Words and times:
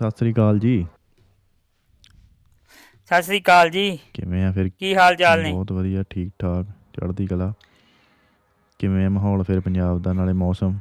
ਸਤਿ 0.00 0.10
ਸ੍ਰੀ 0.18 0.32
ਅਕਾਲ 0.32 0.58
ਜੀ। 0.58 0.86
ਸਤਿ 3.10 3.22
ਸ੍ਰੀ 3.22 3.40
ਅਕਾਲ 3.40 3.70
ਜੀ। 3.70 3.98
ਕਿਵੇਂ 4.14 4.44
ਆ 4.44 4.52
ਫਿਰ? 4.52 4.68
ਕੀ 4.68 4.94
ਹਾਲ 4.96 5.14
ਚਾਲ 5.16 5.42
ਨੇ? 5.42 5.52
ਬਹੁਤ 5.52 5.72
ਵਧੀਆ 5.72 6.02
ਠੀਕ 6.10 6.32
ਠਾਕ 6.38 6.66
ਚੜ੍ਹਦੀ 6.94 7.26
ਕਲਾ। 7.26 7.52
ਕਿਵੇਂ 8.78 9.06
ਆ 9.06 9.08
ਮਾਹੌਲ 9.08 9.42
ਫਿਰ 9.42 9.60
ਪੰਜਾਬ 9.60 10.02
ਦਾ 10.02 10.12
ਨਾਲੇ 10.12 10.32
ਮੌਸਮ? 10.32 10.78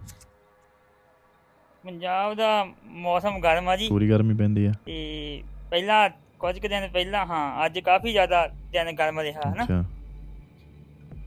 ਪੰਜਾਬ 1.83 2.33
ਦਾ 2.33 2.65
ਮੌਸਮ 2.83 3.39
ਗਰਮ 3.39 3.70
ਆ 3.70 3.75
ਜੀ। 3.75 3.88
ਪੂਰੀ 3.89 4.09
ਗਰਮੀ 4.09 4.34
ਪੈਂਦੀ 4.34 4.66
ਆ। 4.66 4.71
ਤੇ 4.86 5.43
ਪਹਿਲਾਂ 5.70 6.09
ਕੁਝ 6.39 6.59
ਕੁ 6.59 6.68
ਦਿਨ 6.68 6.88
ਪਹਿਲਾਂ 6.88 7.25
ਹਾਂ 7.25 7.65
ਅੱਜ 7.65 7.79
ਕਾਫੀ 7.79 8.11
ਜ਼ਿਆਦਾ 8.11 8.47
ਦਿਨ 8.47 8.91
ਗਰਮ 8.91 9.20
ਰਿਹਾ 9.20 9.41
ਹਨਾ? 9.41 9.63
ਅੱਛਾ। 9.63 9.84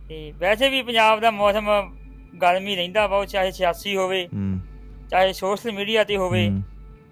ਤੇ 0.08 0.32
ਵੈਸੇ 0.32 0.68
ਵੀ 0.68 0.82
ਪੰਜਾਬ 0.82 1.20
ਦਾ 1.20 1.30
ਮੌਸਮ 1.30 1.68
ਗਰਮ 2.42 2.66
ਹੀ 2.66 2.76
ਰਹਿੰਦਾ 2.76 3.04
ਉਹ 3.04 3.24
ਚਾਹੇ 3.24 3.50
ਸਿਆਸੀ 3.50 3.96
ਹੋਵੇ 3.96 4.26
ਹੂੰ। 4.26 4.60
ਚਾਹੇ 5.10 5.32
ਸੋਸ਼ਲ 5.32 5.72
ਮੀਡੀਆ 5.72 6.04
ਤੇ 6.04 6.16
ਹੋਵੇ। 6.16 6.48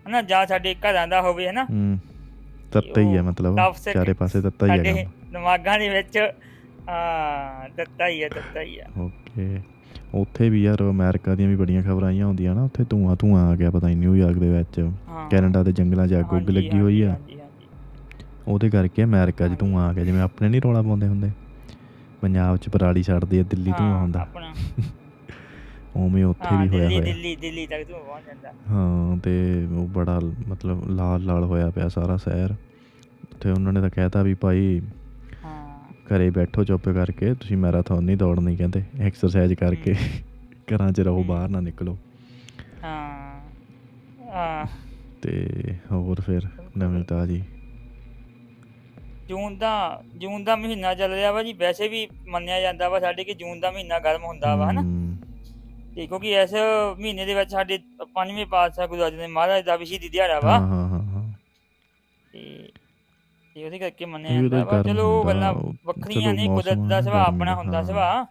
ਹਨਾ 0.09 0.23
ਜਾਂ 0.23 0.45
ਸਾਡੇ 0.47 0.75
ਘਰਾਂ 0.85 1.07
ਦਾ 1.09 1.21
ਹੋਵੇ 1.23 1.49
ਹਨਾ। 1.49 1.65
ਹੂੰ 1.65 1.99
ਤੱਤਾ 2.73 3.01
ਹੀ 3.01 3.19
ਉਹ 3.19 3.23
ਮਤਲਬ 3.25 3.59
ਚਾਰੇ 3.85 4.13
ਪਾਸੇ 4.13 4.41
ਤੱਤਾ 4.41 4.67
ਹੀ 4.67 4.77
ਸਾਡੇ 4.77 4.93
ਹੈਗਾ 4.93 5.11
ਦਿਮਾਗਾਂ 5.33 5.79
ਦੇ 5.79 5.89
ਵਿੱਚ 5.89 6.19
ਹਾਂ 6.89 7.69
ਦਿੱਤਾ 7.77 8.09
ਹੀ 8.09 8.23
ਆ 8.23 8.29
ਦਿੱਤਾ 8.29 8.61
ਹੀ 8.61 8.79
ਆ। 8.79 8.87
ਓਕੇ। 8.99 9.61
ਉੱਥੇ 10.15 10.49
ਵੀ 10.51 10.63
ਯਾਰ 10.63 10.83
ਅਮਰੀਕਾ 10.83 11.35
ਦੀਆਂ 11.35 11.49
ਵੀ 11.49 11.57
ਬੜੀਆਂ 11.57 11.83
ਖਬਰਾਂ 11.83 12.09
ਆਈਆਂ 12.09 12.27
ਹੁੰਦੀਆਂ 12.27 12.55
ਨਾ 12.55 12.63
ਉੱਥੇ 12.65 12.85
ਧੂਆਂ 12.85 13.17
ਧੂਆਂ 13.17 13.45
ਆ 13.51 13.57
ਗਿਆ 13.57 13.71
ਪਤਾ 13.71 13.87
ਨਹੀਂ 13.87 13.97
ਨਿਊਯਾਰਕ 13.97 14.39
ਦੇ 14.39 14.49
ਵਿੱਚ। 14.49 14.79
ਹਾਂ। 15.09 15.29
ਕੈਨੇਡਾ 15.31 15.63
ਦੇ 15.63 15.73
ਜੰਗਲਾਂ 15.73 16.07
'ਚ 16.09 16.15
ਅੱਗ 16.15 16.33
ਉੱਗ 16.33 16.51
ਲੱਗੀ 16.51 16.81
ਹੋਈ 16.81 17.03
ਆ। 17.03 17.17
ਉਹਦੇ 18.49 18.71
ਕਰਕੇ 18.71 19.05
ਅਮਰੀਕਾ 19.05 19.49
'ਚ 19.49 19.59
ਧੂਆਂ 19.61 19.89
ਆ 19.89 19.93
ਗਿਆ 19.93 20.05
ਜਿਵੇਂ 20.05 20.21
ਆਪਣੇ 20.21 20.49
ਨਹੀਂ 20.49 20.61
ਰੌਲਾ 20.63 20.83
ਪਾਉਂਦੇ 20.83 21.07
ਹੁੰਦੇ। 21.07 21.31
ਪੰਜਾਬ 22.23 22.57
'ਚ 22.57 22.69
ਪਰਾਲੀ 22.69 23.03
ਛੱਡਦੇ 23.03 23.41
ਆ 23.41 23.43
ਦਿੱਲੀ 23.43 23.73
ਧੂਆਂ 23.73 23.91
ਹਾਂ, 23.91 24.01
ਹੁੰਦਾ 24.01 24.27
ਉਵੇਂ 25.99 26.25
ਉੱਥੇ 26.25 26.41
ਹਾਂ 26.47 26.57
ਵੀ 26.57 26.69
ਹੋਇਆ 26.69 26.89
ਦਿੱਲੀ 26.89 26.91
ਹੋਇਆ। 26.91 27.15
ਦਿੱਲੀ 27.15 27.35
ਦਿੱਲੀ 27.37 27.67
ਤੱਕ 27.67 27.85
ਤੂੰ 27.85 28.01
ਪਹੁੰਚ 28.01 28.25
ਜਾਂਦਾ। 28.27 28.53
ਹਾਂ 28.71 29.17
ਤੇ 29.19 29.33
ਉਹ 29.69 29.87
ਬੜਾ 29.91 30.19
ਮਤਲਬ 30.49 30.89
ਲਾਲ 30.91 31.25
ਲਾਲ 31.25 31.45
ਹੋਇਆ 31.45 31.71
ਪਿਆ 31.71 31.89
ਸਾਰਾ 31.89 32.17
ਸ਼ਹਿਰ। 32.19 32.55
ਤੇ 33.41 33.51
ਉਹਨਾਂ 33.51 33.73
ਨੇ 33.73 33.81
ਤਾਂ 33.81 33.91
ਕਹਿਤਾ 33.91 34.23
ਵੀ 34.23 34.35
ਭਾਈ 34.37 34.81
ਹਾਂ। 35.35 35.93
ਘਰੇ 36.07 36.29
ਬੈਠੋ 36.31 36.65
ਚੁੱਪ 36.65 36.89
ਕਰਕੇ 36.91 37.33
ਤੁਸੀਂ 37.35 37.57
ਮੈਰਾਥਨ 37.57 38.03
ਨਹੀਂ 38.03 38.17
ਦੌੜਨੀ 38.17 38.57
ਕਹਿੰਦੇ 38.57 38.83
ਐਕਸਰਸਾਈਜ਼ 39.01 39.55
ਕਰਕੇ। 39.55 39.95
ਘਰਾਂ 40.69 40.91
'ਚ 40.93 41.01
ਰਹੋ 41.01 41.23
ਹਮ। 41.23 41.25
ਬਾਹਰ 41.25 41.49
ਨਾ 41.49 41.61
ਨਿਕਲੋ। 41.61 41.97
ਹਾਂ। 42.83 43.41
ਹਾਂ 44.27 44.67
ਤੇ 45.23 45.75
ਹੋਰ 45.93 46.21
ਫਿਰ 46.21 46.49
ਨਵੀਂ 46.79 47.05
ਤਾਜੀ। 47.05 47.43
ਜੂਨ 49.29 49.57
ਦਾ 49.59 49.71
ਜੂਨ 50.15 50.45
ਦਾ 50.45 50.55
ਮਹੀਨਾ 50.57 50.95
ਚੱਲ 50.95 51.13
ਰਿਹਾ 51.13 51.31
ਵਾ 51.33 51.43
ਜੀ 51.43 51.53
ਵੈਸੇ 51.55 51.89
ਵੀ 51.89 52.07
ਮੰਨਿਆ 52.29 52.61
ਜਾਂਦਾ 52.61 52.89
ਵਾ 52.89 53.01
ਸਾਡੇ 53.01 53.25
ਕਿ 53.25 53.35
ਜੂਨ 53.35 53.61
ਦਾ 53.61 53.71
ਮਹੀਨਾ 53.71 53.99
ਗਰਮ 54.01 54.25
ਹੁੰਦਾ 54.25 54.55
ਵਾ 54.57 54.71
ਹਨਾ? 54.71 54.85
ਤੇ 55.97 56.07
ਕਿਉਂਕਿ 56.07 56.33
ਇਸ 56.33 56.53
ਮਹੀਨੇ 56.99 57.25
ਦੇ 57.27 57.35
ਵਿੱਚ 57.35 57.51
ਸਾਡੇ 57.51 57.79
ਪੰਜਵੇਂ 58.15 58.47
ਪਾਤਸ਼ਾਹ 58.47 58.87
ਗੁਰੂ 58.89 59.03
ਅਰਜਨ 59.05 59.17
ਦੇਵ 59.19 59.31
ਮਹਾਰਾਜ 59.31 59.65
ਦਾ 59.65 59.77
ਵੀ 59.77 59.85
ਸ਼ਹੀਦੀ 59.85 60.09
ਦਿਹਾੜਾ 60.09 60.35
ਹਾਂ 60.35 60.41
ਵਾ। 60.43 60.59
ਹਾਂ 60.59 60.89
ਹਾਂ 60.89 61.03
ਹਾਂ 61.05 61.25
ਤੇ 62.33 62.71
ਤੇ 63.57 63.65
ਉਹਦੇ 63.65 63.79
ਕਰਕੇ 63.79 64.05
ਮੰਨਿਆ 64.05 64.33
ਜਾਂਦਾ 64.33 64.45
ਉਹਦਾ 64.57 64.65
ਵਾ। 64.65 64.73
ਗਰਮ 64.73 64.93
ਚਲੋ 64.93 65.05
ਉਹ 65.11 65.19
ਹੁੰਦਾ, 65.19 65.33
ਗੱਲਾਂ 65.35 65.53
ਉਹ 65.53 65.75
ਵੱਖਰੀਆਂ 65.87 66.33
ਚਲੋ 66.33 66.43
ਨੇ 66.43 66.47
ਕੁਦਰਤ 66.47 66.77
ਮੌਸਮ 66.77 66.89
ਦਾ 66.89 67.01
ਸੁਭਾਅ 67.01 67.25
ਗਰਮੀ 67.25 67.35
ਆਪਣਾ 67.35 67.55
ਦਾ, 67.55 67.61
ਹੁੰਦਾ 67.61 67.79
ਹਾਂ। 67.79 67.85
ਸੁਭਾਅ 67.85 68.25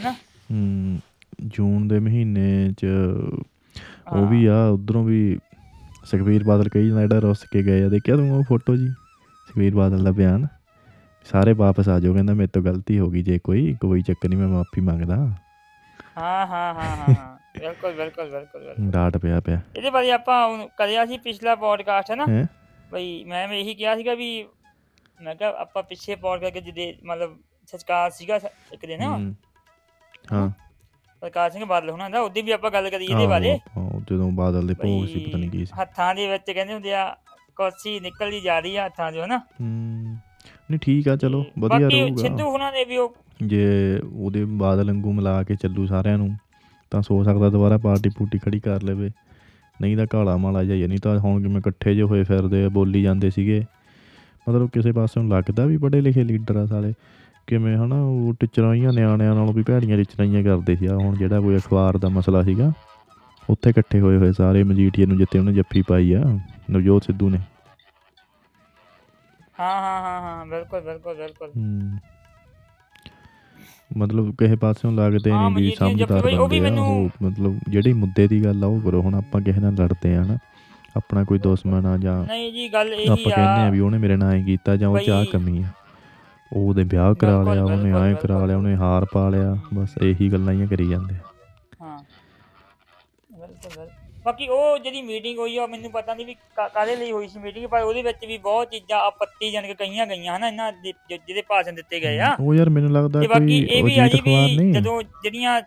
ਹਨਾ? 0.00 0.12
ਹਮ, 0.52 0.98
ਜੂਨ 1.42 1.88
ਦੇ 1.88 1.98
ਮਹੀਨੇ 1.98 2.72
'ਚ 2.72 2.86
ਉਹ 4.12 4.26
ਵੀ 4.26 4.46
ਆ 4.46 4.64
ਉਧਰੋਂ 4.68 5.04
ਵੀ 5.04 5.38
ਸੁਖਬੀਰ 6.04 6.44
ਬਾਦਲ 6.44 6.68
ਕਹੀ 6.68 6.88
ਜਾਂਦਾ 6.88 7.00
ਜਿਹੜਾ 7.02 7.18
ਰੁੱਸ 7.18 7.44
ਕੇ 7.44 7.62
ਗਏ 7.62 7.82
ਆ 7.84 7.88
ਦੇਖਿਆ 7.88 8.16
ਤੂੰ 8.16 8.30
ਉਹ 8.30 8.42
ਫੋਟੋ 8.42 8.76
ਜੀ? 8.76 8.88
ਸੁਖਬੀਰ 9.48 9.74
ਬਾਦਲ 9.74 10.04
ਦਾ 10.04 10.10
ਬਿਆਨ? 10.10 10.46
ਸਾਰੇ 11.26 11.52
ਵਾਪਸ 11.52 11.88
ਆ 11.88 11.98
ਜਾਓ 12.00 12.12
ਕਹਿੰਦਾ 12.14 12.34
ਮੇਰੇ 12.34 12.48
ਤੋਂ 12.48 12.62
ਗਲਤੀ 12.62 12.98
ਹੋ 12.98 13.08
ਗਈ 13.10 13.22
ਜੇ 13.22 13.38
ਕੋਈ 13.38 13.74
ਕੋਈ 13.80 14.02
ਚੱਕਰ 14.02 14.28
ਨਹੀਂ 14.28 14.38
ਮੈਂ 14.38 14.48
ਮਾਫੀ 14.48 14.80
ਮੰਗਦਾ। 14.80 15.16
ਹਾਂ 16.16 16.46
ਹਾਂ 16.46 16.74
ਹਾਂ 16.74 16.96
ਹਾਂ 16.96 17.14
ਹਾਂ। 17.14 17.36
ਬਿਲਕੁਲ 17.58 17.92
ਬਿਲਕੁਲ 17.92 18.30
ਬਿਲਕੁਲ 18.30 18.60
ਬਿਲਕੁਲ। 18.62 18.90
ਡਾਟ 18.90 19.16
ਪਿਆ 19.16 19.40
ਪਿਆ। 19.40 19.60
ਇਹਦੇ 19.76 19.90
ਬਾਰੇ 19.90 20.10
ਆਪਾਂ 20.12 20.46
ਹੁਣ 20.48 20.66
ਕਰਿਆ 20.78 21.04
ਸੀ 21.06 21.18
ਪਿਛਲਾ 21.18 21.54
ਪੋਡਕਾਸਟ 21.54 22.10
ਹੈ 22.10 22.16
ਨਾ? 22.16 22.26
ਹੈ? 22.28 22.46
ਬਈ 22.92 23.24
ਮੈਂ 23.24 23.46
ਵੀ 23.48 23.60
ਇਹੀ 23.60 23.74
ਕਿਹਾ 23.74 23.96
ਸੀਗਾ 23.96 24.14
ਵੀ 24.14 24.46
ਮੈਂ 25.20 25.34
ਕਿਹਾ 25.34 25.50
ਆਪਾਂ 25.58 25.82
ਪਿੱਛੇ 25.82 26.14
ਪੌੜ 26.16 26.38
ਕਰਕੇ 26.40 26.60
ਜਿਹਦੇ 26.60 26.94
ਮਤਲਬ 27.04 27.36
ਸਚਕਾਰ 27.68 28.10
ਸੀਗਾ 28.10 28.38
ਸ- 28.38 28.72
ਇੱਕ 28.72 28.86
ਦਿਨ। 28.86 29.02
ਹਾਂ। 30.32 30.48
ਪ੍ਰਕਾਸ਼ 31.22 31.52
ਸਿੰਘ 31.52 31.64
ਬਾਦਲ 31.64 31.90
ਹੋਣਾ 31.90 32.08
ਦਾ 32.08 32.20
ਉਹਦੀ 32.20 32.42
ਵੀ 32.42 32.52
ਆਪਾਂ 32.52 32.70
ਗੱਲ 32.70 32.88
ਕਰੀ 32.90 33.04
ਇਹਦੇ 33.04 33.14
ਆਹੋ, 33.14 33.28
ਬਾਰੇ। 33.28 33.50
ਆਹੋ, 33.50 34.00
ਜਦੋਂ 34.10 34.30
ਬਾਦਲ 34.32 34.66
ਦੇ 34.66 34.74
ਭੋਗ 34.74 35.06
ਸੀ 35.06 35.24
ਪਤਾ 35.26 35.38
ਨਹੀਂ 35.38 35.50
ਕੀ 35.50 35.58
ਬਈ 35.58 35.64
ਸੀ। 35.64 35.72
ਹੱਥਾਂ 35.80 36.14
ਦੇ 36.14 36.26
ਵਿੱਚ 36.28 36.50
ਕਹਿੰਦੇ 36.50 36.72
ਹੁੰਦੇ 36.74 36.94
ਆ 36.94 37.04
ਕੋਸੀ 37.56 37.98
ਨਿਕਲਦੀ 38.00 38.40
ਜਾ 38.40 38.58
ਰਹੀ 38.60 38.76
ਆ 38.76 38.86
ਹੱਥਾਂ 38.86 39.10
'ਚੋਂ 39.12 39.24
ਹਨਾ 39.24 39.38
ਹਮ, 39.60 40.16
ਨਹੀਂ 40.70 40.80
ਠੀਕ 40.80 41.08
ਆ 41.08 41.16
ਚਲੋ 41.16 41.44
ਵਧੀਆ 41.58 41.78
ਬਾਕੀ 41.78 42.00
ਰਹੂਗਾ। 42.00 42.22
ਸਿੱਧੂ 42.22 42.50
ਹੁਣਾਂ 42.50 42.70
ਨੇ 42.72 42.84
ਵੀ 42.84 42.96
ਉਹ 42.96 43.14
ਜੇ 43.42 44.00
ਉਹਦੇ 44.12 44.44
ਬਾਦਲ 44.44 44.86
ਵਾਂਗੂ 44.86 45.12
ਮਿਲਾ 45.12 45.42
ਕੇ 45.42 45.54
ਚੱਲੂ 45.54 45.86
ਸਾਰਿਆਂ 45.86 46.18
ਨੂੰ 46.18 46.34
ਤਾਂ 46.92 47.02
ਸੋ 47.02 47.22
ਸਕਦਾ 47.24 47.48
ਦੁਬਾਰਾ 47.50 47.78
ਪਾਰਟੀ 47.78 48.10
ਪੂਟੀ 48.10 48.38
ਖੜੀ 48.38 48.60
ਕਰ 48.60 48.82
ਲਵੇ। 48.82 49.10
ਨਹੀਂ 49.80 49.96
ਤਾਂ 49.96 50.06
ਕਾਲਾ 50.06 50.36
ਮਾਲਾ 50.36 50.64
ਜਾਈਏ 50.64 50.86
ਨਹੀਂ 50.86 50.98
ਤਾਂ 50.98 51.18
ਹੁਣ 51.18 51.42
ਕਿਵੇਂ 51.42 51.58
ਇਕੱਠੇ 51.58 51.94
ਜੇ 51.94 52.02
ਹੋਏ 52.02 52.22
ਫਿਰਦੇ 52.22 52.64
ਆ 52.64 52.68
ਬੋਲੀ 52.68 53.02
ਜਾਂਦੇ 53.02 53.30
ਸੀਗੇ। 53.30 53.62
ਮਤਲਬ 54.48 54.68
ਕਿਸੇ 54.70 54.92
ਪਾਸੇ 54.92 55.20
ਨੂੰ 55.20 55.30
ਲੱਗਦਾ 55.30 55.64
ਵੀ 55.66 55.76
ਪੜ੍ਹੇ 55.76 56.00
ਲਿਖੇ 56.00 56.24
ਲੀਡਰ 56.24 56.56
ਆ 56.56 56.66
ਸਾਲੇ। 56.66 56.92
ਕਿਵੇਂ 57.46 57.76
ਹਨਾ 57.76 58.00
ਉਹ 58.02 58.34
ਟਿਚਰਾਈਆਂ 58.40 58.92
ਨਿਆਣਿਆਂ 58.92 59.34
ਨਾਲੋਂ 59.34 59.52
ਵੀ 59.52 59.62
ਭੈੜੀਆਂ 59.62 59.96
ਟਿਚਰਾਈਆਂ 59.96 60.42
ਕਰਦੇ 60.42 60.76
ਸੀ। 60.76 60.86
ਆ 60.86 60.96
ਹੁਣ 60.96 61.16
ਜਿਹੜਾ 61.16 61.40
ਕੋਈ 61.40 61.56
ਅਖਬਾਰ 61.56 61.98
ਦਾ 61.98 62.08
ਮਸਲਾ 62.08 62.42
ਸੀਗਾ 62.42 62.72
ਉੱਥੇ 63.50 63.70
ਇਕੱਠੇ 63.70 64.00
ਹੋਏ 64.00 64.16
ਹੋਏ 64.16 64.32
ਸਾਰੇ 64.32 64.62
ਮਜੀਠੀਏ 64.64 65.06
ਨੂੰ 65.06 65.16
ਜਿੱਤੇ 65.18 65.38
ਉਹਨੇ 65.38 65.52
ਜੱਫੀ 65.52 65.82
ਪਾਈ 65.88 66.12
ਆ 66.12 66.22
ਨਵਜੋਤ 66.70 67.04
ਸਿੱਧੂ 67.04 67.30
ਨੇ। 67.30 67.38
ਹਾਂ 69.60 69.80
ਹਾਂ 69.80 70.00
ਹਾਂ 70.02 70.20
ਹਾਂ 70.22 70.46
ਬਿਲਕੁਲ 70.46 70.80
ਬਿਲਕੁਲ 70.82 71.14
ਬਿਲਕੁਲ 71.16 71.50
ਹਮ। 71.50 71.98
ਮਤਲਬ 73.96 74.30
ਕਿਸੇ 74.36 74.56
ਪਾਸਿਓਂ 74.56 74.92
ਲੱਗਦੇ 74.92 75.30
ਹਾਂ, 75.32 75.38
ਨਹੀਂ 75.40 75.50
ਵੀ 75.50 75.62
ਮਜੀਠੀਆ 75.62 75.88
ਜੱਫੀ 75.88 75.98
ਸਮਝਦਾਰ 75.98 76.22
ਬਾਈ, 76.22 76.34
ਉਹ 76.34 76.48
ਵੀ 76.48 76.60
ਬੰਦੇ 76.60 76.78
ਆ 76.78 76.82
ਉਹ 76.82 76.94
ਮੈਨੂੰ- 76.94 77.10
ਮਤਲਬ 77.22 77.58
ਜਿਹੜੀ 77.68 77.92
ਮੁੱਦੇ 77.94 78.26
ਦੀ 78.28 78.42
ਗੱਲ 78.44 78.64
ਆ 78.64 78.66
ਉਹ 78.66 78.80
ਕਰੋ 78.80 79.00
ਹੁਣ 79.02 79.14
ਆਪਾਂ 79.14 79.40
ਕਿਸੇ 79.40 79.60
ਨਾਲ 79.60 79.74
ਲੜਦੇ 79.74 80.14
ਆ 80.16 80.22
ਨਾ 80.24 80.36
ਆਪਣਾ 80.96 81.24
ਕੋਈ 81.24 81.38
ਦੁਸ਼ਮਣ 81.38 81.86
ਆ 81.86 81.96
ਜਾਂ 81.96 82.14
ਨਹੀਂ 82.24 82.52
ਜੀ 82.52 82.68
ਗੱਲ 82.72 82.92
ਇਹੀ 82.92 83.06
ਆਪਾਂ 83.06 83.16
ਕਹਿੰਦੇ 83.24 83.42
ਆ 83.42 83.66
ਆ 83.66 83.70
ਵੀ 83.70 83.80
ਉਹਨੇ 83.80 83.98
ਮੇਰੇ 83.98 84.16
ਨਾਲ 84.16 84.32
ਐ 84.32 84.40
ਕੀਤਾ 84.44 84.76
ਜਾਂ 84.76 84.88
ਉਹ 84.88 84.98
ਚ 84.98 85.10
ਆਹ 85.10 85.22
ਬਈ- 85.22 85.30
ਕਮੀ 85.32 85.62
ਆ 85.62 85.68
ਉਹ 86.52 86.68
ਉਹਦੇ 86.68 86.82
ਵਿਆਹ 86.84 87.14
ਕਰਾ 87.14 87.36
ਬਿਲਕੁਲ, 87.38 87.54
ਲਿਆ 87.54 87.64
ਉਹਨੇ 87.64 87.82
ਬਿਲਕੁਲ, 87.82 88.02
ਐਂ 88.02 88.14
ਕਰਾ 88.16 88.44
ਲਿਆ 88.46 88.56
ਉਹਨੇ 88.56 88.74
ਹਾਰ 88.76 89.04
ਪਾ 89.04 89.28
ਲਿਆ। 89.28 89.54
ਬਸ 89.74 89.96
ਇਹੀ 90.02 90.28
ਗੱਲਾਂ 90.32 90.52
ਹੀ 90.52 90.66
ਕਰੀ 90.66 90.86
ਜਾਂਦੇ 90.88 91.14
ਆ। 91.14 91.18
ਹਾਂ 91.80 91.98
ਬਿਲਕੁਲ 93.30 93.70
ਬਿਲਕੁਲ 93.76 93.88
ਬਾਕੀ 94.30 94.46
ਉਹ 94.48 94.78
ਜਿਹੜੀ 94.78 95.00
ਮੀਟਿੰਗ 95.02 95.38
ਹੋਈ 95.38 95.56
ਆ 95.56 95.66
ਮੈਨੂੰ 95.66 95.90
ਪਤਾ 95.92 96.14
ਨਹੀਂ 96.14 96.26
ਵੀ 96.26 96.34
ਕਾ- 96.56 96.68
ਕਾਹਦੇ 96.68 96.94
ਲਈ 96.96 97.10
ਹੋਈ 97.12 97.28
ਸੀ 97.28 97.38
ਮੀਟਿੰਗ 97.38 97.66
ਪਰ 97.66 97.82
ਉਹਦੇ 97.82 98.02
ਵਿੱਚ 98.02 98.24
ਵੀ 98.26 98.36
ਬਹੁਤ 98.38 98.70
ਚੀਜ਼ਾਂ 98.70 98.98
ਆਪੱਤੀਜਨਕ 98.98 99.76
ਕਹੀਆਂ 99.76 100.06
ਗਈਆਂ 100.06 100.36
ਹਨਾ 100.36 100.48
ਇਹਨਾਂ 100.48 100.72
ਦੇ 100.72 100.92
ਜ- 100.92 101.18
ਜਿਹਦੇ 101.26 101.42
ਭਾਸ਼ਣ 101.42 101.72
ਦਿੱਤੇ 101.72 102.00
ਗਏ 102.00 102.18
ਆ। 102.18 102.36
ਉਹ 102.40 102.54
ਯਾਰ 102.54 102.68
ਮੈਨੂੰ 102.68 102.92
ਲੱਗਦਾ 102.92 103.20
ਤੇ 103.20 103.26
ਬਾਕੀ 103.26 103.46
ਕੋਈ 103.60 103.76
ਇਹ 103.76 103.82
ਵੀ 103.84 103.98
ਆ 103.98 104.04
ਅਜੀਤ 104.04 104.14
ਜੀ 104.14 104.20
ਅਖਬਾਰ 104.20 104.46
ਵੀ 104.48 104.56
ਨਹੀਂ। 104.56 104.72
ਜਦੋਂ 104.72 105.02
ਜਿਹੜੀਆਂ 105.22 105.60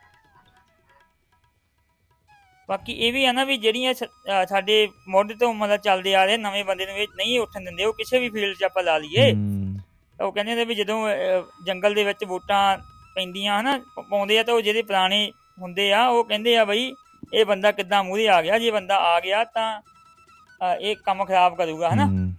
ਬਾਕੀ 2.70 2.94
ਇਹ 2.98 3.14
ਵੀ 3.14 3.26
ਆ 3.26 3.32
ਨਾ 3.32 3.44
ਵੀ 3.44 3.58
ਜਿਹੜੀਆਂ 3.58 3.94
ਸ- 3.94 4.04
ਅਹ 4.04 4.46
ਸਾਡੇ 4.46 4.88
ਮੁੱਢ 5.08 5.34
ਤੋਂ 5.34 5.54
ਮਤਲਬ 5.54 5.80
ਚੱਲਦੇ 5.80 6.16
ਆ 6.16 6.24
ਰਹੇ 6.26 6.38
ਨਵੇਂ 6.38 6.64
ਬੰਦੇ 6.66 6.86
ਨੂੰ 6.86 6.96
ਇਹ 6.96 7.08
ਨਹੀਂ 7.18 7.40
ਉੱਠਣ 7.40 7.64
ਦਿੰਦੇ 7.64 7.86
ਉਹ 7.86 7.94
ਕਿਸੇ 7.94 8.20
ਵੀ 8.20 8.30
ਫੀਲਡ 8.30 8.56
'ਚ 8.58 8.64
ਆਪਾਂ 8.64 8.84
ਲਾ 8.84 8.98
ਲਈਏ। 8.98 9.32
ਹਮ, 9.34 9.78
ਤਾਂ 10.20 10.26
ਉਹ 10.28 10.32
ਕਹਿੰਦੇ 10.32 10.56
ਨੇ 10.56 10.66
ਵੀ 10.66 10.76
ਜਦੋਂ 10.76 10.98
ਅਹ, 11.10 11.44
ਜੰਗਲ 11.66 11.94
ਦੇ 11.94 12.04
ਵਿੱਚ 12.04 12.24
ਵੋਟਾਂ 12.26 12.78
ਪੈਂਦੀਆਂ 13.16 13.60
ਹਨਾ 13.62 13.78
ਪ- 13.96 14.06
ਪਾਉਂਦੇ 14.10 14.40
ਆ 14.40 14.44
ਤਾਂ 14.44 14.54
ਉਹ 14.54 14.62
ਜਿਹੜੇ 14.62 14.82
ਪੁਰਾਣੇ 14.82 15.32
ਹੁੰਦੇ 15.62 15.92
ਆ 15.94 16.06
ਉਹ 16.08 16.24
ਕਹਿੰਦੇ 16.24 16.58
ਆ 16.58 16.66
ਬਈ 16.66 16.92
ਇਹ 17.34 17.46
ਬੰਦਾ 17.46 17.72
ਕਿੱਦਾਂ 17.72 18.04
ਮੂਹਰੇ 18.04 18.28
ਆ 18.30 18.42
ਗਿਆ? 18.42 18.58
ਜੇ 18.60 18.72
ਬੰਦਾ 18.72 18.98
ਆ 19.06 19.20
ਗਿਆ 19.20 19.44
ਤਾਂ 19.46 19.82
ਅਹ, 20.62 20.76
ਇਹ 20.76 20.96
ਕੰਮ 20.96 21.24
ਖਰਾਬ 21.26 21.56
ਕਰੂਗਾ 21.58 21.90
ਹਨਾ? 21.90 22.06
ਹਮ, 22.06 22.34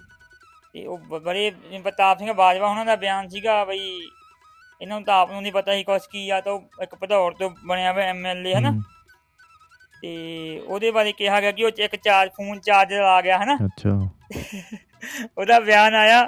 ਤੇ 0.74 0.84
ਉਹ 0.86 0.98
ਬ- 1.00 1.22
ਬੜੇ 1.22 1.50
ਪ੍ਰਤਾਪ 1.84 2.18
ਸਿੰਘ 2.18 2.32
ਬਾਜਵਾ 2.32 2.68
ਉਹਨਾਂ 2.68 2.84
ਦਾ 2.86 2.96
ਬਿਆਨ 2.96 3.28
ਸੀਗਾ 3.28 3.64
ਬਈ 3.64 3.80
ਇਹਨਾਂ 4.80 4.96
ਨੂੰ 4.96 5.04
ਤਾਂ 5.04 5.14
ਆਪ 5.14 5.30
ਨੂੰ 5.30 5.42
ਨਹੀਂ 5.42 5.52
ਪਤਾ 5.52 5.74
ਸੀ 5.74 5.82
ਕੁਛ 5.84 6.06
ਕੀ 6.06 6.28
ਆ 6.30 6.40
ਤਾਂ 6.40 6.52
ਉਹ 6.52 6.82
ਇੱਕ 6.82 6.94
ਭਦੌੜ 6.94 7.32
ਤੋਂ 7.34 7.50
ਬਣਿਆ 7.66 7.92
ਹੋਇਆ 7.92 8.06
ਐਮਐਲਏ 8.06 8.54
ਹਨਾ? 8.54 8.70
ਹਮ, 8.70 8.82
ਤੇ 10.02 10.60
ਉਹਦੇ 10.60 10.90
ਬਾਰੇ 10.90 11.12
ਕਿਹਾ 11.12 11.40
ਗਿਆ 11.40 11.50
ਕਿ 11.52 11.64
ਉਹ 11.64 11.70
'ਚ 11.70 11.80
ਇੱਕ 11.80 11.96
ਚਾਰਜ 11.96 12.30
ਫੋਨ 12.36 12.60
ਚਾਰਜਰ 12.60 13.00
ਆ 13.02 13.20
ਗਿਆ 13.20 13.38
ਹਨਾ? 13.38 13.56
ਅੱਛਾ। 13.66 13.90
ਉਹਦਾ 15.38 15.58
ਬਿਆਨ 15.60 15.94
ਆਇਆ 15.94 16.22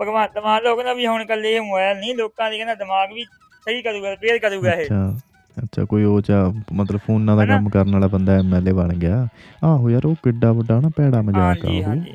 ਭਗਵੰਤ 0.00 0.38
ਮਾਨ 0.38 0.62
ਲੋਕ 0.62 0.76
ਕਹਿੰਦਾ 0.76 0.92
ਵੀ 0.94 1.06
ਹੁਣ 1.06 1.24
ਕੱਲੇ 1.24 1.58
ਮੋਬਾਈਲ 1.60 1.96
ਨਹੀਂ 1.98 2.14
ਲੋਕਾਂ 2.14 2.50
ਦੇ 2.50 2.56
ਕਹਿੰਦਾ 2.56 2.74
ਦਿਮਾਗ 2.74 3.12
ਵੀ 3.12 3.24
ਸਹੀ 3.66 3.82
ਕਰੂਗਾ 3.82 4.10
ਰਿਪੇਅਰ 4.10 4.38
ਕਰੂਗਾ 4.38 4.72
ਇਹ। 4.72 4.84
ਅੱਛਾ। 4.84 5.18
ਅੱਛਾ 5.62 5.84
ਕੋਈ 5.84 6.04
ਉਹ 6.04 6.20
ਚਾ 6.20 6.52
ਮਤਲਬ 6.72 7.00
ਫੋਨਾਂ 7.00 7.36
ਦਾ 7.36 7.44
ਹਨਾ? 7.44 7.56
ਕੰਮ 7.56 7.68
ਕਰਨ 7.68 7.92
ਵਾਲਾ 7.92 8.06
ਬੰਦਾ 8.06 8.32
ਐਮਐਲਏ 8.32 8.72
ਬਣ 8.72 8.94
ਗਿਆ। 8.94 9.28
ਆਹੋ 9.64 9.90
ਯਾਰ 9.90 10.06
ਉਹ 10.06 10.14
ਕਿੱਡਾ 10.14 10.52
ਵੱਡਾ 10.52 10.80
ਨਾ 10.80 10.90
ਭੈੜਾ 10.96 11.22
ਮਜ਼ਾਕ 11.22 11.40
ਆ 11.40 11.68
ਹਾਂਜੀ 11.68 11.78
ਉਹ। 11.78 11.84
ਹਾਂਜੀ। 11.88 12.12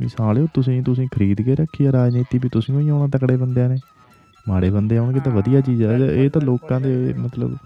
ਵੀ 0.00 0.08
ਸਾਲਿਓ 0.08 0.46
ਤੁਸੀਂ 0.54 0.82
ਤੁਸੀਂ 0.82 1.08
ਖਰੀਦ 1.12 1.42
ਕੇ 1.42 1.54
ਰੱਖੀ 1.54 1.86
ਆ 1.86 1.92
ਰਾਜਨੀਤੀ 1.92 2.38
ਵੀ 2.38 2.48
ਤੁਸੀਂ 2.48 2.78
ਹੀ 2.78 2.88
ਆਉਣਾ 2.88 3.18
ਤਕੜੇ 3.18 3.36
ਬੰਦਿਆਂ 3.36 3.68
ਨੇ। 3.68 3.76
ਮਾੜੇ 4.48 4.70
ਬੰਦੇ 4.70 4.96
ਆਉਣਗੇ 4.96 5.20
ਤਾਂ 5.20 5.32
ਵਧੀਆ 5.32 5.60
ਚੀਜ਼ 5.60 5.82
ਆ। 5.82 5.92
ਇਹ- 5.92 6.10
ਇਹ 6.10 6.30
ਤਾਂ 6.30 6.40
ਲੋਕਾਂ 6.42 6.80
ਦੇ 6.80 7.14
ਮਤਲਬ 7.18 7.56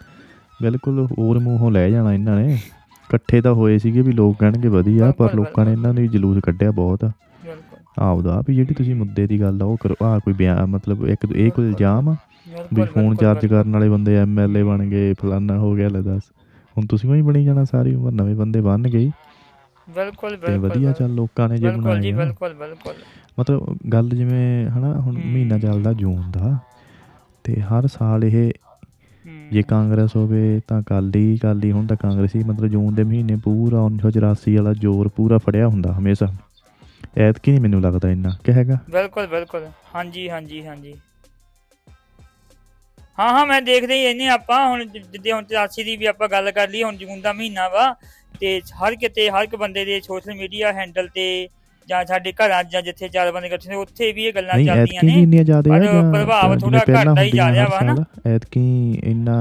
ਬਿਲਕੁਲ 0.62 1.06
ਹੋਰ 1.18 1.38
ਮੂੰਹੋਂ 1.38 1.70
ਲੈ 1.70 1.90
ਜਾਣਾ 1.90 2.12
ਇਹਨਾਂ 2.14 2.36
ਨੇ। 2.36 2.54
ਇਕੱਠੇ 2.54 3.40
ਤਾਂ 3.40 3.52
ਹੋਏ 3.52 3.78
ਸੀਗੇ 3.78 4.02
ਵੀ 4.02 4.12
ਲੋਕ 4.12 4.38
ਕਹਿਣਗੇ 4.38 4.68
ਵਧੀਆ 4.68 5.10
ਪਰ 5.10 5.24
ਬਿਲਕੁਲ, 5.24 5.36
ਲੋਕਾਂ 5.36 5.64
ਨੇ 5.64 5.72
ਇਹਨਾਂ 5.72 5.92
ਨੂੰ 5.94 6.02
ਵੀ 6.02 6.08
ਜਲੂਸ 6.08 6.38
ਕੱਢਿਆ 6.42 6.70
ਬਹੁਤ। 6.70 7.04
ਬਿਲਕੁਲ। 7.04 8.04
ਆਪਦਾ 8.04 8.42
ਵੀ 8.48 8.54
ਜਿਹੜੀ 8.54 8.74
ਤੁਸੀਂ 8.74 8.94
ਮੁੱਦੇ 8.94 9.26
ਦੀ 9.26 9.40
ਗੱਲ 9.40 9.62
ਆ 9.62 9.64
ਉਹ 9.64 9.76
ਕਰੋ। 9.76 9.94
ਆ 10.02 10.18
ਕੋਈ 10.18 10.34
ਬਿਆਨ 10.34 10.66
ਮਤਲਬ 10.66 11.08
ਇੱਕ 11.08 11.26
ਇਹ 11.36 11.50
ਕੋਈ 11.50 11.68
ਇਲਜ਼ਾਮ 11.68 12.08
ਆ। 12.08 12.16
ਵੀ 12.70 12.84
ਫੋਨ 12.84 13.16
ਚਾਰਜ। 13.16 13.46
ਕਰਨ 13.46 13.72
ਵਾਲੇ 13.72 13.88
ਬੰਦੇ 13.88 14.16
ਐਮਐਲਏ 14.18 14.62
ਬਣ 14.64 14.84
ਗਏ 14.86 15.12
ਫਲਾਨਾ 15.14 15.58
ਹੋ 15.58 15.74
ਗਿਆ 15.74 15.88
ਲੈ 15.88 16.00
ਦੱਸ 16.02 16.30
ਹੁਣ 16.76 16.86
ਤੁਸੀਂ 16.86 17.10
ਵੀ 17.10 17.22
ਬਣੀ 17.22 17.44
ਜਾਣਾ 17.44 17.64
ਸਾਰੀ 17.66 17.94
ਉਮਰ 17.94 18.12
ਨਵੇਂ 18.12 18.34
ਬੰਦੇ 18.36 18.60
ਬਣ 18.62 18.88
ਗਏ 18.88 19.10
ਬਿਲਕੁਲ 19.88 20.36
ਬਿਲਕੁਲ 20.38 20.58
ਵਧੀਆ 20.58 20.92
ਚੱਲ 20.94 21.14
ਲੋਕਾਂ 21.14 21.48
ਨੇ 21.48 21.58
ਜੇ 21.58 21.70
ਬਿਲਕੁਲ 21.70 22.00
ਜੀ। 22.00 22.12
ਬਿਲਕੁਲ 22.14 22.54
ਬਿਲਕੁਲ 22.54 23.04
ਮਤਲਬ 23.38 23.76
ਗੱਲ 23.92 24.08
ਜਿਵੇਂ 24.10 24.66
ਹਨਾ 24.68 24.92
ਹੁਣ। 24.96 25.16
ਮਹੀਨਾ 25.24 25.58
ਚੱਲਦਾ 25.58 25.92
ਜੂਨ 25.94 26.30
ਦਾ 26.30 26.58
ਤੇ 27.44 27.60
ਹਰ 27.62 27.86
ਸਾਲ 27.88 28.24
ਇਹ। 28.24 28.50
ਜੇ 29.50 29.62
ਕਾਂਗਰਸ 29.64 30.14
ਹੋਵੇ 30.16 30.60
ਤਾਂ 30.66 30.80
ਅਕਾਲੀ 30.80 31.36
ਅਕਾਲੀ 31.36 31.70
ਹੁਣ 31.72 31.86
ਤਾਂ 31.86 31.96
ਕਾਂਗਰਸੀ 31.96 32.42
ਮਤਲਬ 32.44 32.68
ਜੂਨ 32.68 32.94
ਦੇ 32.94 33.04
ਮਹੀਨੇ 33.04 33.36
ਪੂਰਾ 33.42 33.80
1984 33.86 34.54
ਵਾਲਾ 34.56 34.72
ਜ਼ੋਰ 34.76 35.08
ਪੂਰਾ 35.10 35.38
ਫੜਿਆ 35.40 35.68
ਹੁੰਦਾ 35.68 35.92
ਹਮੇਸ਼ਾ 35.92 36.26
ਐਤਕੀ 37.18 37.50
ਨਹੀਂ 37.50 37.60
ਮੈਨੂੰ 37.60 37.80
ਲੱਗਦਾ 37.80 38.10
ਇੰਨਾ 38.10 38.30
ਕਿ 38.40 38.52
ਹੈਗਾ 38.52 38.78
ਬਿਲਕੁਲ 38.90 39.26
ਬਿਲਕੁਲ 39.28 39.68
ਹਾਂਜੀ 39.86 40.28
ਹਾਂਜੀ 40.30 40.64
ਹਾਂਜੀ 40.64 40.94
ਹਾਂ 43.20 43.28
ਹਾਂ 43.30 43.44
ਮੈਂ 43.46 43.60
ਦੇਖਦੇ 43.62 43.94
ਹੀ 43.94 44.04
ਇਹਨੇ 44.04 44.28
ਆਪਾਂ। 44.30 44.58
ਹੁਣ 44.66 44.84
ਜਿੱਦੇ 44.86 45.32
ਹੁਣ 45.32 45.44
83 45.46 45.84
ਦੀ 45.84 45.96
ਵੀ 45.96 46.06
ਆਪਾਂ 46.06 46.28
ਗੱਲ 46.28 46.50
ਕਰ 46.50 46.68
ਲਈ 46.68 46.82
ਹੁਣ 46.82 46.96
ਜੂਨ 46.96 47.20
ਦਾ 47.20 47.32
ਮਹੀਨਾ 47.32 47.68
ਵਾ 47.68 47.94
ਤੇ 48.34 48.60
ਹਰ 48.76 48.94
ਕਿਤੇ 48.96 49.28
ਹਰ 49.30 49.42
ਇੱਕ 49.44 49.56
ਬੰਦੇ 49.56 49.84
ਦੇ 49.84 50.00
ਸੋਸ਼ਲ 50.00 50.34
ਮੀਡੀਆ 50.34 50.72
ਹੈਂਡਲ 50.72 51.08
ਤੇ 51.14 51.26
ਜਾਂ 51.88 52.04
ਸਾਡੇ 52.06 52.32
ਘਰਾਂ 52.34 52.62
ਜਾਂ 52.64 52.82
ਜਿੱਥੇ 52.82 53.08
ਚਾਰ 53.08 53.30
ਬੰਦੇ 53.32 53.48
ਇਕੱਠੇ 53.48 53.68
ਨੇ 53.70 53.76
ਉੱਥੇ 53.76 54.10
ਵੀ 54.12 54.24
ਇਹ 54.26 54.32
ਗੱਲਾਂ 54.32 54.58
ਚੱਲਦੀਆਂ 54.64 55.02
ਨੇ। 55.04 55.12
ਇੰਨੀਆਂ 55.22 55.44
ਜ਼ਿਆਦਾ 55.44 55.70
ਪਰ 55.70 55.86
ਪ੍ਰਭਾਵ 56.12 56.58
ਪਹਿਲਾਂ 56.58 57.04
ਘੱਟਦਾ 57.04 57.22
ਹੀ 57.22 57.30
ਜਾ 57.30 57.50
ਰਿਹਾ 57.52 57.66
ਵਾ 57.68 57.80
ਨਾ। 57.82 57.94
ਐਤਕੀ 58.26 58.62
ਇੰਨਾ 59.04 59.36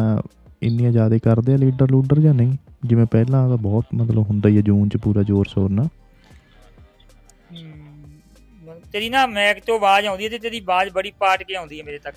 ਇੰਨੀਆਂ 0.61 0.91
ਜ਼ਿਆਦਾ 0.91 1.17
ਕਰਦੇ 1.23 1.53
ਆ 1.53 1.57
ਲੀਡਰ 1.57 1.91
ਲੂਡਰ 1.91 2.19
ਜਾਂ 2.19 2.33
ਨਹੀਂ? 2.33 2.57
ਜਿਵੇਂ 2.85 3.05
ਪਹਿਲਾਂ 3.05 3.47
ਤਾਂ 3.49 3.57
ਬਹੁਤ 3.59 3.85
ਮਤਲਬ 3.95 4.23
ਹੁੰਦਾ 4.29 4.49
ਹੀ 4.49 4.57
ਹੈ 4.57 4.61
ਜੂਨ 4.61 4.89
ਚ 4.89 4.97
ਪੂਰਾ 4.97 5.23
ਜ਼ੋਰ 5.23 5.45
ਸ਼ੋਰ 5.45 5.69
ਹਮ, 7.51 8.77
ਤੇਰੀ 8.91 9.09
ਨਾ 9.09 9.25
ਮੈਕ 9.27 9.59
ਤੋਂ 9.59 9.75
ਆਵਾਜ਼ 9.75 10.05
ਆਉਂਦੀ 10.05 10.23
ਹੈ 10.23 10.29
ਤੇ 10.29 10.37
ਤੇਰੀ 10.39 10.59
ਆਵਾਜ਼ 10.59 10.89
ਬੜੀ 10.89 11.11
ਪਾਟ 11.19 11.43
ਕੇ 11.43 11.55
ਆਉਂਦੀ 11.55 11.79
ਹੈ 11.79 11.83
ਮੇਰੇ 11.83 11.97
ਤੱਕ। 11.99 12.15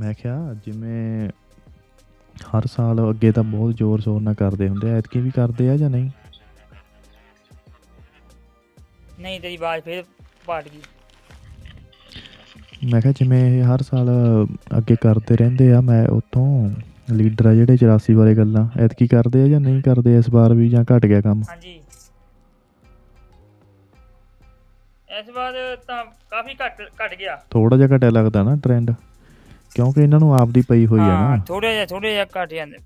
ਮੈਂ 0.00 0.12
ਕਿਹਾ 0.14 0.54
ਜਿਵੇਂ 0.66 1.28
ਹਰ 2.46 2.66
ਸਾਲ 2.66 3.00
ਅੱਗੇ 3.10 3.30
ਤਾਂ 3.32 3.42
ਬਹੁਤ 3.44 3.74
ਜ਼ੋਰ 3.74 4.00
ਸ਼ੋਰ 4.00 4.20
ਨਾਲ 4.20 4.34
ਕਰਦੇ 4.34 4.68
ਹੁੰਦੇ 4.68 4.90
ਆ 4.90 4.96
ਐਤਕੀ 4.96 5.20
ਵੀ 5.20 5.30
ਕਰਦੇ 5.30 5.68
ਆ 5.70 5.76
ਜਾਂ 5.76 5.90
ਨਹੀਂ? 5.90 6.10
ਨਹੀਂ 9.20 9.40
ਤੇਰੀ 9.40 9.56
ਆਵਾਜ਼ 9.56 9.82
ਫਿਰ 9.84 10.04
ਪਾਟ 10.46 10.68
ਗਈ। 10.68 10.80
ਮੈਂ 12.90 13.00
ਕਿਹਾ 13.00 13.12
ਜਿਵੇਂ 13.12 13.40
ਇਹ 13.50 13.64
ਹਰ 13.64 13.82
ਸਾਲ 13.82 14.08
ਅੱਗੇ 14.78 14.96
ਕਰਦੇ 15.02 15.36
ਰਹਿੰਦੇ 15.36 15.72
ਆ 15.72 15.80
ਮੈਂ 15.80 16.06
ਉਤੋਂ 16.08 16.46
ਲੀਡਰ 17.12 17.46
ਆ 17.46 17.54
ਜਿਹੜੇ 17.54 17.76
84 17.76 18.14
ਬਾਰੇ 18.14 18.34
ਗੱਲਾਂ 18.34 18.66
ਐਤਕੀ 18.80 19.06
ਕਰਦੇ 19.08 19.42
ਆ 19.42 19.46
ਜਾਂ 19.48 19.60
ਨਹੀਂ 19.60 19.82
ਕਰਦੇ 19.82 20.16
ਇਸ 20.18 20.28
ਵਾਰ 20.30 20.54
ਵੀ 20.54 20.68
ਜਾਂ 20.70 20.84
ਘਟ 20.90 21.06
ਗਿਆ 21.06 21.20
ਕੰਮ? 21.20 21.42
ਹਾਂਜੀ। 21.50 21.80
ਇਸ 25.18 25.28
ਵਾਰ 25.34 25.54
ਤਾਂ 25.86 26.04
ਕਾਫੀ 26.30 26.54
ਘੱਟ 26.64 26.82
ਘਟ 27.02 27.14
ਗਿਆ। 27.18 27.36
ਥੋੜਾ 27.50 27.76
ਜਿਹਾ 27.76 27.88
ਘਟਿਆ 27.96 28.10
ਲੱਗਦਾ 28.10 28.42
ਨਾ 28.42 28.56
ਟ੍ਰੈਂਡ 28.56 28.90
ਕਿਉਂਕਿ 29.74 30.02
ਇਹਨਾਂ 30.02 30.20
ਨੂੰ 30.20 30.34
ਆਪਦੀ 30.34 30.62
ਪਈ 30.68 30.86
ਹੋਈ 30.86 31.00
ਹਾਂ 31.00 31.36
ਨਾ। 31.36 31.44
ਥੋੜੇ 31.46 31.72
ਜਿਹਾ 31.72 31.86
ਥੋੜੇ 31.86 32.12
ਜਿਹਾ 32.12 32.24
ਘਟ 32.24 32.54
ਜਾਂਦੇ। 32.54 32.76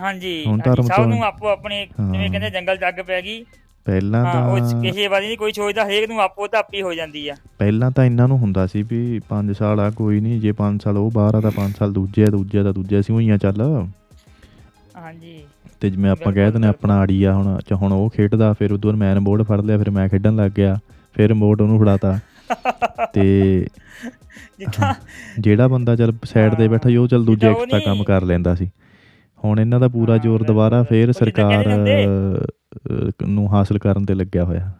ਹਾਂਜੀ 0.00 0.44
ਹੁਣ 0.46 0.60
ਧਰਮ 0.64 0.82
ਸਭ 0.82 0.96
ਤੋਂ- 0.96 1.06
ਨੂੰ 1.06 1.24
ਆਪੋ 1.24 1.48
ਆਪਣੇ 1.48 1.86
ਜਿਵੇਂ। 1.86 2.30
ਕਹਿੰਦੇ 2.30 2.50
ਜੰਗਲ 2.50 2.76
ਜੱਗ 2.76 2.94
ਪੈ 3.06 3.22
ਗਈ। 3.22 3.44
ਪਹਿਲਾਂ 3.84 4.24
ਹਾਂ 4.24 4.48
ਉਹ 4.48 4.58
ਤਾਂ 4.58 4.82
ਕਿਸੇ 4.82 5.06
ਵਾਰੀ 5.06 5.26
ਨਹੀਂ 5.26 5.36
ਕੋਈ 5.36 5.52
ਸੋਚਦਾ 5.52 5.84
ਹਰੇਕ 5.84 6.08
ਨੂੰ 6.08 6.20
ਆਪੋ 6.20 6.46
ਧਾਪੀ 6.46 6.82
ਹੋ 6.82 6.94
ਜਾਂਦੀ 6.94 7.28
ਆ। 7.28 7.34
ਪਹਿਲਾਂ 7.58 7.90
ਤਾਂ 7.90 8.04
ਇਹਨਾਂ 8.04 8.28
ਨੂੰ 8.28 8.38
ਹੁੰਦਾ 8.38 8.66
ਸੀ 8.66 8.82
ਵੀ 8.82 9.20
5 9.28 9.52
ਸਾਲ 9.52 9.80
ਆ 9.80 9.90
ਕੋਈ 9.90 10.20
ਨਹੀਂ 10.20 10.40
ਜੇ 10.40 10.52
5 10.52 10.78
ਸਾਲ 10.84 10.96
ਉਹ 10.96 11.10
ਬਾਹਰ 11.10 11.34
ਆ 11.34 11.40
ਤਾਂ 11.40 11.50
5 11.50 11.72
ਸਾਲ 11.78 11.92
ਦੂਜੇ 11.92 12.22
ਆ 12.22 12.26
ਦੂਜੇ 12.26 12.62
ਤਾਂ 12.62 12.72
ਦੂਜੇ 12.72 13.00
ਅਸੀਂ 13.00 13.14
ਹੋਈਆਂ 13.14 13.38
ਚੱਲ। 13.38 13.86
ਹਾਂਜੀ। 14.96 15.44
ਤੇ 15.80 15.90
ਜਿਵੇਂ 15.90 16.10
ਆਪਾਂ 16.10 16.32
ਕਹਿ 16.32 16.52
ਦਿੰਦੇ 16.52 16.68
ਆਪਣਾ 16.68 16.98
ਆੜੀ 16.98 17.24
ਆ 17.24 17.34
ਹੁਣ 17.34 17.60
ਚ 17.68 17.72
ਹੁਣ 17.72 17.92
ਉਹ 17.92 18.10
ਖੇਡਦਾ 18.10 18.52
ਫਿਰ 18.52 18.72
ਉਦੋਂ 18.72 18.90
ਬਾਅਦ 18.90 18.98
ਮੈਂ 19.00 19.14
ਰਿਮੋਟ 19.14 19.42
ਫੜ 19.42 19.60
ਲਿਆ 19.60 19.78
ਫਿਰ 19.78 19.90
ਮੈਂ 19.90 20.08
ਖੇਡਣ 20.08 20.36
ਲੱਗ 20.36 20.50
ਗਿਆ 20.50 20.78
ਫਿਰ 21.14 21.28
ਰਿਮੋਟ 21.28 21.60
ਉਹਨੂੰ 21.60 21.78
ਫੜਾਤਾ। 21.80 22.18
ਤੇ 23.12 23.66
ਜਿਹੜਾ 25.40 25.66
ਬੰਦਾ 25.68 25.94
ਚੱਲ 25.96 26.12
ਸਾਈਡ 26.24 26.54
ਤੇ 26.54 26.68
ਬੈਠਾ 26.68 26.90
ਉਹ 27.00 27.06
ਚੱਲ 27.08 27.24
ਦੂਜੇ 27.24 27.46
ਐਕਸਟਰਾ 27.48 27.78
ਕੰਮ 27.78 28.02
ਕਰ 28.04 28.22
ਲੈਂਦਾ 28.22 28.54
ਸੀ। 28.54 28.68
ਹੁਣ 29.42 29.60
ਇਹਨਾਂ 29.60 29.80
ਦਾ 29.80 29.88
ਪੂਰਾ 29.88 30.16
ਜ਼ੋਰ 30.16 30.42
ਦੁਬਾਰਾ 30.42 30.82
ਫੇਰ 30.82 31.12
ਸਰਕਾਰ 31.12 31.66
ਨੂੰ 33.28 33.48
ਹਾਸਲ 33.52 33.78
ਕਰਨ 33.78 34.04
ਤੇ 34.04 34.14
ਲੱਗਿਆ 34.14 34.44
ਹੋਇਆ। 34.44 34.70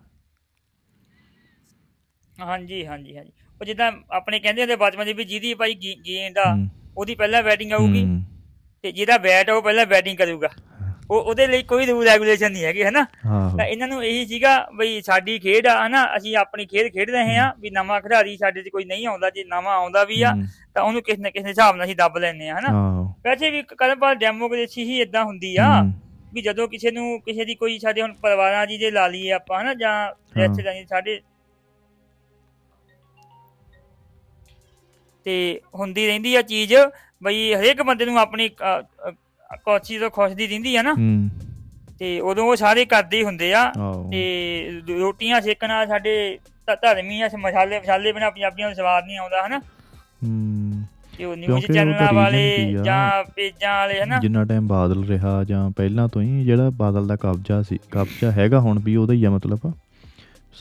ਹਾਂਜੀ 2.39 2.85
ਹਾਂਜੀ 2.87 3.17
ਹਾਂਜੀ। 3.17 3.31
ਉਹ 3.61 3.65
ਜਿੱਦਾਂ 3.65 3.91
ਆਪਣੇ 4.11 4.39
ਕਹਿੰਦੇ 4.41 4.63
ਹੁੰਦੇ 4.63 4.77
ਬਚਪਨ 4.77 5.05
'ਚ 5.05 5.13
ਵੀ 5.17 5.25
ਜਿਹਦੀ 5.25 5.55
ਭਾਈ 5.55 5.75
ਗੇਂਦ 6.07 6.39
ਆ 6.39 6.55
ਉਹਦੀ 6.97 7.15
ਪਹਿਲਾਂ 7.15 7.43
ਬੈਟਿੰਗ 7.43 7.73
ਆਊਗੀ 7.73 8.05
ਤੇ 8.85 8.93
ਜਿਹਦਾ 8.93 9.19
ਬੈਟ 9.19 9.51
ਆ 9.51 9.55
ਉਹ 9.55 9.63
ਪਹਿਲਾਂ 9.63 9.87
ਬੈਟਿੰਗ 9.87 10.19
ਕਰੂਗਾ। 10.19 10.49
ਉਹ 11.11 11.17
ਉਹਦੇ 11.21 11.47
ਲਈ 11.47 11.63
ਕੋਈ 11.63 11.87
ਰੂਲ 11.87 12.05
ਰੈਗੂਲੇਸ਼ਨ 12.07 12.53
ਨਹੀਂ 12.53 12.65
ਹੈਗੀ 12.65 12.83
ਹਨਾ? 12.83 13.03
ਤਾਂ 13.57 13.65
ਇਹਨਾਂ 13.67 13.87
ਨੂੰ 13.89 14.03
ਇਹੀ 14.05 14.25
ਸੀਗਾ 14.27 14.51
ਬਈ 14.75 15.01
ਸਾਡੀ 15.03 15.39
ਖੇਡ 15.39 15.67
ਆ 15.67 15.77
ਹਨਾ? 15.87 16.05
ਅਸੀਂ 16.17 16.37
ਆਪਣੀ 16.37 16.67
ਖੇਡ 16.67 16.93
ਖੇਡ 16.93 17.11
ਰਹੇ 17.11 17.37
ਆ 17.37 17.53
ਵੀ 17.59 17.71
ਨਵਾਂ 17.71 18.01
ਖਿਡਾਰੀ 18.01 18.37
ਸਾਡੇ 18.37 18.63
'ਚ 18.63 18.69
ਕੋਈ 18.69 18.85
ਨਹੀਂ 18.85 19.07
ਆਉਂਦਾ 19.07 19.31
ਜੇ 19.31 19.45
ਨਵਾਂ 19.47 19.75
ਆਉਂਦਾ 19.75 20.05
ਵੀ 20.05 20.21
ਆ 20.23 20.35
ਤਾਂ 20.75 20.83
ਉਹਨੂੰ 20.83 21.03
ਕਿਸੇ 21.03 21.23
ਨਾ 21.23 21.31
ਕਿਸੇ 21.31 21.49
ਹਿਸਾਬ 21.49 21.77
ਨਾਲ 21.77 21.85
ਅਸੀਂ 21.85 21.97
ਦੱਬ 21.97 22.19
ਲੈਂਦੇ 22.19 22.49
ਆ 22.49 22.59
ਹਨਾ? 22.59 22.73
ਵੈਸੇ 23.25 23.51
ਵੀ 23.51 23.63
ਕਦਮ 23.71 24.13
ਡੈਮੋਕ੍ਰੇਸੀ 24.17 24.85
ਹੀ 24.85 25.01
ਇਦਾਂ 25.01 25.25
ਹੁੰਦੀ 25.25 25.57
ਆ 25.59 25.71
ਵੀ 26.35 26.43
ਜਦੋਂ 26.43 26.67
ਕਿਸੇ 26.69 26.91
ਨੂੰ 26.91 27.21
ਕਿਸੇ 27.23 27.45
ਦੀ 27.45 27.55
ਕੋਈ 27.55 27.79
ਸਾਡੇ 27.79 28.03
ਹੁਣ 28.03 28.13
ਪਰਿਵਾਰਾਂ 28.15 28.67
ਜੀ 28.67 28.79
ਦੇ 28.79 28.91
ਲਾ 28.91 29.07
ਲਈਏ 29.09 29.31
ਆਪਾਂ 29.33 29.61
ਹਨਾ? 29.61 29.75
ਜਾਂ 29.75 29.95
ਰਿਸ਼ਤੇਦਾਰੀ 30.37 30.85
ਸਾਡੇ 30.87 31.21
ਤੇ 35.27 35.61
ਹੁੰਦੀ 35.75 36.07
ਰਹਿੰਦੀ 36.07 36.35
ਆ 36.35 36.43
ਚੀਜ਼ 36.45 36.75
ਬਈ 37.23 37.53
ਹਰੇਕ 37.55 37.83
ਬੰਦੇ 37.83 38.05
ਨੂੰ 38.05 38.19
ਆਪਣੀ 38.19 38.49
ਕੋਚੀ 39.57 39.99
ਤੋਂ 39.99 40.11
ਖੁਸ਼ 40.11 40.35
ਦੀ 40.35 40.47
ਰਹਿੰਦੀ 40.47 40.77
ਆ 40.77 40.83
ਨਾ। 40.83 40.93
ਹੂੰ। 40.93 41.31
ਤੇ 41.99 42.21
ਉਦੋਂ 42.21 42.45
ਉਹ 42.45 42.57
ਸਾਰੇ 42.57 42.85
ਕਰਦੇ 42.85 43.25
ਹੁੰਦੇ 43.25 43.55
ਆ। 43.55 43.73
ਤੇ 44.13 44.71
ਰੋਟੀਆਂ 44.99 45.41
ਸੇਕਣਾ 45.41 45.87
ਸਾਡੇ 45.87 46.39
ਧ- 46.71 46.75
ਧਰਮੀ 46.75 47.21
ਆ 47.21 47.29
ਮਸਾਲੇ 47.39 47.79
ਮਸਾਲੇ 47.79 48.13
ਬਿਨਾ 48.13 48.31
ਪੰਜਾਬੀਆਂ 48.31 48.69
ਨੂੰ 48.69 48.77
ਸਵਾਦ 48.77 49.05
ਨਹੀਂ 49.05 49.19
ਆਉਂਦਾ 49.19 49.47
ਹਨਾ। 49.47 49.59
ਹੂੰ। 50.27 50.83
ਤੇ 51.19 51.25
ਉਹ 51.25 51.37
ਨਿਊਜ਼ 51.37 51.67
ਚੈਨਲਾਂ 51.67 52.13
ਵਾਲੇ? 52.13 52.73
ਜਾਂ 52.85 53.25
ਪੇਜਾਂ 53.25 53.75
ਵਾਲੇ 53.75 54.01
ਹਨਾ। 54.01 54.19
ਜਿੰਨਾ 54.19 54.45
ਟਾਈਮ 54.45 54.67
ਬਾਦਲ 54.67 55.05
ਰਿਹਾ 55.05 55.45
ਜਾਂ 55.45 55.71
ਪਹਿਲਾਂ 55.71 56.09
ਤੋਂ 56.09 56.23
ਹੀ 56.23 56.45
ਜਿਹੜਾ 56.45 56.71
ਬਾਦਲ 56.71 57.07
ਦਾ 57.07 57.17
ਕਬਜ਼ਾ 57.17 57.63
ਸੀ 57.63 57.79
ਕਬਜ਼ਾ 57.91 58.31
ਹੈਗਾ 58.31 58.61
ਹੁਣ 58.61 58.79
ਵੀ 58.79 58.97
ਉਹਦਾ 58.97 59.13
ਹੀ 59.13 59.25
ਆ 59.25 59.31
ਮਤਲਬ। 59.31 59.73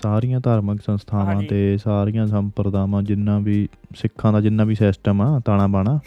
ਸਾਰੀਆਂ 0.04 0.40
ਧਾਰਮਿਕ 0.40 0.82
ਸੰਸਥਾਵਾਂ। 0.86 1.36
ਤੇ 1.50 1.78
ਸਾਰੀਆਂ 1.78 2.28
ਸੰਪਰਦਾਵਾਂ 2.28 3.04
ਜਿੰਨਾ 3.04 3.40
ਵੀ 3.40 3.68
ਸਿੱਖਾਂ 3.96 4.34
ਦਾ 4.34 4.42
ਜਿੰਨਾ 4.42 4.64
ਵੀ 4.64 4.76
ਸਿਸਟਮ 4.76 5.22
ਆ 5.22 5.42
ਤਾਣਾ 5.46 5.68
ਬਾਣਾ 5.68 6.00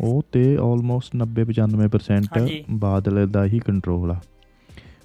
ਉਹ 0.00 0.22
ਤੇ 0.32 0.56
ਆਲਮੋਸਟ 0.60 1.16
90 1.16 1.44
95% 1.44 2.22
ਹਾਂਜੀ। 2.38 2.64
ਬਾਦਲ 2.70 3.28
ਦਾ 3.28 3.44
ਹੀ 3.44 3.58
ਕੰਟਰੋਲ 3.58 4.10
ਆ। 4.10 4.20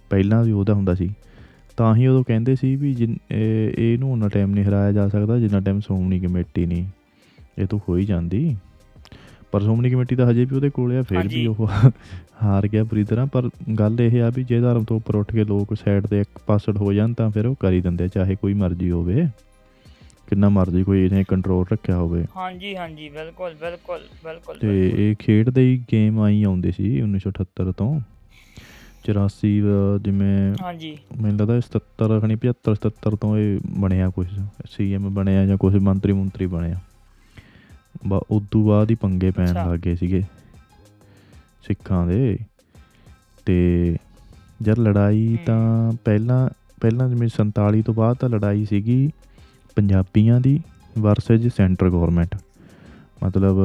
ਪਹਿਲਾਂ 0.10 0.44
ਵੀ 0.44 0.51
ਉਹਦਾ 0.51 0.74
ਹੁੰਦਾ 0.74 0.95
ਸੀ। 0.95 1.10
ਤਾਂ 1.78 1.95
ਹੀ 1.95 2.07
ਉਦੋਂ 2.07 2.24
ਕਹਿੰਦੇ 2.24 2.56
ਸੀ 2.56 2.75
ਵੀ 2.75 3.18
ਇਹਨੂੰ 3.31 4.12
ਉਹਨਾਂ 4.12 4.30
ਟਾਈਮ 4.30 4.51
ਨਹੀਂ 4.51 4.66
ਹਰਾਇਆ 4.66 4.92
ਜਾ 4.92 5.07
ਸਕਦਾ 5.07 5.40
ਜਿੰਨਾ 5.40 5.60
ਟਾਈਮ 5.60 5.80
ਸ਼੍ਰੋਮਣੀ 5.80 6.19
ਕਮੇਟੀ 6.19 6.66
ਨਹੀਂ। 6.66 6.86
ਇਹ 7.57 7.68
ਤੋਂ 7.68 7.80
ਹੋ 7.90 7.98
ਹੀ 7.98 8.06
ਜਾਂਦੀ। 8.06 8.57
ਪਰ 9.51 9.62
ਸ਼੍ਰੋਮਣੀ 9.62 9.90
ਕਮੇਟੀ 9.90 10.16
ਤਾਂ 10.16 10.30
ਹਜੇ 10.31 10.45
ਵੀ 10.45 10.56
ਉਹਦੇ 10.56 10.69
ਕੋਲ 10.69 10.98
ਆ 10.98 11.01
ਫਿਰ। 11.01 11.28
ਵੀ 11.28 11.48
ਉਹ 11.48 11.68
ਹਾਰ 12.44 12.68
ਗਿਆ 12.68 12.84
ਬੁਰੀ 12.84 13.04
ਤਰ੍ਹਾਂ। 13.04 13.25
ਪਰ 13.25 13.50
ਗੱਲ 13.80 14.01
ਇਹ 14.01 14.24
ਆ 14.24 14.31
ਵੀ 14.36 14.44
ਜੇ 14.44 14.60
ਧਰਮ 14.60 14.84
ਤੋਂ 14.84 14.98
ਉੱਪਰ 14.98 15.16
ਉੱਠ 15.16 15.31
ਕੇ 15.34 15.44
ਲੋਕ 15.44 15.74
ਸਾਈਡ 15.74 16.07
ਤੇ 16.07 16.19
ਇੱਕ 16.22 16.39
ਪਾਸੜ 16.48 16.78
ਹੋ 16.78 16.94
ਜਾਣ 16.94 17.13
ਤਾਂ 17.13 17.30
ਫਿਰ 17.30 17.46
ਉਹ 17.46 17.56
ਕਰ 17.60 17.72
ਹੀ 17.72 17.81
ਦਿੰਦੇ 17.81 18.07
ਚਾਹੇ 18.07 18.36
ਕੋਈ 18.36 18.54
ਮਰਜ਼ੀ 18.54 18.92
ਹੋਵੇ। 18.92 19.28
ਕਿੰਨਾ 20.33 20.50
ਮਰਜ਼ੀ 20.50 20.83
ਕੋਈ 20.83 21.06
ਇਹਨੇ 21.06 21.24
ਕੰਟਰੋਲ 21.24 21.65
ਰੱਖਿਆ 21.74 21.97
ਹੋਵੇ। 21.97 22.25
ਹਾਂਜੀ 22.38 22.75
ਹਾਂਜੀ 22.77 23.09
ਬਿਲਕੁਲ 23.09 23.53
ਬਿਲਕੁਲ 23.53 24.00
ਬਿਲਕੁਲ 24.24 24.57
ਤੇ। 24.57 24.94
ਇਹ 24.97 25.15
ਖੇਡਦੇ 25.15 25.62
ਹੀ 25.62 25.83
ਗੇਮ 25.91 26.19
ਆਈ 26.19 26.44
ਆਉਂਦੇ 26.44 26.71
ਸੀ 26.71 27.01
1978 27.01 27.71
ਤੋਂ। 27.71 28.00
84 29.03 29.62
ਅ, 29.62 29.97
ਜਿਵੇਂ 29.97 30.56
ਹਾਂਜੀ। 30.62 30.97
ਮੈਨੂੰ 31.21 31.39
ਲੱਗਦਾ 31.39 31.57
77 31.57 32.19
ਖਣੀ 32.19 32.35
75 32.35 32.75
77 32.75 33.15
ਤੋਂ 33.15 33.38
ਇਹ 33.38 33.59
ਬਣਿਆ 33.79 34.10
ਕੁਝ 34.10 34.27
ਸੀਐਮ 34.69 35.13
ਬਣਿਆ 35.13 35.46
ਜਾਂ 35.46 35.58
ਕੁਝ 35.58 35.75
ਮੰਤਰੀ 35.75 36.13
ਮੰਤਰੀ 36.13 36.46
ਬਣਿਆ। 36.46 36.79
ਬਾ 38.08 38.22
ਉਦੋਂ 38.31 38.67
ਬਾਅਦ 38.67 38.91
ਹੀ 38.91 38.96
ਪੰਗੇ 38.96 39.31
ਪੈਣ। 39.31 39.53
ਲੱਗ 39.53 39.79
ਗਏ 39.79 39.96
ਸੀਗੇ 39.96 40.24
ਸਿੱਖਾਂ 41.67 42.08
ਦੇ। 42.08 42.38
ਤੇ 43.46 43.98
ਜਦ 44.62 44.79
ਲੜਾਈ। 44.79 45.38
ਤਾਂ 45.46 45.91
ਪਹਿਲਾਂ 46.05 46.50
ਪਹਿਲਾਂ 46.81 47.10
ਜਿਵੇਂ 47.10 47.27
47 47.27 47.81
ਤੋਂ 47.81 47.93
ਬਾਅਦ 47.93 48.17
ਤਾਂ 48.17 48.29
ਲੜਾਈ 48.29 48.65
ਸੀਗੀ। 48.65 49.12
ਪੰਜਾਬੀਆਂ 49.75 50.42
ਦੀ 50.42 50.60
ਵਰਸਸ 51.00 51.56
ਸੈਂਟਰ 51.58 51.89
ਗਵਰਨਮੈਂਟ 51.89 52.36
ਮਤਲਬ। 53.24 53.58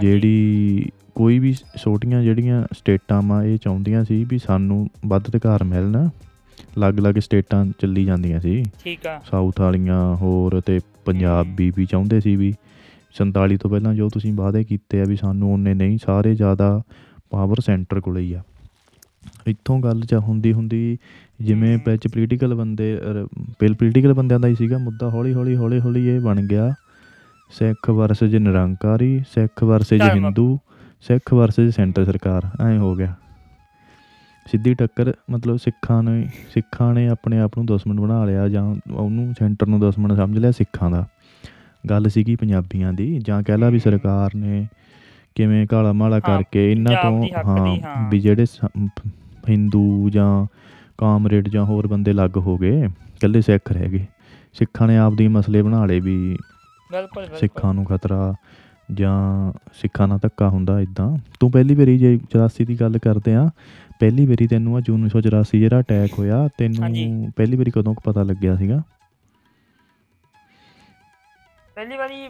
ਜਿਹੜੀ 0.00 0.90
ਕੋਈ 1.14 1.38
ਵੀ 1.38 1.54
ਛੋਟੀਆਂ 1.76 2.22
ਜਿਹੜੀਆਂ 2.22 2.64
ਸਟੇਟਾਂ 2.72 3.22
ਵਾ 3.22 3.44
ਇਹ 3.44 3.58
ਚਾਹੁੰਦੀਆਂ 3.58 4.04
ਸੀ 4.04 4.24
ਵੀ 4.24 4.38
ਸਾਨੂੰ 4.38 4.88
ਵੱਧ 5.06 5.28
ਅਧਿਕਾਰ 5.28 5.64
ਮਿਲਣ 5.64 6.08
ਅਲੱਗ-ਅਲੱਗ 6.76 7.14
ਸਟੇਟਾਂ 7.18 7.66
ਚੱਲੀ 7.78 8.04
ਜਾਂਦੀਆਂ 8.04 8.40
ਸੀ 8.40 8.64
ਠੀਕ 8.84 9.06
ਆ 9.06 9.20
ਸਾਊਥ 9.30 9.60
ਵਾਲੀਆਂ 9.60 10.16
ਹੋਰ 10.16 10.60
ਤੇ 10.60 10.80
ਪੰਜਾਬ। 11.04 11.46
ਵੀ 11.56 11.72
ਵੀ 11.76 11.86
ਚਾਹੁੰਦੇ 11.86 12.20
ਸੀ 12.20 12.36
ਵੀ 12.36 12.54
47 13.22 13.56
ਤੋਂ 13.56 13.70
ਪਹਿਲਾਂ 13.70 13.94
ਜੋ 13.94 14.08
ਤੁਸੀਂ 14.08 14.32
ਵਾਅਦੇ 14.32 14.64
ਕੀਤੇ 14.64 15.00
ਆ 15.00 15.04
ਵੀ 15.04 15.16
ਸਾਨੂੰ 15.16 15.52
ਉਹਨੇ 15.52 15.74
ਨਹੀਂ 15.74 15.98
ਸਾਰੇ 16.06 16.34
ਜ਼ਿਆਦਾ 16.34 16.82
ਪਾਵਰ 17.30 17.60
ਸੈਂਟਰ 17.60 18.00
ਕੋਲੇ 18.00 18.20
ਹੀ 18.20 18.32
ਆ 18.32 18.42
ਇੱਥੋਂ 19.46 19.80
ਗੱਲ 19.80 20.00
ਚ 20.00 20.14
ਹੁੰਦੀ 20.14 20.52
ਹੁੰਦੀ 20.52 20.98
ਜਿਵੇਂ। 21.40 21.78
ਵਿੱਚ 21.86 22.08
ਪੋਲੀਟੀਕਲ 22.08 22.54
ਬੰਦੇ 22.54 22.98
ਪਿਲ 23.58 23.74
ਪੋਲੀਟੀਕਲ 23.74 24.14
ਬੰਦਿਆਂ 24.14 24.40
ਦਾ 24.40 24.48
ਹੀ 24.48 24.54
ਸੀਗਾ 24.54 24.78
ਮੁੱਦਾ 24.78 25.10
ਹੌਲੀ 25.10 25.34
ਹੌਲੀ 25.34 25.56
ਹੌਲੀ 25.56 25.80
ਹੌਲੀ 25.80 26.08
ਇਹ 26.08 26.20
ਬਣ 26.20 26.46
ਗਿਆ 26.46 26.74
ਸਿੱਖ 27.50 27.90
ਵਰਸਜ 27.90 28.36
ਨਿਰੰਕਾਰੀ 28.36 29.22
ਸਿੱਖ 29.30 29.64
ਧਰਮ। 29.98 30.24
ਹਿੰਦੂ 30.24 30.58
ਸਿੱਖ 31.00 31.34
ਵਰਸਜ 31.34 31.70
ਸੈਂਟਰ 31.70 32.04
ਸਰਕਾਰ 32.04 32.50
ਐਂ 32.66 32.78
ਹੋ 32.78 32.94
ਗਿਆ 32.96 33.14
ਸਿੱਧੀ 34.46 34.74
ਟੱਕਰ 34.74 35.12
ਮਤਲਬ 35.30 35.56
ਸਿੱਖਾਂ 35.56 36.02
ਨੇ 36.02 36.28
ਸਿੱਖਾਂ 36.54 36.94
ਨੇ 36.94 37.08
ਆਪਣੇ 37.08 37.38
ਆਪ 37.38 37.50
ਨੂੰ 37.56 37.66
ਦੁਸ਼ਮਣ 37.66 38.00
ਬਣਾ 38.00 38.24
ਲਿਆ 38.24 38.48
ਜਾਂ 38.48 38.76
ਉਹਨੂੰ 38.92 39.34
ਸੈਂਟਰ 39.38 39.66
ਨੂੰ 39.66 39.80
ਦੁਸ਼ਮਣ 39.80 40.16
ਸਮਝ 40.16 40.38
ਲਿਆ 40.38 40.50
ਸਿੱਖਾਂ 40.50 40.90
ਦਾ 40.90 41.06
ਗੱਲ 41.90 42.08
ਸੀਗੀ 42.08 42.36
ਪੰਜਾਬੀਆਂ 42.36 42.92
ਦੀ 42.92 43.18
ਜਾਂ 43.18 43.42
ਕਹਿ 43.42 43.58
ਲਾ 43.58 43.68
ਵੀ 43.70 43.78
ਸਰਕਾਰ 43.78 44.30
ਨੇ 44.36 44.66
ਕਿਵੇਂ 45.34 45.66
ਕਾਲਾ 45.66 45.92
ਮਾਲਾ 45.92 46.20
ਕਰਕੇ 46.20 46.72
ਇਹਨਾਂ 46.72 46.92
ਤੋਂ 47.02 47.22
ਹਾਂ। 47.46 48.10
ਵੀ 48.10 48.20
ਜਿਹੜੇ 48.20 48.46
ਹਿੰਦੂ 49.48 50.10
ਜਾਂ 50.10 50.46
ਕਾਮਰੇਡ 51.00 51.48
ਜਾਂ 51.48 51.64
ਹੋਰ 51.64 51.86
ਬੰਦੇ 51.86 52.12
ਲੱਗ 52.12 52.36
ਹੋ 52.36 52.56
ਗਏ 52.58 52.84
ਇਕੱਲੇ 52.84 53.40
ਸਿੱਖ 53.40 53.72
ਰਹਿ 53.72 53.88
ਗਏ। 53.88 54.06
ਸਿੱਖਾਂ 54.54 54.86
ਨੇ 54.88 54.96
ਆਪਦੀ 54.98 55.28
ਮਸਲੇ 55.28 55.62
ਬਣਾ 55.62 55.84
ਲਏ 55.86 56.00
ਵੀ 56.00 56.16
ਬਿਲਕੁਲ 56.92 57.26
ਸਿੱਖਾਂ 57.40 57.72
ਨੂੰ 57.74 57.84
ਖਤਰਾ 57.84 58.32
ਜਾਂ 58.92 59.14
ਸਿੱਖਾਂ 59.80 60.06
ਨਾਲ 60.08 60.18
ਧੱਕਾ 60.18 60.48
ਹੁੰਦਾ 60.48 60.80
ਇਦਾਂ 60.80 61.08
ਤੂੰ 61.40 61.50
ਪਹਿਲੀ 61.50 61.74
ਵਾਰੀ 61.74 61.98
ਜੇ 61.98 62.14
84 62.28 62.64
ਦੀ 62.64 62.76
ਗੱਲ 62.80 62.98
ਕਰਦੇ 62.98 63.34
ਆ 63.34 63.48
ਪਹਿਲੀ 64.00 64.26
ਵਾਰੀ 64.26 64.46
ਤੈਨੂੰ 64.46 64.76
ਆ 64.76 64.80
ਜੂਨ 64.80 65.04
1984 65.06 65.58
ਜਿਹੜਾ 65.60 65.80
ਅਟੈਕ 65.80 66.18
ਹੋਇਆ। 66.18 66.48
ਤੈਨੂੰ 66.58 67.30
ਪਹਿਲੀ 67.36 67.56
ਵਾਰੀ 67.56 67.70
ਕਦੋਂ 67.70 67.94
ਕੁ 67.94 68.00
ਪਤਾ 68.04 68.22
ਲੱਗਿਆ 68.22 68.56
ਸੀਗਾ? 68.56 68.82
ਪਹਿਲੀ 71.76 71.96
ਵਾਰੀ 71.96 72.28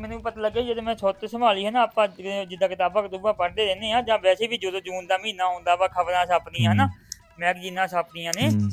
ਮੈਨੂੰ 0.00 0.20
ਪਤਾ 0.22 0.40
ਲੱਗਿਆ 0.40 0.62
ਜਦੋਂ 0.62 0.82
ਮੈਂ 0.82 0.94
ਛੁੱਟ 0.94 1.24
ਸੰਭਾਲੀ 1.26 1.64
ਹੈ 1.66 1.70
ਨਾ 1.70 1.82
ਆਪਾਂ 1.82 2.06
ਜਿੱਦਾਂ 2.48 2.68
ਕਿਤਾਬਾਂ 2.68 3.02
ਕਤੂਬਾਂ 3.02 3.34
ਪੜ੍ਹਦੇ 3.34 3.64
ਰਹਿੰਦੇ 3.66 3.92
ਆ 3.92 4.00
ਜਾਂ 4.02 4.18
ਵੈਸੇ 4.18 4.46
ਵੀ 4.46 4.56
ਜਦੋਂ 4.56 4.80
ਜੂਨ 4.80 5.06
ਦਾ 5.06 5.18
ਮਹੀਨਾ 5.18 5.44
ਆਉਂਦਾ 5.44 5.74
ਵਾ 5.76 5.88
ਖਬਰਾਂ 5.88 6.24
ਛਾਪਦੀਆਂ 6.26 6.72
ਹਨਾ? 6.72 6.88
ਮੈਗਜ਼ੀਨਾਂ 7.38 7.86
ਛਾਪਦੀਆਂ 7.88 8.32
ਨੇ। 8.36 8.48
ਹੂੰ, 8.48 8.70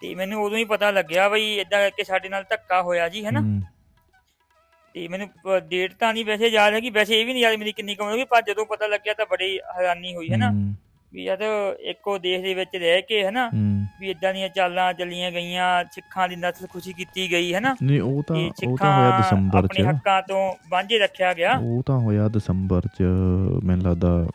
ਤੇ 0.00 0.14
ਮੈਨੂੰ 0.14 0.42
ਉਦੋਂ 0.42 0.58
ਹੀ 0.58 0.64
ਪਤਾ 0.66 0.90
ਲੱਗਿਆ 0.90 1.28
ਬਈ 1.28 1.54
ਇਦਾਂ 1.56 1.80
ਕਰਕੇ 1.80 2.04
ਸਾਡੇ 2.04 2.28
ਨਾਲ 2.28 2.44
ਧੱਕਾ 2.50 2.82
ਹੋਇਆ 2.82 3.08
ਜੀ 3.08 3.24
ਹਨਾ। 3.24 3.40
ਹੂੰ, 3.40 3.62
ਤੇ 4.94 5.06
ਮੈਨੂੰ 5.08 5.28
ਡੇਟ 5.68 5.94
ਤਾਂ 5.94 6.12
ਨਹੀਂ 6.14 6.24
ਵੈਸੇ 6.24 6.48
ਯਾਦ 6.48 6.74
ਹੈ 6.74 6.80
ਕਿ 6.80 6.90
ਵੈਸੇ 6.90 7.20
ਇਹ 7.20 7.24
ਵੀ 7.26 7.32
ਨਹੀਂ 7.32 7.42
ਯਾਦ 7.42 7.56
ਮੇਰੀ 7.56 7.72
ਕਿੰਨੀ 7.72 7.94
ਕਮਰ 7.94 8.12
ਹੋਗੀ 8.12 8.24
ਪਰ 8.24 8.42
ਜਦੋਂ 8.42 8.66
ਪਤਾ 8.66 8.86
ਲੱਗਿਆ 8.86 9.14
ਤਾਂ 9.14 9.26
ਬੜੀ 9.30 9.58
ਹੈਰਾਨੀ 9.76 10.14
ਹੋਈ 10.14 10.28
ਹਨਾ। 10.28 10.50
ਹੂੰ, 10.50 10.74
ਵੀ 11.12 11.24
ਜਦ 11.24 11.42
ਇੱਕੋ 11.82 12.16
ਦੇਸ਼ 12.18 12.42
ਦੇ 12.42 12.54
ਵਿੱਚ 12.54 12.76
ਰਹਿ 12.76 13.02
ਕੇ 13.02 13.22
ਹਨਾ 13.24 13.46
ਹੂੰ। 13.48 13.86
ਵੀ 14.00 14.10
ਇਦਾਂ 14.10 14.32
ਦੀਆਂ 14.34 14.48
ਚਾਲਾਂ 14.48 14.92
ਚੱਲੀਆਂ 14.94 15.30
ਗਈਆਂ 15.32 15.84
ਸਿੱਖਾਂ 15.92 16.28
ਦੀ 16.28 16.36
ਨਸਲ 16.36 16.66
ਖੁਸ਼ੀ 16.66 16.92
ਕੀਤੀ 16.92 17.30
ਗਈ 17.32 17.52
ਹਨਾ। 17.54 17.74
ਨਹੀਂ 17.82 18.00
ਉਹ 18.00 18.22
ਤਾਂ 18.22 18.36
ਤੇ 18.36 18.66
ਉਹ 18.66 18.76
ਤਾਂ 18.78 18.92
ਹੋਇਆ 18.92 19.10
ਸਿੱਖਾਂ 19.10 19.20
ਦਸੰਬਰ 19.20 19.58
ਆਪਣੇ 19.58 19.82
'ਚ 19.82 19.86
ਹੱਕਾਂ 19.86 20.20
ਤੋਂ 20.22 20.52
ਵਾਂਝੇ 20.68 20.98
ਰੱਖਿਆ 20.98 21.32
ਗਿਆ। 21.34 21.52
ਉਹ 21.54 21.82
ਤਾਂ 21.82 21.98
ਹੋਇਆ 21.98 22.28
ਦਸੰਬਰ 22.28 22.86
'ਚ 22.88 23.02
ਮੈਨੂੰ 23.64 23.84
ਲੱਗਦਾ 23.84 24.26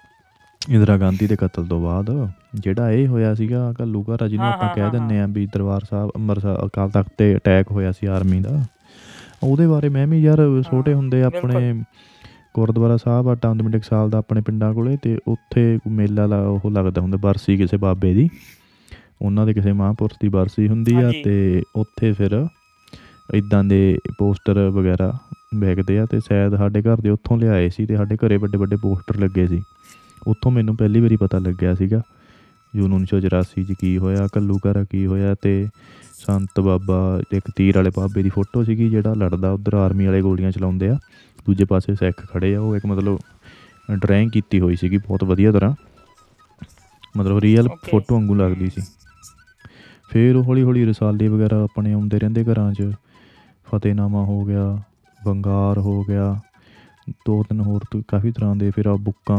ਇੰਦਰਾ 0.69 0.97
ਗਾਂਧੀ 0.97 1.27
ਦੇ 1.27 1.35
ਕਤਲ 1.35 1.65
ਤੋਂ 1.65 1.79
ਬਾਅਦ 1.81 2.09
ਜਿਹੜਾ 2.55 2.91
ਇਹ 2.91 3.07
ਹੋਇਆ 3.07 3.33
ਸੀਗਾ 3.35 3.73
ਘੱਲੂ 3.81 4.03
ਘਰਾ 4.03 4.27
ਜਿਹਨੂੰ 4.27 4.47
ਆਪਾਂ 4.47 4.69
ਕਹਿ 4.75 4.89
ਦਿੰਨੇ 4.91 5.19
ਆ 5.19 5.25
ਵੀ 5.29 5.45
ਦਰਬਾਰ 5.45 5.81
ਸਾਹਿਬ 5.89 6.11
ਅੰਮ੍ਰਿਤਸਰ 6.15 6.65
ਅਕਾਲ 6.65 6.89
ਤਖਤ 6.89 7.09
ਤੇ 7.17 7.35
ਅਟੈਕ 7.35 7.71
ਹੋਇਆ 7.71 7.91
ਸੀ 7.91 8.07
ਆਰਮੀ 8.07 8.39
ਦਾ। 8.39 8.63
ਉਹਦੇ 9.43 9.67
ਬਾਰੇ 9.67 9.89
ਮੈਂ 9.89 10.05
ਵੀ 10.07 10.21
ਯਾਰ 10.23 10.39
ਛੋਟੇ 10.69 10.93
ਹੁੰਦੇ 10.93 11.23
ਆਪਣੇ 11.23 11.73
ਗੁਰਦੁਆਰਾ 12.55 12.97
ਸਾਹਿਬ 12.97 13.27
ਆ 13.29 13.35
ਟਾਉਂਦਮਿੰਟ 13.35 13.75
ਇੱਕ 13.75 13.83
ਸਾਲ 13.83 14.09
ਦਾ 14.09 14.17
ਆਪਣੇ 14.17 14.41
ਪਿੰਡਾਂ 14.41 14.73
ਕੋਲੇ 14.73 14.97
ਤੇ 15.03 15.17
ਉੱਥੇ 15.27 15.79
ਮੇਲਾ 15.87 16.25
ਲਾ 16.25 16.39
ਉਹ 16.47 16.69
ਲੱਗਦਾ 16.71 17.01
ਹੁੰਦਾ 17.01 17.17
ਬਰਸੀ 17.17 17.57
ਕਿਸੇ 17.57 17.77
ਬਾਬੇ 17.77 18.13
ਦੀ। 18.13 18.29
ਉਹਨਾਂ 19.21 19.45
ਦੇ 19.45 19.53
ਕਿਸੇ 19.53 19.71
ਮਹਾਂਪੁਰਸ਼ 19.71 20.17
ਦੀ 20.21 20.29
ਬਰਸੀ 20.29 20.67
ਹੁੰਦੀ 20.67 20.95
ਆ। 20.95 21.11
ਤੇ 21.23 21.63
ਉੱਥੇ 21.75 22.11
ਫਿਰ 22.11 22.45
ਇਦਾਂ 23.33 23.63
ਦੇ 23.63 23.97
ਪੋਸਟਰ 24.17 24.59
ਵਗੈਰਾ 24.69 25.11
ਵਿਕਦੇ 25.55 25.99
ਆ 25.99 26.05
ਤੇ 26.05 26.19
ਸ਼ਾਇਦ 26.19 26.55
ਸਾਡੇ 26.57 26.81
ਘਰ 26.81 27.01
ਦੇ 27.01 27.09
ਉੱਥੋਂ 27.09 27.37
ਲਿਆਏ 27.37 27.69
ਸੀ 27.69 27.85
ਤੇ 27.85 27.95
ਸਾਡੇ 27.97 28.15
ਘਰੇ 28.15 28.37
ਵੱਡੇ 28.37 28.57
ਵੱਡੇ 28.57 28.75
ਪੋਸਟਰ 28.75 29.19
ਲੱਗੇ 29.19 29.47
ਸੀ। 29.47 29.61
ਉੱਥੋਂ 30.27 30.51
ਮੈਨੂੰ 30.51 30.75
ਪਹਿਲੀ 30.77 30.99
ਵਾਰੀ 30.99 31.15
ਪਤਾ 31.17 31.37
ਲੱਗਿਆ 31.39 31.73
ਸੀਗਾ 31.75 32.01
ਜੂਨ 32.73 32.93
1984 32.95 33.63
ਚ 33.63 33.73
ਕੀ 33.79 33.97
ਹੋਇਆ 33.97 34.27
ਕੱਲੂ 34.33 34.57
ਘਰਾ 34.61 34.83
ਕੀ 34.83 35.05
ਹੋਇਆ 35.05 35.33
ਤੇ 35.41 35.51
ਸੰਤ 36.17 36.59
ਬਾਬਾ 36.59 36.97
ਇੱਕ 37.33 37.49
ਤੀਰ 37.55 37.75
ਵਾਲੇ 37.77 37.89
ਬਾਬੇ 37.95 38.23
ਦੀ 38.23 38.29
ਫੋਟੋ 38.29 38.63
ਸੀਗੀ 38.63 38.89
ਜਿਹੜਾ 38.89 39.13
ਲੜਦਾ 39.15 39.51
ਉਧਰ 39.51 39.73
ਆਰਮੀ 39.75 40.05
ਵਾਲੇ 40.05 40.21
ਗੋਲੀਆਂ 40.21 40.51
ਚਲਾਉਂਦੇ 40.51 40.89
ਆ 40.89 40.97
ਦੂਜੇ 41.45 41.65
ਪਾਸੇ 41.65 41.95
ਸਿੱਖ 41.95 42.25
ਖੜੇ 42.27 42.53
ਆ 42.55 42.59
ਉਹ 42.59 42.75
ਇੱਕ 42.75 42.85
ਮਤਲਬ 42.85 43.19
ਡਰਾਇੰਗ 43.95 44.29
ਕੀਤੀ 44.31 44.59
ਹੋਈ 44.59 44.75
ਸੀਗੀ 44.75 44.97
ਬਹੁਤ 44.97 45.23
ਵਧੀਆ 45.23 45.51
ਤਰ੍ਹਾਂ 45.51 45.73
ਮਤਲਬ 47.15 47.39
ਰੀਅਲ. 47.39 47.67
ਫੋਟੋ 47.83 48.15
ਵਾਂਗੂ 48.15 48.35
ਲੱਗਦੀ 48.35 48.69
ਸੀ 48.69 48.81
ਫਿਰ 50.09 50.35
ਹੌਲੀ 50.37 50.63
ਹੌਲੀ 50.63 50.85
ਰਸਾਲੇ 50.85 51.27
ਵਗੈਰਾ 51.27 51.61
ਆਪਣੇ 51.63 51.91
ਆਉਂਦੇ 51.93 52.19
ਰਹਿੰਦੇ 52.19 52.43
ਘਰਾਂ 52.43 52.71
'ਚ 52.73 52.91
ਫਤਿਹਨਾਮਾ 53.67 54.23
ਹੋ 54.23 54.43
ਗਿਆ 54.45 54.65
ਬੰਗਾਰ 55.21 55.77
ਹੋ 55.79 56.01
ਗਿਆ 56.03 56.33
ਦੋ 57.27 57.41
ਤਿੰਨ 57.43 57.61
ਹੋਰ 57.61 57.85
ਕਾਫੀ 58.07 58.31
ਤਰ੍ਹਾਂ 58.31 58.55
ਦੇ 58.55 58.69
ਫਿਰ 58.71 58.87
ਆ 58.87 58.95
ਬੁੱਕਾਂ 59.01 59.37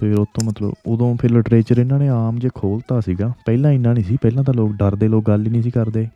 ਫਿਰ 0.00 0.18
ਉਹ 0.18 0.26
ਤੋਂ 0.34 0.46
ਮਤਲਬ 0.46 0.72
ਉਦੋਂ 0.86 1.16
ਫਿਰ 1.16 1.30
ਲਿਟਰੇਚਰ 1.30 1.78
ਇਹਨਾਂ 1.78 1.98
ਨੇ 1.98 2.08
ਆਮ 2.08 2.38
ਜੇ 2.38 2.48
ਖੋਲਤਾ 2.54 3.00
ਸੀਗਾ 3.00 3.32
ਪਹਿਲਾਂ 3.46 3.72
ਇੰਨਾ 3.72 3.92
ਨਹੀਂ 3.92 4.04
ਸੀ 4.04 4.16
ਪਹਿਲਾਂ 4.16 4.44
ਤਾਂ 4.44 4.54
ਲੋਕ 4.54 4.72
ਡਰਦੇ 4.72 5.08
ਲੋਕ 5.08 5.24
ਗੱਲ 5.26 5.46
ਹੀ 5.46 5.50
ਨਹੀਂ 5.50 5.62
ਸੀ 5.62 5.70
ਕਰਦੇ 5.70 6.08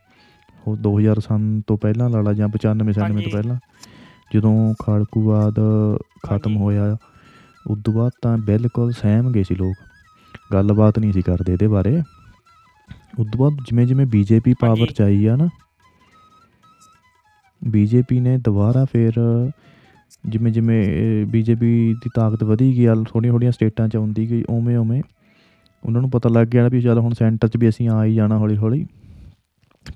ਉਹ 0.66 0.76
2000 0.76 1.20
ਸਨ 1.20 1.60
ਤੋਂ 1.66 1.76
ਪਹਿਲਾਂ 1.78 2.10
ਲਾ 2.10 2.20
ਲਾ 2.20 2.32
ਜਾਂ 2.32 2.48
95 2.48 2.74
97 2.84 3.02
ਹਾਂਜੀ। 3.02 3.22
ਤੋਂ 3.24 3.32
ਪਹਿਲਾਂ 3.32 3.56
ਜਦੋਂ 4.34 4.74
ਖਾੜਕੂਵਾਦ 4.82 5.54
ਖਤਮ। 6.26 6.56
ਹੋਇਆ 6.56 6.96
ਉਸ 7.66 7.78
ਤੋਂ 7.84 7.94
ਬਾਅਦ 7.94 8.12
ਤਾਂ 8.22 8.38
ਬਿਲਕੁਲ 8.38 8.92
ਸਹਿਮ 8.92 9.32
ਗਏ 9.32 9.42
ਸੀ 9.42 9.54
ਲੋਕ 9.54 9.74
ਗੱਲਬਾਤ 10.52 10.98
ਨਹੀਂ 10.98 11.12
ਸੀ 11.12 11.22
ਕਰਦੇ 11.22 11.52
ਇਹਦੇ 11.52 11.68
ਬਾਰੇ 11.68 11.96
ਉਸ 13.18 13.26
ਤੋਂ 13.32 13.38
ਬਾਅਦ 13.38 13.54
ਜਿਵੇਂ 13.64 13.86
ਜਿਵੇਂ 13.86 14.06
ਬੀਜੇਪੀ 14.06 14.54
ਪਾਵਰ। 14.60 14.92
ਚ 14.92 15.02
ਆਈ 15.02 15.26
ਆ 15.26 15.36
ਨਾ 15.36 15.48
ਬੀਜੇਪੀ 17.62 18.20
ਨੇ 18.20 18.36
ਦੁਬਾਰਾ 18.38 18.84
ਫਿਰ 18.84 19.12
ਜਿਵੇਂ 20.28 20.52
ਜਿਵੇਂ 20.52 20.86
ਬੀਜੇਪੀ 21.26 21.94
ਦੀ 21.94 22.10
ਤਾਕਤ 22.14 22.44
ਵਧੀ 22.44 22.76
ਗਈ 22.76 22.84
ਆ 22.84 22.94
ਥੋੜ੍ਹੀਆਂ 22.94 23.32
ਥੋੜ੍ਹੀਆਂ 23.32 23.52
ਸਟੇਟਾਂ 23.52 23.88
ਚ 23.88 23.96
ਆਉਂਦੀ 23.96 24.30
ਗਈ 24.30 24.44
ਉਵੇਂ 24.48 24.76
ਉਵੇਂ 24.76 25.02
ਉਹਨਾਂ 25.86 26.00
ਨੂੰ 26.00 26.10
ਪਤਾ 26.10 26.28
ਲੱਗ 26.28 26.46
ਗਿਆ 26.46 26.62
ਨਾ 26.62 26.68
ਵੀ 26.68 26.80
ਚੱਲ 26.80 26.98
ਹੁਣ 26.98 27.12
ਸੈਂਟਰ 27.12 27.48
'ਚ 27.48 27.56
ਵੀ 27.56 27.68
ਅਸੀਂ 27.68 27.88
ਆ 27.88 28.04
ਹੀ 28.04 28.14
ਜਾਣਾ 28.14 28.38
ਹੌਲੀ 28.38 28.56
ਹੌਲੀ। 28.56 28.86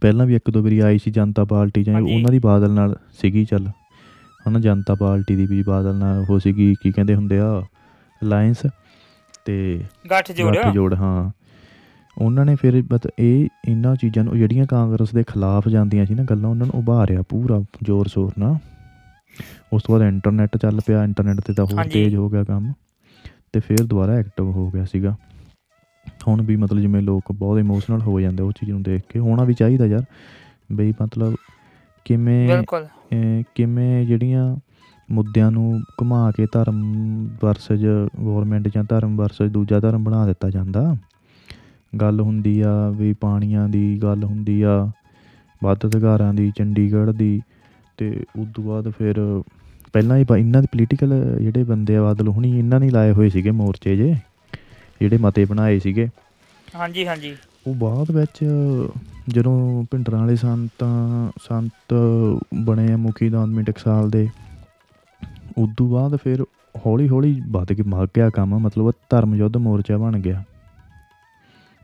ਪਹਿਲਾਂ 0.00 0.26
ਵੀ 0.26 0.35
ਇੱਕ 0.35 0.50
ਦੋ 0.50 0.62
ਵਾਰੀ 0.62 0.78
ਆਈ 0.78 0.99
ਸੀ 0.99 1.11
ਜਨਤਾ 1.11 1.45
ਪਾਰਟੀ 1.45 1.83
ਜਾਂ। 1.83 2.00
ਉਹਨਾਂ 2.00 2.33
ਦੀ 2.33 2.38
ਬਾਦਲ 2.38 2.71
ਨਾਲ 2.71 2.97
ਸੀਗੀ 3.21 3.45
ਚੱਲ। 3.45 3.69
ਹਨਾ 4.49 4.59
ਜਨਤਾ 4.59 4.95
ਪਾਰਟੀ 4.95 5.37
ਦੀ 5.37 5.47
ਵੀ 5.47 5.62
ਬਾਦਲ 5.62 5.95
ਨਾਲ 5.95 6.25
ਉਹ 6.31 6.38
ਸੀਗੀ 6.38 6.75
ਕੀ 6.83 6.92
ਕਹਿੰਦੇ 6.92 7.14
ਹੁੰਦੇ 7.14 7.38
ਆ 7.38 7.62
ਅਲਾਈਅੰਸ 8.23 8.66
ਤੇ 9.45 9.81
ਗੱਠ 10.11 10.33
ਜੋੜ। 10.33 10.57
ਗੱਠ 10.57 10.75
ਜੋੜ 10.75 10.95
ਹਾਂ। 10.95 11.31
ਉਹਨਾਂ 12.19 12.47
ਨੇ 12.47 12.54
ਫਿਰ 12.54 12.83
ਬਤ 12.83 13.09
ਇਹ 13.19 13.49
ਇਹਨਾਂ 13.69 13.97
ਚੀਜ਼ਾਂ 13.97 14.25
ਨੂੰ 14.25 14.38
ਜਿਹੜੀਆਂ 14.38 14.66
ਕਾਂਗਰਸ 14.66 15.11
ਦੇ 15.11 15.23
ਖਿਲਾਫ 15.23 15.69
ਜਾਂਦੀਆਂ 15.69 16.07
ਸੀ 16.07 16.14
ਨਾ 16.14 16.23
ਗੱਲਾਂ 16.23 16.50
ਉਹਨਾਂ 16.50 16.66
ਨੂੰ 16.66 16.81
ਉਭਾਰਿਆ 16.81 17.23
ਪੂਰਾ 17.23 17.62
ਜ਼ੋਰ 17.83 18.09
ਸ਼ੋਰ 18.09 18.33
ਨਾਲ। 18.38 18.57
ਉਸ 19.73 19.83
ਤੋਂ 19.83 19.95
ਬਾਅਦ 19.95 20.09
ਇੰਟਰਨੈਟ 20.09 20.57
ਚੱਲ 20.57 20.81
ਪਿਆ 20.87 21.03
ਇੰਟਰਨੈਟ 21.05 21.41
ਤੇ 21.41 21.55
ਤਾਂ 21.55 21.65
ਹੋਰ। 21.65 21.85
ਤੇਜ਼ 21.85 22.17
ਹੋ 22.17 22.29
ਗਿਆ 22.31 22.45
ਕੰਮ 22.45 22.73
ਤੇ 23.53 23.61
ਫਿਰ 23.61 23.83
ਦੁਬਾਰਾ 23.83 24.12
ਐਕਟਿਵ 24.12 24.51
ਹੋ 24.51 24.71
ਗਿਆ 24.71 24.85
ਸੀਗਾ। 24.85 25.15
ਹੁਣ 26.27 26.43
ਵੀ 26.43 26.57
ਮਤਲਬ 26.57 26.81
ਜਿਵੇਂ 26.81 27.03
ਲੋਕ 27.03 27.33
ਬਹੁਤ 27.33 27.59
ਇਮੋਸ਼ਨਲ 27.59 28.01
ਹੋ 28.01 28.21
ਜਾਂਦੇ 28.21 28.43
ਉਹ 28.43 28.53
ਚੀਜ਼ 28.53 28.71
ਨੂੰ 28.71 28.83
ਦੇਖ 28.83 29.03
ਕੇ। 29.09 29.19
ਹੋਣਾ 29.19 29.45
ਵੀ 29.45 29.55
ਚਾਹੀਦਾ 29.55 29.87
ਯਾਰ 29.87 30.05
ਬਈ 30.73 30.93
ਮਤਲਬ 31.03 31.35
ਕਿਵੇਂ 32.07 32.62
ਕਿਵੇਂ 33.55 34.05
ਜਿਹੜੀਆਂ 34.07 34.45
ਮੁੱਦਿਆਂ 35.09 35.51
ਨੂੰ 35.51 35.81
ਘੁਮਾ 36.01 36.31
ਕੇ 36.31 36.47
ਧਰਮ 36.53 36.83
ਵਰਸਜ 37.43 37.85
ਗਵਰਨਮੈਂਟ 37.87 38.69
ਜਾਂ 38.69 38.85
ਧਰਮ 38.85 39.17
ਵਰਸਜ 39.17 39.53
ਦੂਜਾ 39.53 39.81
ਧਰਮ 39.81 40.05
ਬਣਾ 40.05 40.25
ਦਿੱਤਾ 40.27 40.51
ਜਾਂਦਾ। 40.51 40.95
ਗੱਲ 41.93 42.21
ਹੁੰਦੀ 42.21 42.61
ਆ 42.61 42.73
ਵੀ 42.91 43.12
ਪਾਣੀਆਂ 43.12 43.69
ਦੀ 43.69 43.99
ਗੱਲ 44.03 44.25
ਹੁੰਦੀ 44.25 44.61
ਆ 44.62 44.91
ਵੱਧ 45.62 45.87
ਅਧਿਕਾਰਾਂ 45.87 46.33
ਦੀ 46.35 46.51
ਚੰਡੀਗੜ੍ਹ 46.51 47.12
ਦੀ 47.12 47.41
ਤੇ 47.97 48.25
ਉਸ 48.39 48.49
ਤੋਂ 48.55 48.65
ਬਾਅਦ 48.65 48.89
ਫਿਰ 48.89 49.43
ਪਹਿਲਾਂ 49.93 50.17
ਹੀ 50.17 50.25
ਬ- 50.25 50.37
ਇਹਨਾਂ 50.37 50.61
ਦੇ 50.63 50.69
ਪੋਲੀਟੀਕਲ 50.73 51.37
ਜਿਹੜੇ 51.41 51.65
ਬੰਦੇ 51.65 51.97
ਆ 51.97 52.03
ਬਾਦਲ 52.03 52.29
ਹੁਣੀ 52.29 52.59
ਇਹਨਾਂ 52.59 52.81
ਨੇ 52.81 52.91
ਲਾਏ 52.91 53.13
ਹੋਏ 53.13 53.29
ਸੀਗੇ 53.29 53.51
ਮੋਰਚੇ 53.51 53.97
ਜੇ 53.97 54.15
ਜਿਹੜੇ 55.01 55.19
ਮਤੇ 55.19 55.45
ਬਣਾਏ 55.45 55.79
ਸੀਗੇ। 55.79 56.09
ਹਾਂਜੀ 56.75 57.07
ਹਾਂਜੀ। 57.07 57.37
ਉਹ 57.67 57.75
ਬਾਅਦ 57.75 58.11
ਵਿੱਚ 58.11 58.39
ਜਦੋਂ 59.29 59.85
ਭਿੰਡਰਾਂ 59.91 60.21
ਵਾਲੇ 60.21 60.37
ਸੰਤਾਂ 60.37 61.31
ਸੰਤ 61.43 61.95
ਬਣੇ 62.55 62.93
ਆ 62.93 62.97
ਮੁਖੀ 62.97 63.29
ਦਾਨਮੀ 63.29 63.63
ਟਕਸਾਲ 63.63 64.11
ਦੇ 64.11 64.29
ਉਦੋਂ 65.59 65.89
ਬਾਅਦ 65.89 66.17
ਫਿਰ 66.17 66.45
ਹੌਲੀ 66.87 67.09
ਹੌਲੀ 67.09 67.43
ਵੱਧ 67.49 67.73
ਕੇ 67.73 67.83
ਮੱਗ 67.83 68.09
ਗਿਆ 68.17 68.31
ਕੰਮ 68.31 68.59
ਮਤਲਬ 68.59 68.93
ਧਰਮ 69.11 69.35
ਯੁੱਧ 69.35 69.57
ਮੋਰਚਾ 69.57 69.99
ਬਣ 69.99 70.19
ਗਿਆ। 70.19 70.45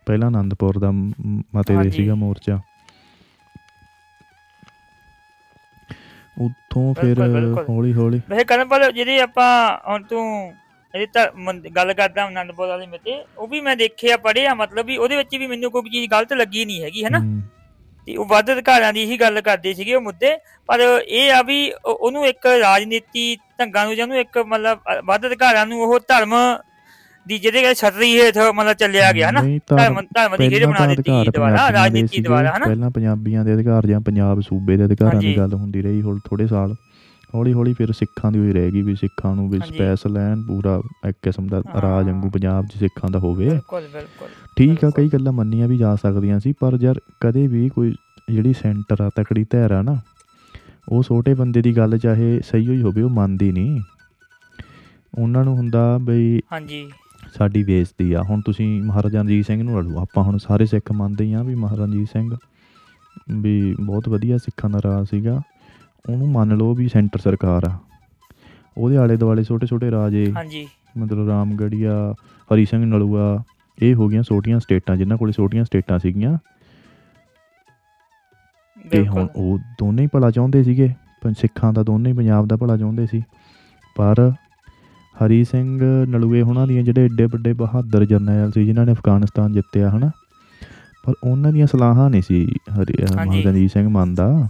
ਪਹਿਲਾਂ 0.06 0.26
ਆਨੰਦਪੁਰ 0.28 0.78
ਦਾ 0.78 0.90
ਮਤੇ 1.54 1.82
ਦੇ। 1.82 1.90
ਸੀਗਾ 1.90 2.14
ਮੋਰਚਾ। 2.14 2.60
ਉੱਥੋਂ 6.38 6.92
ਫਿਰ 6.94 7.04
ਬਿਲਕੁਲ, 7.06 7.32
ਬਿਲਕੁਲ। 7.34 7.64
ਹੌਲੀ 7.68 7.92
ਹੌਲੀ। 7.94 8.20
ਵੈਸੇ 8.28 8.44
ਕਰਨ 8.44 8.68
ਪਰ 8.68 8.90
ਜਿਹੜੀ 8.92 9.18
ਆਪਾਂ 9.18 9.50
ਹੁਣ 9.88 10.02
ਤੂੰ 10.02 10.24
ਇਹਦੀ 10.94 11.06
ਤਾਂ 11.06 11.26
ਮੰਦ- 11.36 11.68
ਗੱਲ 11.76 11.92
ਕਰਦਾ 11.92 12.24
ਆਨੰਦਪੁਰ 12.24 12.68
ਵਾਲੇ 12.68 12.86
ਮਤੇ 12.86 13.22
ਉਹ 13.38 13.48
ਵੀ 13.48 13.60
ਮੈਂ 13.60 13.76
ਦੇਖਿਆ 13.76 14.16
ਪੜ੍ਹਿਆ 14.16 14.54
ਮਤਲਬ 14.54 14.86
ਵੀ 14.86 14.96
ਉਹਦੇ 14.96 15.16
ਵਿੱਚ 15.16 15.36
ਵੀ 15.36 15.46
ਮੈਨੂੰ 15.46 15.70
ਕੋਈ 15.70 15.90
ਚੀਜ਼ 15.90 16.10
ਗਲਤ 16.10 16.32
ਲੱਗੀ 16.32 16.64
ਨਹੀਂ 16.64 16.82
ਹੈਗੀ 16.82 17.04
ਹਨਾ? 17.04 17.18
ਹਮ, 17.18 17.40
ਤੇ 18.08 18.16
ਉਹ 18.16 18.24
ਵੱਧ 18.24 18.50
ਅਧਿਕਾਰਾਂ 18.52 18.92
ਦੀ 18.92 19.04
ਹੀ 19.04 19.16
ਗੱਲ 19.20 19.40
ਕਰਦੇ 19.40 19.72
ਸੀਗੇ 19.74 19.94
ਉਹ 19.94 20.00
ਮੁੱਦੇ 20.00 20.36
ਪਰ 20.68 20.80
ਇਹ 21.06 21.32
ਆ 21.32 21.42
ਵੀ 21.42 21.58
ਉਹ- 21.72 21.96
ਉਹਨੂੰ 21.96 22.26
ਇੱਕ 22.26 22.46
ਰਾਜਨੀਤੀ 22.46 23.36
ਢੰਗਾਂ 23.60 23.84
ਨੂੰ 23.86 23.94
ਜਾਂ 23.96 24.04
ਉਹਨੂੰ 24.06 24.18
ਇੱਕ 24.18 24.38
ਮਤਲਬ 24.38 24.78
ਅ, 24.92 25.00
ਵੱਧ 25.04 25.26
ਅਧਿਕਾਰਾਂ 25.26 25.66
ਨੂੰ 25.66 25.82
ਉਹ 25.82 25.98
ਧਰਮ 26.08 26.34
ਦੀ 27.28 27.38
ਜਿਹਦੇ 27.38 27.62
ਕੇ 27.62 27.72
ਛਤਰੀ 27.74 28.10
ਹੇਠ 28.14 28.38
ਮਤਲਬ 28.54 28.76
ਚੱਲਿਆ 28.76 29.12
ਗਿਆ 29.12 29.28
ਹਨਾ 29.30 29.40
ਨਹੀਂ 29.42 29.58
ਤਾਂ 29.62 29.76
ਧਰਮ 29.78 30.00
ਧਰਮ 30.08 30.36
ਦੀ 30.36 30.48
ਖੇਡ 30.48 30.52
ਪਹਿਲਾਂ 30.54 30.68
ਬਣਾ 30.68 30.78
ਤਾਂ 30.78 30.88
ਦਿੱਤੀ 30.88 31.02
ਅਧਿਕਾਰ 31.02 31.24
ਦੁਬਾਰਾ 31.26 31.56
ਪੰਜਾਬੀਆਂ 31.56 31.70
ਦੇ 31.70 31.78
ਰਾਜਨੀਤੀ 31.78 32.06
ਸੀਗੇ, 32.08 32.22
ਦੁਆਰਾ 32.22 32.50
ਹਨਾ 32.50 32.66
ਪਹਿਲਾਂ 32.66 32.90
ਪੰਜਾਬੀਆਂ 32.90 33.44
ਦੇ 33.44 33.54
ਅਧਿਕਾਰ 33.54 33.86
ਜਾਂ 33.86 34.00
ਪੰਜਾਬ 34.02 34.40
ਸੂਬੇ 34.42 34.76
ਦੇ 34.76 34.84
ਅਧਿਕਾਰਾਂ 34.84 35.10
ਦੀ 35.12 35.26
ਹਾਂਜੀ। 35.26 35.36
ਗੱਲ 35.38 35.54
ਹੁੰਦੀ 35.54 35.82
ਰਹੀ 35.82 36.00
ਹੁਣ 36.02 36.18
ਥੋੜੇ 36.24 36.46
ਸਾਲ 36.46 36.74
ਹੌਲੀ 37.34 37.52
ਹੌਲੀ 37.52 37.72
ਫਿਰ 37.74 37.92
ਸਿੱਖਾਂ 37.92 38.30
ਦੀ 38.32 38.38
ਹੋਈ 38.38 38.52
ਰਹਿ 38.52 38.70
ਗਈ 38.72 38.82
ਵੀ 38.82 38.94
ਸਿੱਖਾਂ 38.96 39.34
ਨੂੰ 39.34 39.48
ਵੀ 39.50 39.58
ਹਾਂਜੀ। 39.58 39.74
ਸਪੈਸ਼ਲ 39.74 40.16
ਐਨ 40.18 40.42
ਪੂਰਾ 40.44 40.80
ਇੱਕ 41.08 41.16
ਕਿਸਮ 41.22 41.46
ਦਾ 41.48 41.62
ਹਾਂ। 41.66 41.82
ਰਾਜ 41.82 42.06
ਵਾਂਗੂ 42.06 42.30
ਪੰਜਾਬ 42.30 42.66
'ਚ 42.66 42.78
ਸਿੱਖਾਂ 42.78 43.10
ਦਾ 43.10 43.18
ਹੋਵੇ 43.18 43.48
ਬਿਲਕੁਲ 43.48 43.86
ਬਿਲਕੁਲ 43.88 44.28
ਠੀਕ 44.56 44.70
ਆ 44.70 44.72
ਬਿਲਕੁਲ। 44.76 44.90
ਕਈ 44.94 45.08
ਗੱਲਾਂ 45.08 45.32
ਮੰਨੀਆਂ 45.32 45.68
ਵੀ 45.68 45.78
ਜਾ 45.78 45.94
ਸਕਦੀਆਂ 45.96 46.38
ਸੀ 46.40 46.52
ਪਰ 46.60 46.78
ਯਾਰ 46.80 47.00
ਕਦੇ 47.20 47.46
ਵੀ 47.46 47.68
ਕੋਈ 47.68 47.92
ਜਿਹੜੀ 48.28 48.52
ਸੈਂਟਰ 48.54 49.02
ਆ 49.02 49.10
ਤਕੜੀ 49.16 49.44
ਧੈਰ 49.50 49.72
ਆ 49.72 49.82
ਨਾ 49.82 49.98
ਉਹ 50.88 51.02
ਛੋਟੇ 51.02 51.34
ਬੰਦੇ 51.34 51.62
ਦੀ 51.62 51.76
ਗੱਲ 51.76 51.98
ਚਾਹੇ 51.98 52.40
ਸਹੀ 52.44 52.66
ਹੋਈ 52.66 52.80
ਹੋਵੇ 52.82 53.02
ਉਹ 53.02 53.10
ਮੰਨਦੀ 53.10 53.50
ਨਹੀਂ 53.52 53.80
ਉਹਨਾਂ 55.14 55.44
ਨੂੰ 55.44 55.56
ਹੁੰਦਾ 55.56 55.82
ਬਈ 56.00 56.40
ਹਾਂਜੀ 56.52 56.88
ਸਾਡੀ 57.34 57.62
ਬੇਇੱਜ਼ਤੀ 57.64 58.12
ਆ। 58.12 58.22
ਹੁਣ 58.22 58.40
ਤੁਸੀਂ 58.40 58.82
ਮਹਾਰਾਜਾ 58.82 59.20
ਰਣਜੀਤ 59.20 59.46
ਸਿੰਘ 59.46 59.62
ਨੂੰ 59.62 59.78
ਲੜੋ। 59.78 59.98
ਆਪਾਂ 59.98 60.24
ਹੁਣ 60.24 60.38
ਸਾਰੇ 60.38 60.66
ਸਿੱਖ 60.66 60.92
ਮੰਨਦੇ 60.92 61.32
ਆ 61.34 61.42
ਵੀ 61.42 61.54
ਮਹਾਰਾਜਾ 61.54 61.84
ਰਣਜੀਤ 61.84 62.08
ਸਿੰਘ 62.12 62.34
ਵੀ 63.40 63.76
ਬਹੁਤ 63.80 64.08
ਵਧੀਆ 64.08 64.38
ਸਿੱਖਾਂ 64.38 64.70
ਦਾ 64.70 64.80
ਰਾਜ 64.84 65.06
ਸੀਗਾ। 65.06 65.40
ਉਹਨੂੰ 66.10 66.28
ਮੰਨ 66.28 66.56
ਲਓ 66.56 66.74
ਵੀ 66.74 66.88
ਸੈਂਟਰ 66.88 67.18
ਸਰਕਾਰ 67.18 67.64
ਆ। 67.64 67.78
ਉਹਦੇ 68.78 68.96
ਆਲੇ 68.96 69.16
ਦੁਆਲੇ 69.16 69.44
ਛੋਟੇ 69.44 69.66
ਛੋਟੇ 69.66 69.90
ਰਾਜੇ 69.90 70.32
ਹਾਂਜੀ। 70.36 70.66
ਮਤਲਬ 70.98 71.28
ਰਾਮਗੜੀਆ 71.28 72.14
ਹਰੀ 72.54 72.64
ਸਿੰਘ 72.64 72.84
ਨਲੂਆ 72.84 73.42
ਇਹ 73.82 73.94
ਹੋ 73.94 74.08
ਗਈਆਂ 74.08 74.22
ਛੋਟੀਆਂ 74.22 74.60
ਸਟੇਟਾਂ 74.60 74.96
ਜਿਨ੍ਹਾਂ 74.96 75.18
ਕੋਲੇ 75.18 75.32
ਛੋਟੀਆਂ 75.32 75.64
ਸਟੇਟਾਂ 75.64 75.98
ਸੀਗੀਆਂ। 75.98 76.38
ਤੇ 78.90 79.06
ਹੁਣ 79.08 79.28
ਉਹ 79.36 79.58
ਦੋਨੇ 79.58 80.02
ਹੀ 80.02 80.08
ਭਲਾ 80.12 80.30
ਚਾਹੁੰਦੇ 80.30 80.62
ਸੀਗੇ। 80.64 80.94
ਸਿੱਖਾਂ 81.38 81.72
ਦਾ 81.72 81.82
ਦੋਨੇ 81.82 82.10
ਹੀ 82.10 82.14
ਪੰਜਾਬ 82.14 82.46
ਦਾ 82.46 82.56
ਭਲਾ 82.56 82.76
ਚਾਹੁੰਦੇ 82.76 83.06
ਸੀ। 83.06 83.22
ਪਰ 83.96 84.32
ਹਰੀ 85.18 85.44
ਸਿੰਘ 85.44 85.80
ਨਲੂਏ 86.06 86.42
ਹੋਣਾ 86.42 86.66
ਦੀਆਂ 86.66 86.82
ਜਿਹੜੇ 86.82 87.04
ਏਡੇ 87.04 87.24
ਵੱਡੇ 87.24 87.52
ਬਹਾਦਰ 87.52 88.04
ਜਰਨੈਲ 88.04 88.50
ਸੀ 88.50 88.64
ਜਿਨ੍ਹਾਂ 88.66 88.86
ਨੇ 88.86 88.92
ਅਫਗਾਨਿਸਤਾਨ 88.92 89.52
ਜਿੱਤਿਆ 89.52 89.90
ਹਨਾ? 89.90 90.10
ਪਰ 91.04 91.12
ਉਹਨਾਂ 91.24 91.52
ਦੀਆਂ 91.52 91.66
ਸਲਾਹਾਂ 91.66 92.08
ਨਹੀਂ 92.10 92.22
ਸੀ 92.22 92.44
ਹਰੀ 92.74 93.42
ਰਣਜੀਤ 93.42 93.70
ਸਿੰਘ 93.70 93.88
ਮੰਨਦਾ। 93.88 94.48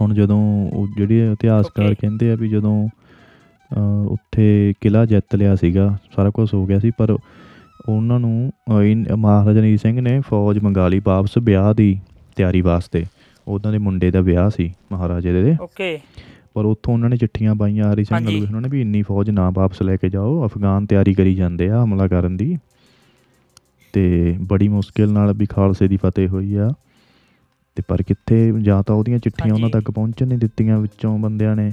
ਹੁਣ 0.00 0.14
ਜਦੋਂ 0.14 0.40
ਉਹ 0.70 0.88
ਜਿਹੜੇ 0.96 1.32
ਇਤਿਹਾਸਕਾਰ. 1.32 1.94
ਕਹਿੰਦੇ 1.94 2.32
ਆ 2.32 2.36
ਵੀ 2.36 2.48
ਜਦੋਂ 2.48 2.88
ਉੱਥੇ 4.08 4.72
ਕਿਲ੍ਹਾ 4.80 5.04
ਜਿੱਤ 5.06 5.36
ਲਿਆ 5.36 5.56
ਸੀਗਾ 5.56 5.96
ਸਾਰਾ 6.16 6.30
ਕੁਝ 6.30 6.54
ਹੋ 6.54 6.66
ਗਿਆ 6.66 6.78
ਸੀ 6.78 6.90
ਪਰ 6.98 7.16
ਉਹਨਾਂ 7.88 8.20
ਨੂੰ 8.20 8.52
ਮਹਾਰਾਜਾ 9.16 9.60
ਰਣਜੀਤ 9.60 9.80
ਸਿੰਘ 9.80 10.00
ਨੇ 10.00 10.20
ਫੌਜ 10.20 10.58
ਮੰਗਾ 10.58 10.88
ਲਈ 10.88 11.00
ਵਾਪਸ 11.04 11.38
ਵਿਆਹ 11.38 11.74
ਦੀ 11.74 12.00
ਤਿਆਰੀ 12.36 12.60
ਵਾਸਤੇ। 12.60 13.04
ਉਹਨਾਂ 13.48 13.72
ਦੇ 13.72 13.78
ਮੁੰਡੇ 13.78 14.10
ਦਾ 14.10 14.20
ਵਿਆਹ 14.20 14.50
ਸੀ 14.50 14.72
ਮਹਾਰਾਜੇ 14.92 15.42
ਦੇ। 15.42 15.56
ਓਕੇ 15.62 15.98
ਪਰ 16.54 16.64
ਉੱਥੋਂ 16.64 16.94
ਉਹਨਾਂ 16.94 17.08
ਨੇ 17.10 17.16
ਚਿੱਠੀਆਂ 17.16 17.54
ਪਾਈਆਂ 17.54 17.92
ਹਰੀ 17.92 18.04
ਸਿੰਘ। 18.04 18.20
ਨਲੂਏ 18.20 18.40
ਉਹਨਾਂ 18.40 18.60
ਨੇ 18.60 18.68
ਵੀ 18.68 18.80
ਇੰਨੀ 18.80 19.02
ਫੌਜ 19.02 19.30
ਨਾ 19.30 19.50
ਵਾਪਸ 19.50 19.82
ਲੈ 19.82 19.96
ਕੇ 19.96 20.08
ਜਾਓ 20.08 20.46
ਅਫਗਾਨ 20.46 20.86
ਤਿਆਰੀ 20.86 21.14
ਕਰੀ 21.14 21.34
ਜਾਂਦੇ 21.34 21.68
ਆ 21.70 21.84
ਹਮਲਾ 21.84 22.06
ਕਰਨ 22.08 22.36
ਦੀ 22.36 22.56
ਤੇ 23.94 24.36
ਬੜੀ 24.40 24.68
ਮੁਸ਼ਕਿਲ 24.68 25.12
ਨਾਲ 25.12 25.32
ਵੀ 25.32 25.46
ਖਾਲਸੇ 25.46 25.88
ਦੀ 25.88 25.96
ਫਤਿਹ 25.96 26.28
ਹੋਈ 26.28 26.54
ਆ 26.54 26.68
ਤੇ 27.76 27.82
ਪਰ 27.88 28.02
ਕਿੱਥੇ 28.02 28.52
ਜਾਂ 28.62 28.82
ਤਾਂ 28.82 28.94
ਉਹਦੀਆਂ 28.96 29.18
ਚਿੱਠੀਆਂ 29.18 29.54
ਉਹਨਾਂ। 29.54 29.70
ਤੱਕ 29.70 29.90
ਪਹੁੰਚਣ 29.90 30.26
ਨਹੀਂ 30.28 30.38
ਦਿੱਤੀਆਂ 30.38 30.78
ਵਿੱਚੋਂ 30.78 31.18
ਬੰਦਿਆਂ 31.18 31.56
ਨੇ 31.56 31.72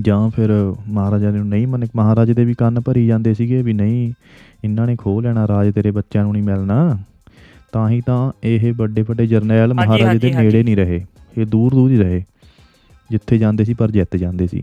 ਜਾਂ 0.00 0.30
ਫਿਰ 0.30 0.74
ਮਹਾਰਾਜਾ 0.88 1.30
ਨੇ 1.30 1.38
ਨਹੀਂ 1.38 1.66
ਮੰਨ 1.66 1.86
ਮਹਾਰਾਜੇ 1.96 2.34
ਦੇ 2.34 2.44
ਵੀ 2.44 2.54
ਕੰਨ 2.54 2.80
ਭਰੀ 2.80 3.06
ਜਾਂਦੇ 3.06 3.34
ਸੀਗੇ 3.34 3.62
ਵੀ 3.62 3.72
ਨਹੀਂ 3.72 4.12
ਇਹਨਾਂ 4.64 4.86
ਨੇ 4.86 4.96
ਖੋਹ 4.96 5.22
ਲੈਣਾ 5.22 5.48
ਰਾਜ 5.48 5.72
ਤੇਰੇ 5.74 5.90
ਬੱਚਿਆਂ 5.90 6.24
ਨੂੰ 6.24 6.32
ਨਹੀਂ 6.32 6.42
ਮਿਲਣਾ 6.42 6.98
ਤਾਂ 7.72 7.88
ਹੀ 7.88 8.00
ਤਾਂ 8.00 8.32
ਇਹ 8.44 8.72
ਵੱਡੇ 8.72 9.02
ਵੱਡੇ 9.02 9.26
ਜਰਨੈਲ 9.26 9.74
ਮਹਾਰਾਜੇ 9.74 10.18
ਦੇ 10.18 10.32
ਨੇੜੇ। 10.34 10.62
ਨਹੀਂ 10.62 10.76
ਰਹੇ 10.76 11.04
ਇਹ 11.38 11.46
ਦੂਰ 11.46 11.70
ਦੂਰ 11.74 11.90
ਹੀ 11.90 11.96
ਰਹੇ 11.96 12.22
ਜਿੱਥੇ 13.10 13.38
ਜਾਂਦੇ 13.38 13.64
ਸੀ 13.64 13.74
ਪਰ 13.74 13.90
ਜਿੱਤ 13.90 14.16
ਜਾਂਦੇ 14.16 14.46
ਸੀ। 14.46 14.62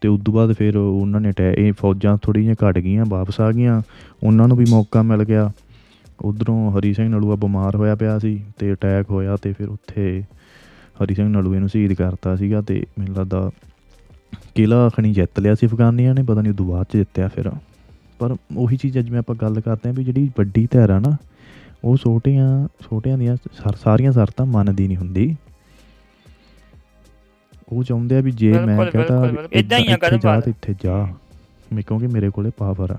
ਤੇ 0.00 0.08
ਉਸ 0.08 0.20
ਤੋਂ 0.24 0.34
ਬਾਅਦ 0.34 0.52
ਫਿਰ 0.52 0.76
ਉਹਨਾਂ 0.76 1.20
ਨੇ 1.20 1.32
ਟੈ, 1.32 1.52
ਇਹ 1.52 1.72
ਫੌਜਾਂ 1.72 2.18
ਥੋੜ੍ਹੀਆਂ 2.22 2.54
ਘਟ 2.54 2.78
ਗਈਆਂ, 2.78 3.04
ਵਾਪਸ 3.08 3.40
ਆ 3.40 3.52
ਗਈਆਂ। 3.52 3.82
ਉਹਨਾਂ 4.22 4.48
ਨੂੰ 4.48 4.56
ਵੀ 4.56 4.64
ਮੌਕਾ 4.68 5.02
ਮਿਲ 5.02 5.24
ਗਿਆ। 5.24 5.50
ਉਧਰੋਂ 6.20 6.72
ਹਰੀ 6.72 6.94
ਸਿੰਘ 6.94 7.08
ਨਲੂਆ 7.08 7.36
ਬਿਮਾਰ 7.36 7.76
ਹੋਇਆ 7.76 7.94
ਪਿਆ 7.94 8.18
ਸੀ 8.18 8.44
ਤੇ 8.58 8.72
ਅਟੈਕ 8.72 9.10
ਹੋਇਆ 9.10 9.36
ਤੇ 9.36 9.52
ਫਿਰ 9.52 9.68
ਉੱਥੇ 9.68 10.24
ਹਰੀ 11.02 11.14
ਸਿੰਘ 11.14 11.28
ਨਲੂਏ 11.28 11.58
ਨੂੰ 11.58 11.68
ਸ਼ਹੀਦ 11.68 11.92
ਕਰਤਾ 11.92 12.36
ਸੀਗਾ 12.36 12.60
ਤੇ 12.60 12.86
ਮੈਨੂੰ 12.98 13.16
ਲੱਗਦਾ 13.16 13.50
ਕਿਲ੍ਹਾ 14.54 14.90
ਖਣੀ 14.96 15.12
ਜਿੱਤ 15.12 15.40
ਲਿਆ 15.40 15.54
ਸੀ 15.54 15.66
ਅਫਗਾਨੀਆਂ 15.66 16.14
ਨੇ, 16.14 16.22
ਪਤਾ 16.22 16.42
ਨਹੀਂ 16.42 16.52
ਉਦੋਂ 16.52 16.66
ਬਾਅਦ 16.66 16.86
ਚ 16.92 16.96
ਜਿੱਤਿਆ 16.96 17.28
ਫਿਰ। 17.28 17.52
ਪਰ 18.18 18.36
ਉਹੀ 18.56 18.76
ਚੀਜ਼ 18.76 18.98
ਅੱਜ 18.98 19.10
ਮੈਂ 19.10 19.18
ਆਪਾਂ 19.18 19.34
ਗੱਲ 19.34 19.60
ਕਰਦੇ 19.60 19.88
ਹਾਂ 19.88 19.94
ਵੀ 19.94 20.04
ਜਿਹੜੀ 20.04 20.30
ਵੱਡੀ 20.38 20.68
ਧਿਰ 20.70 20.90
ਆ 20.90 20.98
ਨਾ, 20.98 21.16
ਉਹ 21.84 21.96
ਛੋਟੀਆਂ, 21.96 22.68
ਛੋਟਿਆਂ 22.80 23.18
ਦੀਆਂ 23.18 23.36
ਸਰ- 23.36 23.78
ਸਾਰੀਆਂ 23.84 24.12
ਸ਼ਰਤਾਂ 24.12 24.46
ਮੰਨਦੀ 24.46 24.86
ਨਹੀਂ 24.86 24.96
ਹੁੰਦੀ। 24.96 25.36
ਉਹ 27.68 27.84
ਚਾਹੁੰਦੇ 27.84 28.16
ਆ 28.16 28.20
ਵੀ 28.20 28.30
ਜੇ 28.30 28.52
ਮੈਂ 28.52 28.86
ਕਹਤਾ। 28.86 29.32
ਏਦਾਂ 29.52 29.78
ਹੀ 29.78 29.92
ਆ 29.92 29.96
ਕਦਮ। 29.96 30.40
ਤੇ 30.40 30.50
ਇੱਥੇ 30.50 30.74
ਜਾ। 30.84 31.06
ਮੈਂ 31.72 31.82
ਕਿਉਂਕਿ 31.82 32.06
ਮੇਰੇ 32.06 32.30
ਕੋਲੇ 32.30 32.50
ਪਾਵਰ 32.58 32.90
ਆ। 32.90 32.96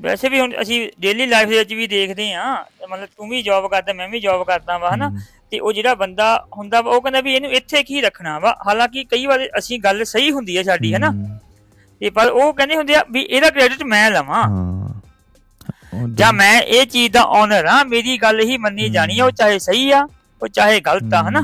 ਵੈਸੇ 0.00 0.28
ਵੀ 0.28 0.40
ਹੁਣ 0.40 0.52
ਅਸੀਂ 0.62 0.90
ਡੇਲੀ 1.00 1.26
ਲਾਈਫ 1.26 1.48
ਦੇ 1.48 1.58
ਵਿੱਚ 1.58 1.74
ਵੀ 1.74 1.86
ਦੇਖਦੇ 1.86 2.32
ਆ 2.32 2.64
ਮਤਲਬ 2.90 3.08
ਤੂੰ 3.16 3.28
ਵੀ 3.28 3.42
ਜੌਬ 3.42 3.70
ਕਰਦਾ 3.70 3.92
ਮੈਂ 3.92 4.08
ਵੀ 4.08 4.20
ਜੌਬ 4.20 4.46
ਕਰਦਾ 4.46 4.78
ਵਾ 4.78 4.94
ਹਨਾ? 4.94 5.10
ਤੇ 5.50 5.58
ਉਹ 5.58 5.72
ਜਿਹੜਾ 5.72 5.94
ਬੰਦਾ 5.94 6.46
ਹੁੰਦਾ 6.56 6.80
ਵਾ 6.80 6.90
ਉਹ 6.90 7.00
ਕਹਿੰਦਾ 7.00 7.20
ਵੀ 7.20 7.34
ਇਹਨੂੰ 7.34 7.50
ਇੱਥੇ 7.50 7.82
ਕੀ 7.82 8.00
ਰੱਖਣਾ 8.00 8.38
ਵਾ? 8.38 8.54
ਹਾਲਾਂਕਿ 8.66 9.04
ਕਈ 9.04 9.26
ਵਾਰ 9.26 9.48
ਅਸੀਂ 9.58 9.78
ਗੱਲ 9.80 10.04
ਸਹੀ 10.04 10.30
ਹੁੰਦੀ 10.30 10.56
ਹੈ 10.58 10.62
ਸਾਡੀ 10.62 10.94
ਹਨਾ? 10.94 11.10
ਤੇ 12.00 12.10
ਪਰ 12.10 12.28
ਉਹ 12.28 12.52
ਕਹਿੰਦੇ 12.54 12.76
ਹੁੰਦੇ 12.76 12.94
ਆ 12.94 13.04
ਵੀ 13.10 13.20
ਇਹਦਾ 13.20 13.50
ਕ੍ਰੈਡਿਟ 13.50 13.82
ਮੈਂ 13.82 14.10
ਲਵਾਂ। 14.10 14.44
ਜਾਂ 16.14 16.32
ਮੈਂ 16.32 16.60
ਇਹ 16.60 16.86
ਚੀਜ਼ 16.86 17.12
ਦਾ 17.12 17.22
ਓਨਰ 17.22 17.64
ਆ 17.64 17.84
ਮੇਰੀ 17.84 18.18
ਗੱਲ 18.18 18.40
ਹੀ 18.40 18.56
ਮੰਨੀ 18.56 18.88
ਜਾਣੀ 18.88 19.18
ਆ 19.18 19.24
ਉਹ 19.24 19.30
ਚਾਹੇ 19.30 19.58
ਸਹੀ 19.58 19.90
ਆ। 19.90 20.06
ਉਹ 20.42 20.48
ਚਾਹੇ 20.48 20.80
ਗਲਤ 20.80 21.14
ਆ 21.14 21.22
ਹਨਾ। 21.28 21.40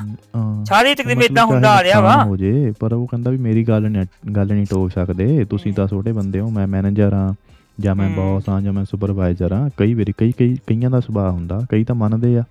ਸਾਰੇ 0.64 0.90
ਮਤਲਬ 0.92 1.22
ਇਦਾਂ 1.22 1.44
ਹੁੰਦਾ 1.46 1.70
ਆ 1.70 1.82
ਰਿਹਾ 1.82 2.00
ਵਾ 2.00 2.24
ਹੋ 2.24 2.36
ਜੇ 2.36 2.72
ਪਰ 2.80 2.92
ਉਹ 2.92 3.06
ਕਹਿੰਦਾ 3.06 3.30
ਵੀ 3.30 3.36
ਮੇਰੀ 3.36 3.64
ਗੱਲ 3.64 3.88
ਨਹੀਂ 3.90 4.04
ਗੱਲ 4.36 4.52
ਨਹੀਂ 4.52 4.66
ਟੋਕ 4.70 4.90
ਸਕਦੇ 4.90 5.44
ਤੁਸੀਂ 5.44 5.72
ਤਾਂ 5.72 5.86
ਛੋਟੇ 5.88 6.12
ਬੰਦੇ 6.12 6.40
ਹੋ 6.40 6.50
ਮੈਂ 6.50 6.66
ਮੈਨੇਜਰ 6.66 7.12
ਆ 7.12 7.34
ਜਾਂ 7.80 7.94
ਮੈਂ। 7.94 8.08
ਬੌਸ 8.10 8.48
ਆ 8.48 8.60
ਜਾਂ 8.60 8.72
ਮੈਂ 8.72 8.84
ਸੁਪਰਵਾਈਜ਼ਰ 8.84 9.52
ਆ 9.52 9.68
ਕਈ 9.76 9.94
ਵਾਰੀ 9.94 10.12
ਕਈ 10.18 10.32
ਕਈ 10.32 10.56
ਕਈਆਂ 10.66 10.90
ਦਾ 10.90 11.00
ਸੁਭਾਅ 11.00 11.30
ਹੁੰਦਾ 11.30 11.60
ਕਈ 11.70 11.84
ਤਾਂ 11.84 11.94
ਮੰਨਦੇ 11.94 12.36
ਆ 12.38 12.44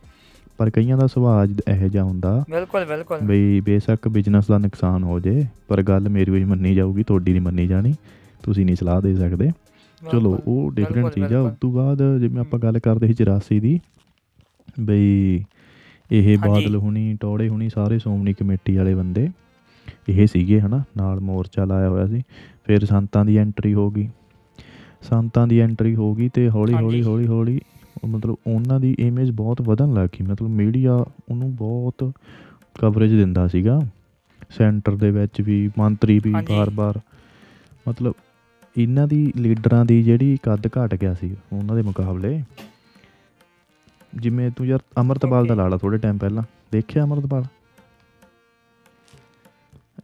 ਪਰ 0.58 0.70
ਕਈਆਂ 0.70 0.98
ਦਾ 0.98 1.08
ਸੁਭਾਅ 1.08 1.48
ਇਹੋ 1.70 1.88
ਜਿਹਾ 1.88 2.04
ਹੁੰਦਾ 2.04 2.44
ਬਿਲਕੁਲ 2.50 2.86
ਬਿਲਕੁਲ 2.86 3.20
ਬਈ 3.20 3.60
ਬੇਸ਼ੱਕ 3.62 4.08
ਬਿਜ਼ਨਸ 4.08 4.48
ਦਾ 4.48 4.58
ਨੁਕਸਾਨ 4.58 5.04
ਹੋ 5.04 5.20
ਜੇ 5.20 5.46
ਪਰ 5.68 5.82
ਗੱਲ 5.82 6.10
ਮੇਰੀ 6.10 6.32
ਵੀ 6.32 6.44
ਮੰਨੀ 6.44 6.76
ਜਾਊਗੀ 6.76 7.04
ਤੁਹਾਡੀ 7.04 7.32
ਨਹੀਂ 7.32 7.42
ਮੰਨੀ 7.42 7.68
ਜਾਣੀ 7.68 7.94
ਤੁਸੀਂ 8.44 8.66
ਨਹੀਂ 8.66 8.76
ਸਲਾਹ 8.76 9.02
ਦੇ 9.02 9.16
ਸਕਦੇ 9.16 9.50
ਚਲੋ। 10.12 10.38
ਉਹ 10.48 10.72
ਡਿਫਰੈਂਟ 10.72 11.14
ਚੀਜ਼ 11.14 11.34
ਆ। 11.34 11.40
ਉਸ 11.40 11.54
ਤੋਂ 11.62 11.72
ਬਾਅਦ 11.72 12.02
ਜਿਵੇਂ 12.20 12.40
ਆਪਾਂ 12.42 12.60
ਗੱਲ 12.60 12.80
ਕਰਦੇ 12.80 13.08
ਸੀ 13.08 13.24
84 13.24 13.60
ਦੀ 13.60 13.80
ਬਈ 14.80 15.44
ਇਹ 16.12 16.38
ਬਾਦਲ 16.38 16.76
ਹੁਣੀ 16.76 17.18
ਟੌੜੇ 17.20 17.50
ਹੁਣੀ 17.50 17.70
ਸਾਰੇ 17.70 18.00
ਸ਼੍ਰੋਮਣੀ 18.00 18.34
ਕਮੇਟੀ 18.34 18.76
ਵਾਲੇ 18.76 18.96
ਬੰਦੇ 18.96 19.30
ਇਹ 20.10 20.28
ਸੀਗੇ 20.28 20.60
ਹਨਾ 20.60 20.84
ਨਾਲ 20.98 21.20
ਮੋਰਚਾ 21.20 21.66
ਲਾਇਆ 21.66 21.90
ਹੋਇਆ 21.90 22.08
ਸੀ। 22.08 22.22
ਫਿਰ 22.64 22.86
ਸੰਤਾਂ 22.86 23.26
ਦੀ 23.26 23.38
ਐਂਟਰੀ 23.38 23.74
ਹੋ 23.74 23.92
ਗਈ। 23.92 24.10
ਸੰਤਾਂ 25.02 25.48
ਦੀ 25.48 25.60
ਐਂਟਰੀ 25.60 25.96
ਹੋ 25.96 26.16
ਗਈ 26.16 26.30
ਤੇ 26.34 26.50
ਹੌਲੀ 26.50 26.74
ਹੌਲੀ। 26.74 27.04
ਹੌਲੀ 27.04 27.28
ਹੌਲੀ 27.28 27.60
ਮਤਲਬ 28.08 28.36
ਉਹਨਾਂ 28.48 28.80
ਦੀ 28.80 28.96
ਇਮੇਜ 29.00 29.32
ਬਹੁਤ 29.32 29.62
ਵਧਣ 29.62 29.94
ਲੱਗ 29.94 30.10
ਗਈ। 30.10 30.26
ਮਤਲਬ 30.26 30.50
ਮੀਡੀਆ 30.50 30.94
ਉਹਨੂੰ 31.30 31.56
ਬਹੁਤ 31.56 32.12
ਕਵਰੇਜ 32.80 33.12
ਦਿੰਦਾ 33.12 33.48
ਸੀਗਾ। 33.48 33.82
ਸੈਂਟਰ 34.50 34.96
ਦੇ 34.96 35.12
ਵਿੱਚ 35.12 35.42
ਵੀ 35.42 35.72
ਮੰਤਰੀ 35.78 36.20
ਵੀ। 36.24 36.32
ਬਾਰ-ਬਾਰ। 36.32 37.00
ਮਤਲਬ 37.90 38.14
ਇਹਨਾਂ 38.78 39.08
ਦੀ 39.08 39.34
ਲੀਡਰਾਂ 39.38 39.86
ਦੀ 39.86 40.04
ਜਿਹੜੀ 40.04 40.38
ਕੱਦ 40.44 40.68
ਘਟ 40.68 40.96
ਗਿਆ 40.96 41.14
ਸੀ 41.14 41.36
ਉਹਨਾਂ 41.54 41.76
ਦੇ 41.76 41.82
ਮੁਕਾਬਲੇ। 41.82 42.44
ਜਿਵੇਂ 44.14 44.50
ਤੂੰ 44.52 44.66
ਯਾਰ 44.68 44.80
ਅਮਰਤਪਾਲ 45.00 45.46
ਦਾ 45.48 45.54
Okay. 45.54 45.58
ਲਾ 45.58 45.68
ਲਾ 45.68 45.78
ਥੋੜੇ 45.78 45.98
ਟਾਈਮ 45.98 46.18
ਪਹਿਲਾਂ 46.18 46.44
ਦੇਖਿਆ 46.72 47.04
ਅਮਰਤਪਾਲ 47.04 47.44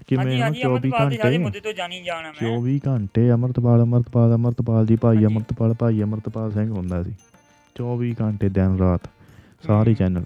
ਕਿਵੇਂ 0.07 0.41
ਹਾਂਜੀ 0.41 0.61
24 0.61 0.65
ਅਮਰਪਾਲ 0.67 1.09
ਦੇ 1.09 1.17
ਸਾਰੇ 1.17 1.37
ਘੰਟੇ 1.37 1.59
ਤੋਂ 1.59 1.73
ਜਾਣੀ 1.73 2.01
ਜਾਣਾ 2.03 2.31
ਮੈਂ 2.31 2.49
24 2.51 2.77
ਘੰਟੇ 2.87 3.29
ਅਮਰਤਪਾਲ 3.31 3.83
ਅਮਰਤਪਾਲ 3.83 4.33
ਅਮਰਤਪਾਲ 4.35 4.85
ਜੀ 4.85 4.95
ਭਾਈ। 4.95 5.25
ਅਮਰਤਪਾਲ 5.25 5.73
ਭਾਈ 5.73 6.01
ਅਮਰਤਪਾਲ 6.03 6.51
ਸਿੰਘ 6.51 6.69
ਹੁੰਦਾ 6.71 7.01
ਸੀ 7.03 7.13
24 7.75 8.13
ਘੰਟੇ 8.21 8.49
ਦਿਨ 8.49 8.77
ਰਾਤ 8.77 9.07
ਸਾਰੇ। 9.67 9.93
ਚੈਨਲ 9.93 10.23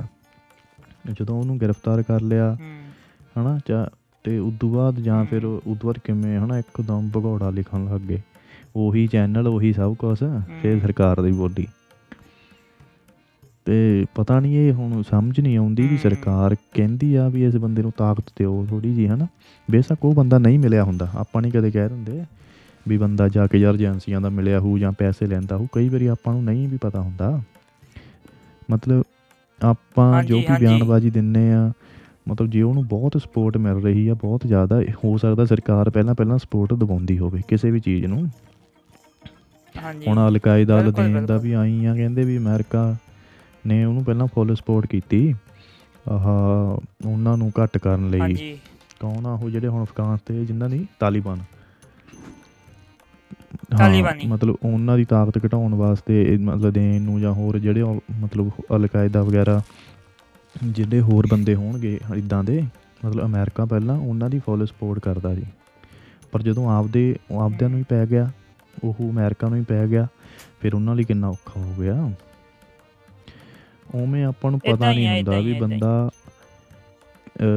ਜਦੋਂ 1.14 1.40
ਉਹਨੂੰ 1.40 1.58
ਗ੍ਰਿਫਤਾਰ 1.60 2.02
ਕਰ 2.04 2.22
ਲਿਆ 2.22 2.50
ਹੂੰ 2.54 2.72
ਹਨਾ 3.38 3.58
ਚਾ 3.68 3.88
ਤੇ 4.26 4.38
ਉਦੋਂ 4.40 4.70
ਬਾਅਦ 4.70 5.00
ਜਾਂ 5.00 5.24
ਫਿਰ। 5.26 5.46
ਉਦੋਂ 5.46 5.76
ਬਾਅਦ 5.84 5.98
ਕਿਵੇਂ 6.00 6.38
ਹਨਾ 6.40 6.58
ਇੱਕਦਮ 6.60 7.10
ਭਗੌੜਾ 7.18 7.50
ਲਿਖਣ 7.50 7.86
ਲੱਗ 7.86 8.02
ਗਏ 8.02 8.22
ਉਹੀ 8.76 9.06
ਚੈਨਲ 9.08 9.48
ਉਹੀ 9.48 9.74
ਸਭ 9.74 9.96
ਕੁਝ 9.96 10.18
ਫਿਰ। 10.62 10.80
ਸਰਕਾਰ 10.80 11.22
ਦੀ 11.22 11.32
ਬੋਲੀ 11.32 11.68
ਤੇ 13.68 14.06
ਪਤਾ 14.16 14.40
ਨਹੀਂ 14.40 14.58
ਇਹ 14.58 14.74
ਹੁਣ 14.74 15.02
ਸਮਝ 15.02 15.40
ਨਹੀਂ 15.40 15.58
ਆਉਂਦੀ 15.58 15.88
ਵੀ। 15.88 15.98
ਸਰਕਾਰ 15.98 16.56
ਕਹਿੰਦੀ 16.74 17.14
ਆ 17.16 17.28
ਵੀ 17.30 17.44
ਇਸ 17.46 17.56
ਬੰਦੇ 17.56 17.82
ਨੂੰ 17.82 17.92
ਤਾਕਤ 17.98 18.32
ਦਿਓ 18.40 18.66
ਥੋੜੀ 18.70 18.94
ਜੀ 18.94 19.08
ਹਨਾ 19.08 19.28
ਬੇਸ਼ੱਕ 19.68 20.06
ਉਹ 20.06 20.14
ਬੰਦਾ 20.14 20.38
ਨਹੀਂ 20.38 20.60
ਮਿਲਿਆ 20.60 20.84
ਹੁੰਦਾ 20.84 21.10
ਆਪਾਂ 21.16 21.42
ਨਹੀਂ 21.42 21.52
ਕਦੇ 21.52 21.72
ਕਹਿ 21.72 21.90
ਦਿੰਦੇ 21.90 22.24
ਵੀ 22.86 22.98
ਬੰਦਾ 22.98 23.28
ਜਾ 23.28 23.48
ਕੇ 23.48 23.58
ਯਾਰ 23.58 23.74
ਏਜੰਸੀਆਂ 23.74 24.22
ਦਾ 24.22 24.30
ਮਿਲਿਆ 24.30 24.60
ਹੋਊ 24.60 24.78
ਜਾਂ 24.78 24.92
ਪੈਸੇ 24.92 25.26
ਲੈਂਦਾ 25.26 25.58
ਹੋਊ 25.58 25.68
ਕਈ 25.72 25.90
ਵਾਰੀ 25.90 26.08
ਆਪਾਂ 26.08 26.34
ਨੂੰ 26.34 26.44
ਨਹੀਂ 26.44 26.68
ਵੀ 26.68 26.78
ਪਤਾ 26.78 27.02
ਹੁੰਦਾ 27.02 27.42
ਮਤਲਬ 28.72 29.04
ਆਪਾਂ 29.62 30.24
ਜੋ 30.24 30.38
ਵੀ। 30.40 30.46
ਬਿਆਨਬਾਜ਼ੀ 30.60 31.10
ਦਿੰਨੇ 31.10 31.52
ਆ 31.54 31.72
ਮਤਲਬ 32.30 32.50
ਜੇ 32.50 32.62
ਉਹਨੂੰ 32.62 32.86
ਬਹੁਤ 32.88 33.18
ਸਪੋਰਟ 33.18 33.58
ਮਿਲ 33.58 33.82
ਰਹੀ 33.82 34.08
ਆ 34.08 34.14
ਬਹੁਤ 34.14 34.46
ਜ਼ਿਆਦਾ 34.48 34.82
ਹੋ 35.06 35.18
ਸਕਦਾ 35.18 35.46
ਸਰਕਾਰ 35.46 35.90
ਪਹਿਲਾਂ 35.90 36.16
ਪਹਿਲਾਂ 36.16 36.38
ਸਪੋਰਟ 36.38 36.74
ਦਵਾਉਂਦੀ 36.74 37.18
ਹੋਵੇ 37.18 37.42
ਕਿਸੇ 37.48 37.72
ਵੀ 37.72 37.80
ਚੀਜ਼ 37.80 38.06
ਨੂੰ 38.06 38.28
ਹਾਂਜੀ 39.76 40.08
ਹੁਣ 40.08 40.28
ਅਲਕਾਇਦਾ 40.28 40.78
ਬਿਲਕੁਲ, 40.82 41.04
ਲਦੇਨ 41.04 41.26
ਦਾ। 41.26 41.38
ਵੀ 41.38 41.52
ਆਈ 41.54 41.86
ਆ 41.86 41.96
ਕਹਿੰਦੇ 41.96 42.24
ਵੀ 42.24 42.38
ਅਮਰੀਕਾ 42.38 42.96
ਨੇ 43.66 43.84
ਉਹਨੂੰ 43.86 44.04
ਪਹਿਲਾਂ 44.04 44.28
ਫੁੱਲ 44.28 44.56
ਸਪੋਰਟ 44.56 44.86
ਕੀਤੀ। 44.86 45.34
ਆਹ 46.10 46.26
ਉਹਨਾਂ 47.06 47.38
ਨੂੰ 47.38 47.52
ਘੱਟ 47.62 47.78
ਕਰਨ 47.78 48.10
ਲਈ 48.10 48.20
ਹਾਂਜੀ। 48.20 48.58
ਕੌਣ 49.00 49.26
ਆ 49.26 49.34
ਉਹ 49.34 49.50
ਜਿਹੜੇ 49.50 49.68
ਹੁਣ 49.68 49.84
ਅਫਗਾਨ 49.84 50.18
ਤੇ 50.26 50.46
ਜਿਨ੍ਹਾਂ 50.46 50.70
ਦੀ 50.70 50.86
ਤਾਲਿਬਾਨ? 51.00 51.40
ਹਾਂ, 53.74 53.78
ਤਾਲਿਬਾਨੀ। 53.78 54.26
ਮਤਲਬ 54.28 54.56
ਉਹਨਾਂ 54.64 54.98
ਦੀ 54.98 55.06
ਤਾਕਤ 55.06 55.46
ਘਟਾਉਣ 55.46 55.74
ਵਾਸਤੇ 55.76 56.22
ਇਹ 56.24 56.40
ਮਤਲਬ 56.40 56.74
ਦੇਣ 56.74 57.02
ਨੂੰ 57.02 57.20
ਜਾਂ 57.22 57.32
ਹੋਰ 57.34 57.58
ਜਿਹੜੇ 57.60 57.82
ਉਹ 57.82 58.02
ਮਤਲਬ 58.20 58.50
ਅਲਕਾਇਦਾ 58.76 59.24
ਵਗੈਰਾ 59.24 59.62
ਜਿਹੜੇ 60.56 61.00
ਹੋਰ 61.02 61.28
ਬੰਦੇ 61.28 61.56
ਹੋਣਗੇ 61.56 62.00
ਇਦਾਂ 62.16 62.44
ਦੇ 62.44 62.62
ਮਤਲਬ 63.06 63.26
ਅਮਰੀਕਾ 63.26 63.66
ਪਹਿਲਾਂ 63.66 63.96
ਉਹਨਾਂ 63.98 64.30
ਦੀ 64.30 64.40
ਫੁੱਲ 64.40 64.66
ਸਪੋਰਟ 64.66 65.00
ਕਰਦਾ 65.00 65.34
ਸੀ। 65.36 65.46
ਪਰ 66.32 66.42
ਜਦੋਂ 66.42 66.70
ਆਪਦੇ 66.70 67.16
ਆਪਦਿਆਂ 67.40 67.70
ਨੂੰ 67.70 67.80
ਹੀ 67.80 67.84
ਪੈ 67.84 68.06
ਗਿਆ 68.06 68.32
ਉਹ 68.84 68.96
ਅਮਰੀਕਾ 69.10 69.48
ਨੂੰ 69.50 69.58
ਹੀ 69.58 69.64
ਪੈ 69.64 69.86
ਗਿਆ 69.88 70.08
ਫਿਰ 70.62 70.76
ਉਹਨਾਂ 70.76 70.96
ਲਈ 70.96 71.04
ਕਿੰਨਾ 71.04 71.28
ਔਖਾ 71.28 71.60
ਹੋ 71.62 71.74
ਗਿਆ। 71.80 71.96
ਉਵੇਂ 73.94 74.24
ਆਪਾਂ 74.26 74.52
ਨੂੰ 74.52 74.60
ਪਤਾ 74.62 74.92
ਨਹੀਂ 74.92 75.08
ਹੁੰਦਾ 75.08 75.40
ਵੀ। 75.42 75.54
ਬੰਦਾ 75.56 76.10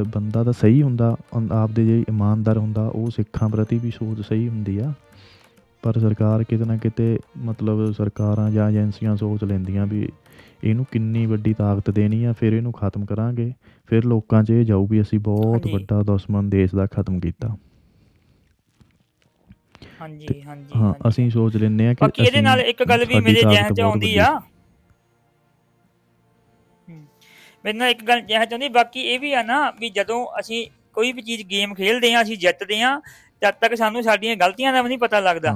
ਬੰਦਾ 0.07 0.43
ਤਾਂ 0.43 0.53
ਸਹੀ 0.53 0.81
ਹੁੰਦਾ 0.81 1.15
ਆਪਦੇ 1.33 1.85
ਜੇ 1.85 2.03
ਇਮਾਨਦਾਰ 2.09 2.57
ਹੁੰਦਾ 2.57 2.87
ਉਹ 2.89 3.09
ਸਿੱਖਾਂ 3.11 3.49
ਪ੍ਰਤੀ 3.49 3.77
ਵੀ 3.79 3.91
ਸੋਚ 3.91 4.21
ਸਹੀ 4.21 4.47
ਹੁੰਦੀ 4.47 4.77
ਆ 4.79 4.93
ਪਰ 5.83 5.99
ਸਰਕਾਰ 5.99 6.43
ਕਿਤੇ 6.43 6.65
ਨਾ 6.65 6.77
ਕਿਤੇ 6.77 7.17
ਮਤਲਬ 7.45 7.91
ਸਰਕਾਰਾਂ 7.93 8.49
ਜਾਂ 8.51 8.69
ਏਜੰਸੀਆਂ 8.69 9.15
ਸੋਚ 9.17 9.43
ਲੈਂਦੀਆਂ 9.43 9.85
ਵੀ 9.87 10.07
ਇਹਨੂੰ 10.63 10.85
ਕਿੰਨੀ 10.91 11.25
ਵੱਡੀ 11.25 11.53
ਤਾਕਤ 11.53 11.89
ਦੇਣੀ 11.91 12.23
ਆ 12.23 12.31
ਫਿਰ 12.33 12.53
ਇਹਨੂੰ 12.53 12.71
ਖਤਮ 12.73 13.05
ਕਰਾਂਗੇ 13.05 13.51
ਫਿਰ 13.89 14.05
ਲੋਕਾਂ 14.05 14.43
'ਚ 14.43 14.49
ਇਹ 14.51 14.63
ਜਾਊ 14.65 14.85
ਵੀ 14.87 15.01
ਅਸੀਂ 15.01 15.19
ਬਹੁਤ। 15.21 15.67
ਵੱਡਾ 15.67 16.01
ਦੁਸ਼ਮਣ 16.03 16.49
ਦੇਸ਼ 16.49 16.75
ਦਾ 16.75 16.85
ਖਤਮ 16.87 17.19
ਕੀਤਾ 17.19 17.55
ਹਾਂਜੀ 20.01 20.41
ਹਾਂਜੀ 20.41 20.79
ਹਾਂ। 20.79 20.93
ਅਸੀਂ 21.07 21.29
ਸੋਚ 21.31 21.55
ਲੈਂਦੇ 21.57 21.87
ਆ 21.87 21.93
ਕਿ 21.93 22.05
ਇਹਦੇ 22.17 22.41
ਨਾਲ 22.41 22.59
ਇੱਕ 22.61 22.83
ਗੱਲ 22.83 23.05
ਵੀ 23.05 23.19
ਮੇਰੇ 23.19 23.41
ਜਹਿਨ 23.43 23.73
ਚ 23.73 23.81
ਆਉਂਦੀ। 23.81 24.15
ਆ 24.17 24.39
ਮੇਰੇ 27.67 27.77
ਨਾਲ 27.77 27.89
ਇੱਕ 27.89 28.03
ਗੱਲ 28.07 28.19
ਜਹਿਨ 28.21 28.45
ਚ 28.45 28.53
ਆਉਂਦੀ 28.53 28.67
ਬਾਕੀ 28.75 29.01
ਇਹ 29.03 29.19
ਵੀ 29.19 29.31
ਆ 29.33 29.41
ਨਾ 29.43 29.55
ਵੀ 29.79 29.89
ਜਦੋਂ 29.89 30.25
ਅਸੀਂ 30.39 30.65
ਕੋਈ 30.93 31.11
ਵੀ 31.11 31.21
ਚੀਜ਼ 31.21 31.41
ਗੇਮ 31.47 31.73
ਖੇਡਦੇ 31.73 32.13
ਆ 32.13 32.21
ਅਸੀਂ 32.21 32.37
ਜਿੱਤਦੇ 32.37 32.81
ਆ 32.81 32.99
ਜਦ 33.41 33.53
ਤੱਕ 33.61 33.75
ਸਾਨੂੰ 33.75 34.03
ਸਾਡੀਆਂ 34.03 34.35
ਗਲਤੀਆਂ 34.35 34.71
ਦਾ 34.73 34.81
ਵੀ 34.81 34.87
ਨਹੀਂ 34.87 34.97
ਪਤਾ 34.97 35.19
ਲੱਗਦਾ। 35.19 35.51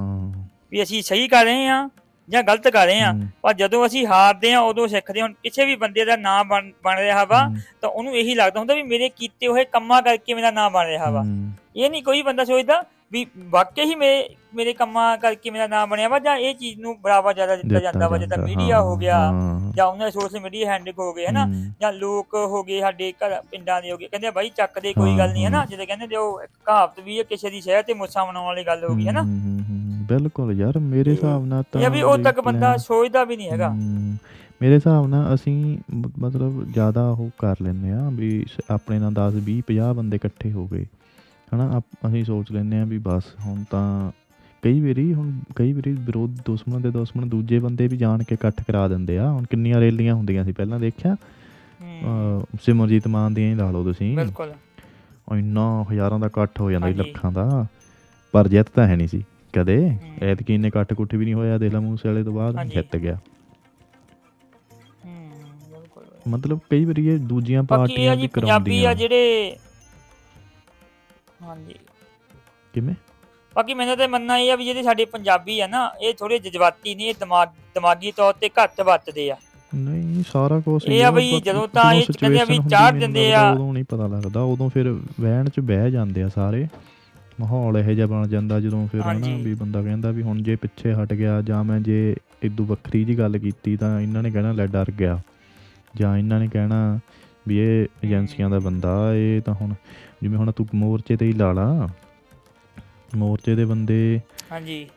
ਵੀ 0.72 0.82
ਅਸੀਂ 0.84 1.02
ਸਹੀ 1.04 1.28
ਕਰ 1.28 1.46
ਰਹੇ 1.46 1.68
ਆ 1.68 1.78
ਜਾਂ 2.30 2.42
ਗਲਤ 2.44 2.68
ਕਰ 2.68 2.86
ਰਹੇ 2.86 3.00
ਆ 3.02 3.14
ਪਰ 3.42 3.54
ਜਦੋਂ 3.54 3.86
ਅਸੀਂ 3.86 4.06
ਹਾਰਦੇ 4.08 4.54
ਆ 4.54 4.60
ਉਦੋਂ 4.62 4.88
ਸਿੱਖਦੇ 4.88 5.20
ਹਾਂ। 5.22 5.28
ਹੁਣ 5.28 5.34
ਕਿਸੇ 5.44 5.66
ਵੀ 5.66 5.76
ਬੰਦੇ 5.76 6.06
ਦਾ 6.06 6.16
ਨਾਮ 6.18 6.48
ਬਣ 6.84 6.98
ਰਿਹਾ 6.98 7.24
ਵਾ 7.26 7.42
ਤਾਂ 7.82 7.90
ਉਹਨੂੰ 7.90 8.16
ਇਹੀ 8.16 8.36
ਲੱਗਦਾ 8.36 8.60
ਹੁੰਦਾ 8.60 8.74
ਵੀ 8.76 8.84
ਮੇਰੇ 8.84 9.10
ਕੀਤੇ 9.10 9.48
ਹੋਏ 9.48 9.64
ਕੰਮਾਂ 9.66 10.02
ਕਰਕੇ 10.02 10.34
ਮੇਰਾ 10.34 10.52
ਨਾਮ 10.52 10.74
ਬਣ 10.74 10.86
ਰਿਹਾ 10.88 11.10
ਵਾ। 11.10 11.24
ਇਹ 11.76 11.90
ਨਹੀਂ 11.90 12.04
ਕੋਈ 12.04 12.22
ਬੰਦਾ 12.22 12.44
ਸੋਚਦਾ 12.46 12.84
ਵੀ 13.12 13.26
ਵਾਕਈ 13.50 13.84
ਹੀ 13.84 13.96
ਮੇਰੇ 13.96 14.28
ਮੇਰੇ 14.56 14.74
ਕੰਮਾਂ 14.74 15.18
ਕਰਕੇ 15.18 15.50
ਮੇਰਾ 15.50 15.66
ਨਾਮ 15.68 15.90
ਬਣਿਆ 15.90 16.08
ਵਾ 16.10 16.18
ਜਾਂ 16.20 16.36
ਇਹ 16.38 16.54
ਚੀਜ਼ 16.56 16.80
ਨੂੰ 16.80 16.96
ਬਰਾਬਰ 17.02 17.34
ਜ਼ਿਆਦਾ 17.34 17.56
ਦਿੱਤਾ 17.56 17.80
ਜਾਂਦਾ 17.80 18.08
ਵਾ 18.08 18.18
ਜਿੱਦਾਂ 18.18 18.38
ਮੀਡੀਆ 18.40 18.80
ਹੋ 18.82 18.96
ਗਿਆ 18.98 19.18
ਜਾਂ 19.76 19.86
ਉਹਨਾਂ 19.86 20.06
ਦੇ 20.06 20.12
ਸੋਸ਼ਲ 20.12 20.40
ਮੀਡੀਆ 20.40 20.72
ਹੈਂਡਲ 20.72 20.94
ਹੋ 20.98 21.12
ਗਏ 21.14 21.26
ਹਨਾ? 21.28 21.46
ਜਾਂ 21.82 21.92
ਲੋਕ 21.94 22.36
ਹੋ 22.36 22.64
ਗਏ 22.64 22.80
ਸਾਡੇ 22.82 23.12
ਘਰ 23.18 23.40
ਪਿੰਡਾਂ 23.52 23.82
ਦੇ 23.82 23.92
ਹੋ 23.92 23.98
ਗਏ 23.98 24.08
ਕਹਿੰਦੇ 24.08 24.32
ਬਾਈ 24.32 24.50
ਚੱਕਦੇ 24.50 24.94
ਕੋਈ 24.94 25.18
ਗੱਲ 25.18 25.32
ਨਹੀਂ 25.32 25.46
ਹੈ 25.46 25.50
ਨਾ 25.50 25.58
ਹਾਂ, 25.60 25.66
ਜਿਹਦੇ 25.68 25.86
ਕਹਿੰਦੇ 25.86 26.16
ਉਹ 26.16 26.42
ਇੱਕ 26.42 26.52
ਕਹਾਵਤ 26.66 27.00
ਵੀ 27.00 27.18
ਹੈ 27.20 27.24
ਕਿਸੇ 27.24 27.50
ਦੀ 27.50 27.62
ਸ਼ਹਿਰ 27.62 27.84
ਤੇ 27.84 27.94
ਮੁੱਛਾਂ 27.94 28.26
ਬਣਾਉਣ 28.26 28.46
ਵਾਲੀ 28.46 28.64
ਗੱਲ 28.64 28.84
ਹੋ 28.84 28.94
ਗਈ 28.96 29.08
ਹੈ 29.08 29.12
ਨਾ 29.12 29.22
ਹਮ, 29.22 29.38
ਹਮ, 29.40 29.60
ਹਮ, 29.62 30.06
ਬਿਲਕੁਲ 30.10 30.54
ਯਾਰ 30.54 30.80
ਮੇਰੇ 30.80 31.12
ਹਿਸਾਬ 31.12 31.46
ਨਾਲ 31.46 31.64
ਤਾਂ 31.72 31.82
ਇਹ 31.82 31.90
ਵੀ 31.90 32.02
ਉਹ 32.02 32.18
ਤੱਕ 32.18 32.40
ਬੰਦਾ 32.42 32.76
ਸੋਚਦਾ 32.78 33.24
ਵੀ 33.24 33.38
ਨਹੀਂ 33.38 33.50
ਹੈਗਾ। 33.52 33.70
ਮੇਰੇ 34.62 34.76
ਹਿਸਾਬ 34.76 35.08
ਨਾਲ 35.08 35.34
ਅਸੀਂ 35.34 35.78
ਮਤਲਬ 36.20 36.64
ਜ਼ਿਆਦਾ 36.72 37.10
ਉਹ 37.10 37.30
ਕਰ 37.38 37.56
ਲੈਂਦੇ 37.62 37.92
ਆ 37.92 38.10
ਵੀ 38.10 38.46
ਆਪਣੇ 38.72 39.00
ਨਾਲ 39.00 39.14
10 39.14 39.40
20 39.46 39.62
50 39.70 39.94
ਬੰਦੇ 39.94 40.16
ਇਕੱਠੇ 40.16 40.52
ਹੋ 40.52 40.68
ਗਏ। 40.68 40.86
ਹਨਾ 41.56 41.82
ਅਸੀਂ 42.08 42.24
ਸੋਚ 42.26 42.52
ਲੈਂਦੇ 42.52 42.80
ਆ 42.80 42.86
ਵੀ 42.86 42.98
ਬਸ 42.98 43.24
ਹੁਣ 43.46 43.64
ਤਾਂ 43.72 44.12
ਕਈ 44.62 44.80
ਵਾਰੀ 44.80 45.14
ਹੁਣ 45.14 45.40
ਕਈ 45.56 45.74
ਵਾਰੀ 45.74 45.92
ਵਿਰੋਧ 45.94 46.36
ਦੁਸ਼ਮਣ 46.46 46.80
ਦੇ 46.80 46.92
ਦੁਸ਼ਮਣ 46.92 47.26
ਦੂਜੇ 47.26 47.60
ਬੰਦੇ 47.60 47.88
ਵੀ 47.88 47.98
ਜਾਣ 47.98 48.24
ਕੇ 48.24 48.36
ਇਕੱਠ 48.36 48.64
ਕਰਾ 48.64 48.88
ਦਿੰਦੇ 48.88 49.18
ਆ। 49.18 49.32
ਹੁਣ 49.32 49.44
ਕਿੰਨੀਆਂ 49.44 49.80
ਰੈਲੀਆਂ 49.80 50.16
ਹੁੰਦੀਆਂ 50.16 50.44
ਸੀ 50.46 50.52
ਪਹਿਲਾਂ 50.52 50.80
ਦੇਖਿਆ? 50.80 51.16
ਸਿਮਰਜੀਤ 52.62 53.08
ਮਾਨ 53.08 53.34
ਦੀਆਂ 53.34 53.50
ਹੀ 53.50 53.56
ਲਾ 53.56 53.72
ਲਓ 53.72 53.84
ਤੁਸੀਂ। 53.84 54.16
ਬਿਲਕੁਲ। 54.16 54.54
ਇੰਨਾ 55.38 55.86
ਹਜ਼ਾਰਾਂ 55.92 56.20
ਦਾ 56.20 56.28
ਇਕੱਠ 56.28 56.62
ਹੋ 56.62 56.72
ਜਾਂਦਾ। 56.72 56.88
ਲੱਖਾਂ 56.88 57.32
ਦਾ। 57.32 57.66
ਪਰ 58.34 58.48
ਜਿੱਤ 58.48 58.68
ਤਾਂ 58.76 58.88
ਹੈ 58.88 58.96
ਨਹੀਂ 58.96 59.08
ਸੀ 59.08 59.24
ਕਦੇ। 59.54 59.98
ਐਤਕੀ 60.22 60.58
ਨੇ 60.58 60.68
ਇਕੱਠ 60.68 60.94
ਕੁੱਠ 60.94 61.16
ਵੀ 61.16 61.26
ਨਹੀਂ 61.26 61.34
ਹੋਇਆ 61.34 61.58
ਦੇਖ 61.58 61.74
ਲਾ 61.74 61.80
ਮੂਸੇ 61.80 62.10
ਵਾਲੇ 62.10 62.24
ਤੋਂ 62.24 62.34
ਬਾਅਦ। 62.34 62.64
ਜਿੱਤ 62.68 62.98
ਗਿਆ। 62.98 63.18
ਮਤਲਬ 66.28 66.60
ਕਈ 66.70 66.86
ਵਾਰੀ 66.86 67.08
ਇਹ 67.08 67.18
ਦੂਜੀਆਂ 67.20 67.64
ਪਾਰਟੀਆਂ 67.64 68.16
ਵੀ 68.16 68.22
ਜੀ 68.22 68.28
ਪੰਜਾਬੀ 68.28 68.72
ਆ 68.72 68.82
ਕਰਾਉਂਦੀਆਂ 68.82 68.96
ਜਿਹੜੇ 68.96 69.56
ਹਾਂਜੀ। 71.42 71.76
ਕਿਵੇਂ? 72.74 72.94
ਬਾਕੀ 73.56 73.74
ਮੈਨੂੰ 73.74 73.98
ਤਾਂ 73.98 74.08
ਮੰਨਣਾ 74.08 74.38
ਇਹ 74.38 74.52
ਆ 74.52 74.56
ਵੀ 74.56 74.66
ਜਿਹੜੇ 74.66 74.84
ਸਾਡੇ 74.84 75.06
ਪੰਜਾਬੀ 75.06 75.60
ਆ 75.60 75.68
ਨਾ 75.68 75.92
ਇਹ 76.02 76.14
ਥੋੜੇ 76.14 76.40
ਜਜ਼ਬਾਤੀ 76.40 76.96
ਨਹੀਂ 76.96 77.08
ਇਹ 77.08 77.14
ਦਿਮਾਗ 77.20 77.48
ਦਿਮਾਗੀ 77.74 78.12
ਤੌਰ 78.12 78.34
ਤੇ 78.34 78.50
ਘੱਟ 78.64 78.82
ਵਰਤਦੇ 78.82 79.32
ਆ। 79.32 79.36
ਨਹੀਂ 79.76 80.24
ਸਾਰਾ 80.32 80.60
ਕੁਝ 80.60 80.86
ਇਹ 80.86 81.06
ਆ 81.06 81.12
ਬਈ 81.12 81.42
ਜਦੋਂ 81.42 81.68
ਤਾਂ 81.68 81.94
ਇਹ 81.94 82.06
ਕਹਿੰਦੇ 82.20 82.40
ਆ 82.40 82.46
ਵੀ 82.46 82.60
ਚਾੜ 82.70 82.92
ਦਿੰਦੇ 82.94 83.34
ਆ। 83.34 83.52
ਉਦੋਂ 83.52 83.74
ਨਹੀਂ 83.74 83.84
ਪਤਾ 83.84 84.08
ਲੱਗਦਾ 84.08 84.42
ਉਦੋਂ 84.42 84.70
ਫਿਰ 84.70 84.90
ਵਹਿਣ 85.22 85.50
ਚ 85.50 85.60
ਬਹਿ 85.60 85.92
ਜਾਂਦੇ 85.92 86.24
ਆ 86.24 86.30
ਸਾਰੇ। 86.30 86.68
ਮਾਹੌਲ 87.40 87.78
ਇਹੋ 87.78 87.92
ਜਿਹਾ 87.92 88.08
ਬਣ 88.08 88.28
ਜਾਂਦਾ 88.28 88.60
ਜਦੋਂ 88.60 88.88
ਫਿਰ 88.88 89.02
ਹਨਾ। 89.02 89.38
ਵੀ 89.38 89.54
ਬੰਦਾ 89.54 89.82
ਕਹਿੰਦਾ 89.82 90.12
ਵੀ 90.12 90.22
ਹੁਣ 90.22 90.44
ਜੇ 90.44 90.56
ਪਿੱਛੇ 90.56 90.94
ਹਟ 90.94 91.14
ਗਿਆ 91.14 91.42
ਜਾਂ 91.42 91.64
ਮੈਂ 91.64 91.80
ਜੇ 91.80 92.16
ਇਦੋਂ 92.44 92.66
ਵੱਖਰੀ 92.66 93.06
ਜੀ 93.06 93.18
ਗੱਲ 93.20 93.38
ਕੀਤੀ 93.38 93.78
ਤਾਂ 93.78 94.02
ਇਹਨਾਂ 94.02 94.24
ਨੇ 94.24 94.32
ਕਹਿਣਾ 94.32 94.52
ਲੈ 94.52 94.66
ਡਰ 94.66 94.92
ਗਿਆ। 94.92 95.20
ਜਾਂ 95.96 96.18
ਇਹਨਾਂ 96.18 96.40
ਨੇ 96.40 96.48
ਕਹਿਣਾ 96.48 97.00
ਵੀ 97.48 97.58
ਇਹ 97.58 97.88
ਏਜੰਸੀਆਂ 98.04 98.50
ਦਾ 98.50 98.60
ਬੰਦਾ 98.60 99.14
ਇਹ 99.14 99.42
ਤਾਂ 99.42 99.54
ਹੁਣ 99.54 99.74
ਜਿਵੇਂ 100.22 100.38
ਹੁਣ 100.38 100.52
ਤੂੰ 100.52 100.68
ਮੋਰਚੇ 100.76 101.16
ਤੇ 101.16 101.26
ਹੀ 101.26 101.34
ਲਾ 101.34 101.52
ਲਾ। 101.54 101.88
ਮੋਰਚੇ 103.16 103.56
ਦੇ 103.56 103.66
ਬੰਦੇ 103.66 104.20
ਹਾਂਜੀ। 104.52 104.88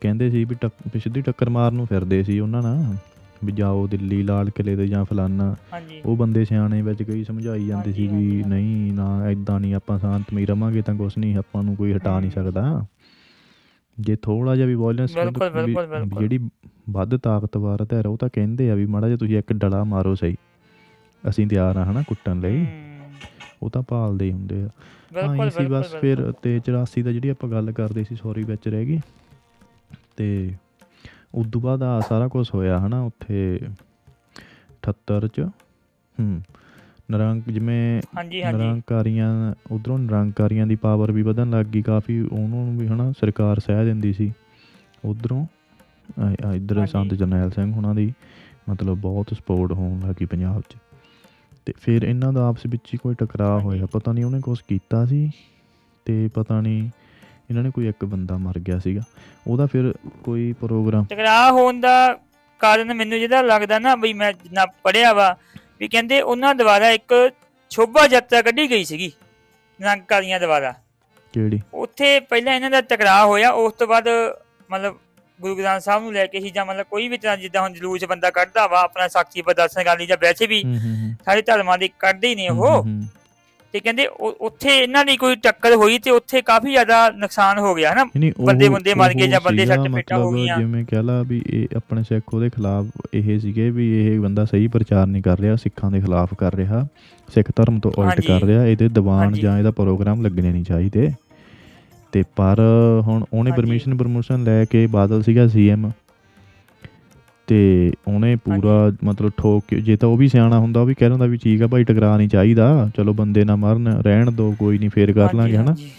ਕਹਿੰਦੇ 0.00 0.30
ਸੀ 0.30 0.44
ਵੀ 0.44 0.54
ਟੱਕ 0.54 0.72
ਪਿਛਦੀ 0.92 1.20
ਟੱਕਰ 1.20 1.50
ਮਾਰਨ 1.50 1.74
ਨੂੰ 1.74 1.86
ਫਿਰਦੇ 1.86 2.22
ਸੀ 2.22 2.40
ਉਹਨਾਂ 2.40 2.62
ਨਾਲ 2.62 2.96
ਵੀ 3.44 3.52
ਜਾਓ 3.52 3.86
ਦਿੱਲੀ 3.86 4.22
ਲਾਲ 4.22 4.50
ਕਿਲੇ 4.50 4.76
ਤੇ 4.76 4.86
ਜਾਂ 4.86 5.04
ਫਲਾਨਾ। 5.04 5.56
ਉਹ 6.04 6.16
ਬੰਦੇ 6.16 6.44
ਸਿਆਣੇ 6.44 6.82
ਵਿੱਚ 6.82 7.02
ਕਈ 7.02 7.24
ਸਮਝਾਈ 7.24 7.66
ਜਾਂਦੇ 7.66 7.92
ਸੀ 7.92 8.06
ਵੀ 8.06 8.42
ਨਹੀਂ 8.46 8.92
ਨਾ 8.92 9.30
ਇਦਾਂ 9.30 9.60
ਨਹੀਂ 9.60 9.74
ਆਪਾਂ 9.74 9.98
ਸ਼ਾਂਤਮਈ 9.98 10.46
ਰਵਾਂਗੇ 10.46 10.82
ਤਾਂ 10.82 10.94
ਕੁਛ 10.94 11.18
ਨਹੀਂ 11.18 11.36
ਆਪਾਂ 11.36 11.62
ਨੂੰ 11.62 11.76
ਕੋਈ 11.76 11.92
ਹਟਾ 11.92 12.20
ਨਹੀਂ। 12.20 12.30
ਸਕਦਾ। 12.30 12.86
ਜੇ 14.00 14.16
ਥੋੜਾ 14.16 14.56
ਜਿਹਾ 14.56 14.66
ਵੀ 14.66 14.74
ਵਾਇਲੈਂਸ। 14.74 15.10
ਜਿਹੜੀ 16.18 16.38
ਵੱਧ 16.90 17.16
ਤਾਕਤਵਰ 17.16 17.84
ਧਿਰ 17.84 18.06
ਉਹ 18.06 18.16
ਤਾਂ 18.16 18.28
ਕਹਿੰਦੇ 18.32 18.70
ਆ 18.70 18.74
ਵੀ 18.74 18.86
ਮਾੜਾ 18.86 19.06
ਜਿਹਾ 19.06 19.16
ਤੁਸੀਂ 19.16 19.38
ਇੱਕ 19.38 19.52
ਡਲਾ 19.52 19.84
ਮਾਰੋ 19.84 20.14
ਸਹੀ। 20.14 20.36
ਅਸੀਂ 21.28 21.46
ਤਿਆਰ 21.46 21.76
ਆ 21.76 21.84
ਹਨਾ 21.84 22.02
ਕੁੱਟਣ 22.02 22.40
ਲਈ। 22.40 22.66
ਉਹ 23.62 23.70
ਤਾਂ 23.70 23.82
ਭਾਲਦੇ 23.82 24.24
ਹੀ 24.24 24.32
ਹੁੰਦੇ 24.32 24.62
ਆ। 24.62 24.68
ਹਾਂ 25.16 25.28
ਬਿਲਕੁਲ 25.28 25.50
ਸੀ 25.50 25.66
ਬਸ 25.66 25.94
ਫਿਰ 25.94 26.32
ਤੇ 26.32 26.60
84 26.60 27.02
ਦਾ 27.02 27.12
ਜਿਹੜੀ 27.12 27.28
ਆਪਾਂ 27.28 27.48
ਗੱਲ 27.50 27.72
ਕਰਦੇ 27.72 28.04
ਸੀ 28.04 28.16
ਸੌਰੀ 28.16 28.42
ਵਿੱਚ 28.42 28.68
ਰਹਿ 28.68 28.86
ਗਈ। 28.86 29.00
ਤੇ 30.16 30.54
ਉਦੋਂ 31.34 31.60
ਬਾਅਦ 31.60 31.82
ਆ 31.82 32.00
ਸਾਰਾ 32.00 32.28
ਕੁਝ 32.28 32.50
ਹੋਇਆ 32.54 32.78
ਹਨਾ 32.78 33.00
ਉੱਥੇ 33.02 33.58
78 34.82 35.26
ਚ। 35.28 35.40
ਹੂੰ 36.18 36.42
ਨਿਰੰਕ 37.10 37.48
ਜਿਵੇਂ 37.50 38.02
ਹਾਂਜੀ 38.16 38.42
ਹਾਂਜੀ। 38.42 38.58
ਨਿਰੰਕਾਰੀਆਂ 38.58 39.54
ਉਧਰੋਂ 39.70 39.98
ਨਿਰੰਕਾਰੀਆਂ 39.98 40.66
ਦੀ 40.66 40.76
ਪਾਵਰ 40.76 41.12
ਵੀ 41.12 41.22
ਵਧਣ 41.22 41.50
ਲੱਗ 41.50 41.66
ਗਈ 41.66 41.82
ਕਾਫੀ 41.82 42.20
ਉਹਨਾਂ 42.20 42.48
ਨੂੰ 42.48 42.78
ਵੀ 42.78 42.86
ਹਨਾ 42.88 43.12
ਸਰਕਾਰ 43.12 43.58
ਸਹਿ 43.58 43.84
ਦਿੰਦੀ 43.84 44.12
ਸੀ। 44.12 44.32
ਉਧਰੋਂ 45.04 45.46
ਇੱਧਰ। 46.54 46.86
ਸੰਤ 46.86 47.14
ਜਰਨੈਲ 47.14 47.50
ਸਿੰਘ 47.50 47.74
ਉਹਨਾਂ 47.76 47.94
ਦੀ 47.94 48.12
ਮਤਲਬ 48.70 48.98
ਬਹੁਤ 48.98 49.34
ਸਪੋਰਟ 49.34 49.72
ਹੋਣ 49.72 50.00
ਲੱਗੀ 50.08 50.24
ਪੰਜਾਬ 50.24 50.60
'ਚ। 50.60 50.76
ਤੇ 51.66 51.72
ਫਿਰ 51.80 52.02
ਇਹਨਾਂ 52.02 52.32
ਦਾ 52.32 52.48
ਆਪਸ 52.48 52.60
ਵਿੱਚ 52.66 52.94
ਹੀ 52.94 52.98
ਕੋਈ 52.98 53.14
ਟਕਰਾਅ। 53.14 53.60
ਹੋਇਆ। 53.60 53.86
ਪਤਾ 53.86 54.12
ਨਹੀਂ 54.12 54.24
ਉਹਨੇ 54.24 54.40
ਕੁਝ 54.40 54.58
ਕੀਤਾ 54.68 55.04
ਸੀ 55.06 55.30
ਤੇ 56.04 56.28
ਪਤਾ 56.34 56.60
ਨਹੀਂ 56.60 56.88
ਇਹਨਾਂ 57.50 57.62
ਨੇ 57.62 57.70
ਕੋਈ 57.70 57.88
ਇੱਕ 57.88 58.04
ਬੰਦਾ 58.04 58.36
ਮਰ 58.38 58.58
ਗਿਆ 58.58 58.78
ਸੀਗਾ। 58.78 59.02
ਉਹਦਾ 59.46 59.66
ਫਿਰ 59.66 59.94
ਕੋਈ 60.24 60.52
ਪ੍ਰੋਗਰਾਮ 60.52 61.04
ਟਕਰਾਅ 61.04 61.50
ਹੋਣ 61.52 61.80
ਦਾ 61.80 62.18
ਕਾਰਨ 62.58 62.94
ਮੈਨੂੰ 62.94 63.18
ਜਿਹਦਾ 63.18 63.42
ਲੱਗਦਾ 63.42 63.78
ਨਾ 63.78 63.96
ਬਈ 63.96 64.12
ਮੈਂ 64.12 64.32
ਜਿੰਨਾ 64.32 64.66
ਪੜਿਆ 64.66 65.12
ਵਾ 65.12 65.36
ਵੀ 65.80 65.88
ਕਹਿੰਦੇ 65.88 66.20
ਉਹਨਾਂ 66.20 66.54
ਦੁਆਰਾ 66.54 66.90
ਇੱਕ 66.90 67.32
ਸ਼ੋਭਾ 67.70 68.06
ਯਾਤਰਾ 68.10 68.42
ਕੱਢੀ 68.42 68.70
ਗਈ 68.70 68.84
ਸੀਗੀ 68.84 69.12
ਨਿਰੰਕਾਰੀਆਂ 69.80 70.40
ਦੁਆਰਾ। 70.40 70.74
ਕਿਹੜੀ? 71.32 71.60
ਉੱਥੇ 71.74 72.20
ਪਹਿਲਾਂ 72.20 72.54
ਇਹਨਾਂ 72.54 72.70
ਦਾ 72.70 72.80
ਟਕਰਾਅ 72.80 73.26
ਹੋਇਆ 73.26 73.50
ਉਸ 73.50 73.72
ਤੋਂ 73.72 73.86
ਬਾਅਦ 73.86 74.08
ਮਤਲਬ 74.70 74.96
ਗੁਰੂ 75.40 75.56
ਗ੍ਰੰਥ 75.56 75.82
ਸਾਹਿਬ 75.82 76.02
ਨੂੰ 76.02 76.12
ਲੈ 76.12 76.26
ਕੇ 76.26 76.38
ਹੀ 76.38 76.50
ਜਾਂ 76.50 76.66
ਮਤਲਬ 76.66 76.86
ਕੋਈ 76.90 77.08
ਵੀ 77.08 77.18
ਤਰ੍ਹਾਂ 77.18 77.36
ਜਿੱਦਾਂ 77.36 77.62
ਹੁਣ 77.62 77.72
ਜਲੂਸ 77.72 78.04
ਬੰਦਾ 78.04 78.30
ਕੱਢਦਾ 78.30 78.66
ਵਾ 78.66 78.80
ਆਪਣਾ 78.80 79.08
ਸਾਖੀ 79.08 79.42
ਪ੍ਰਦਰਸ਼ਨ 79.42 79.82
ਕਰ 79.82 79.98
ਲਈ 79.98 80.06
ਜਾਂ 80.06 80.16
ਵੈਸੇ 80.22 80.46
ਵੀ 80.46 80.62
ਸਾਰੇ 81.24 81.42
ਧਰਮਾਂ 81.42 81.78
ਦੇ 81.78 81.88
ਕੱਢਦੇ 81.98 82.28
ਹੀ 82.28 82.34
ਨੇ 82.34 82.48
ਉਹ। 82.48 82.86
ਤੇ 83.74 83.80
ਕਹਿੰਦੇ 83.80 84.06
ਉੱਥੇ 84.06 84.76
ਇਹਨਾਂ 84.78 85.04
ਦੀ 85.04 85.16
ਕੋਈ 85.16 85.36
ਟੱਕਰ 85.36 85.74
ਹੋਈ 85.74 85.98
ਤੇ 85.98 86.10
ਉੱਥੇ 86.10 86.42
ਕਾਫੀ 86.42 86.70
ਜ਼ਿਆਦਾ 86.70 86.96
ਨੁਕਸਾਨ 87.10 87.58
ਹੋ 87.58 87.74
ਗਿਆ 87.74 87.92
ਹਨਾ 87.92 88.04
ਬੰਦੇ 88.40 88.68
ਬੰਦੇ 88.68 88.94
ਮਰ 88.94 89.14
ਗਏ 89.14 89.26
ਜਾਂ 89.26 89.40
ਬੰਦੇ 89.40 89.66
ਸੱਟ 89.66 89.88
ਫੇਟਾਂ 89.94 90.18
ਹੋ 90.18 90.30
ਗਈਆਂ। 90.30 90.58
ਜਿਵੇਂ 90.58 90.84
ਕਹਿ 90.84 91.02
ਲਾ 91.02 91.22
ਵੀ 91.22 91.40
ਇਹ 91.46 91.76
ਆਪਣੇ 91.76 92.02
ਸਿੱਖ 92.02 92.34
ਉਹਦੇ 92.34 92.50
ਖਿਲਾਫ 92.50 92.86
ਇਹ 93.14 93.38
ਸੀਗੇ 93.40 93.70
ਵੀ 93.70 93.88
ਇਹ 94.06 94.18
ਬੰਦਾ 94.20 94.44
ਸਹੀ 94.44 94.66
ਪ੍ਰਚਾਰ 94.68 95.06
ਨਹੀਂ 95.06 95.22
ਕਰ 95.22 95.38
ਰਿਹਾ 95.38 95.56
ਸਿੱਖਾਂ 95.56 95.90
ਦੇ 95.90 96.00
ਖਿਲਾਫ 96.00 96.34
ਕਰ 96.34 96.54
ਰਿਹਾ 96.54 96.86
ਸਿੱਖ 97.28 97.52
ਧਰਮ 97.56 97.78
ਤੋਂ 97.80 97.92
ਉਲਟ। 97.98 98.20
ਕਰ 98.20 98.42
ਰਿਹਾ 98.42 98.66
ਇਹਦੇ 98.66 98.88
ਦੀਵਾਨ। 98.88 99.32
ਜਾਂ 99.32 99.58
ਇਹਦਾ 99.58 99.70
ਪ੍ਰੋਗਰਾਮ 99.70 100.22
ਲੱਗਣੇ 100.22 100.50
ਨਹੀਂ 100.50 100.64
ਚਾਹੀਦੇ 100.64 101.10
ਤੇ 102.12 102.22
ਪਰ 102.36 102.60
ਹੁਣ 103.02 103.24
ਉਹਨੇ 103.32 103.50
ਹਾਂਜੀ। 103.50 103.62
ਪਰਮਿਸ਼ਨ 103.62 103.96
ਪਰਮਿਸ਼ਨ 103.96 104.44
ਲੈ 104.44 104.64
ਕੇ 104.64 104.86
ਬਾਦਲ 104.86 105.22
ਸੀਗਾ 105.22 105.46
ਸੀਐਮ 105.48 105.90
ਤੇ 107.48 107.92
ਉਹਨੇ 108.08 108.34
ਪੂਰਾ 108.36 108.90
ਮਤਲਬ 109.04 109.30
ਠੋਕ 109.36 109.64
ਕੇ 109.68 109.80
ਜੇ 109.80 109.96
ਤਾਂ 109.96 110.08
ਉਹ 110.08 110.16
ਵੀ 110.16 110.28
ਸਿਆਣਾ 110.28 110.58
ਹੁੰਦਾ 110.58 110.80
ਉਹ 110.80 110.86
ਵੀ 110.86 110.94
ਕਹਿ 110.94 111.08
ਦਿੰਦਾ 111.08 111.26
ਵੀ 111.26 111.36
ਠੀਕ 111.36 111.62
ਆ 111.62 111.66
ਭਾਈ 111.66 111.84
ਟਕਰਾ 111.84 112.16
ਨਹੀਂ 112.16 112.28
ਚਾਹੀਦਾ। 112.28 112.90
ਚਲੋ 112.96 113.12
ਬੰਦੇ 113.12 113.44
ਨਾ 113.44 113.56
ਮਰਨ 113.56 113.88
ਰਹਿਣ 114.02 114.30
ਦੋ 114.30 114.54
ਕੋਈ 114.58 114.78
ਨਹੀਂ 114.78 114.90
ਫੇਰ 114.90 115.12
ਕਰ 115.12 115.20
ਹਾਂਜੀ, 115.20 115.36
ਲਾਂਗੇ 115.38 115.56
ਹਨਾ? 115.56 115.70
ਹਾਂਜੀ, 115.70 115.90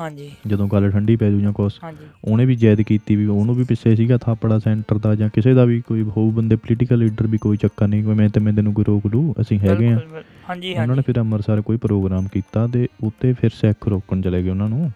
ਹਾਂਜੀ। 0.00 0.30
ਜਦੋਂ 0.46 0.66
ਗੱਲ 0.68 0.90
ਠੰਡੀ 0.90 1.16
ਪੈ 1.16 1.30
ਜੂ 1.30 1.40
ਜਾਂ 1.40 1.52
ਹਾਂਜੀ। 1.82 2.06
ਉਹਨੇ 2.24 2.44
ਵੀ 2.46 2.54
ਜੈਦ 2.56 2.80
ਕੀਤੀ 2.82 3.16
ਵੀ 3.16 3.26
ਉਹਨੂੰ 3.26 3.54
ਵੀ 3.54 3.64
ਪਿੱਛੇ 3.64 3.94
ਸੀਗਾ 3.96 4.18
ਥਾਪੜਾ 4.18 4.58
ਸੈਂਟਰ 4.58 4.98
ਦਾ 4.98 5.14
ਜਾਂ 5.14 5.28
ਕਿਸੇ 5.28 5.54
ਦਾ 5.54 5.64
ਵੀ 5.64 5.80
ਕੋਈ 5.80 6.02
ਹੋਊ 6.16 6.30
ਬੰਦੇ 6.30 6.56
ਪੋਲੀਟੀਕਲ 6.56 6.98
ਲੀਡਰ 6.98 7.26
ਵੀ 7.26 7.38
ਕੋਈ 7.38 7.56
ਚੱਕਰ 7.56 7.88
ਨਹੀਂ 7.88 8.04
ਕੋਈ 8.04 8.14
ਮੈਂ 8.14 8.28
ਤੇ 8.28 8.40
ਮੈਂ 8.40 8.52
ਤੈਨੂੰ 8.52 8.72
ਕੋਈ 8.74 8.84
ਰੋਕ 8.84 9.06
ਲੂ 9.06 9.34
ਅਸੀਂ 9.40 9.58
ਹੈਗੇ 9.58 9.88
ਆ। 9.88 9.96
ਬਿਲ- 9.96 10.22
ਹਾਂਜੀ 10.48 10.72
ਉਹਨਾਂ 10.72 10.86
ਨੇ 10.86 10.90
ਹਾਂਜੀ। 10.90 11.02
ਫਿਰ 11.06 11.20
ਅੰਮ੍ਰਿਤਸਰ 11.20 11.60
ਕੋਈ 11.60 11.76
ਪ੍ਰੋਗਰਾਮ 11.76 12.26
ਕੀਤਾ 12.28 12.66
ਤੇ 12.66 12.86
ਉੱਤੇ 13.04 13.32
ਫਿਰ 13.32 13.50
ਸਿੱਖ 13.54 13.88
ਰੋਕਣ 13.88 14.20
ਚਲੇ 14.22 14.42
ਗਏ 14.42 14.50
ਉਹਨਾਂ 14.50 14.68
ਨੂੰ। 14.68 14.90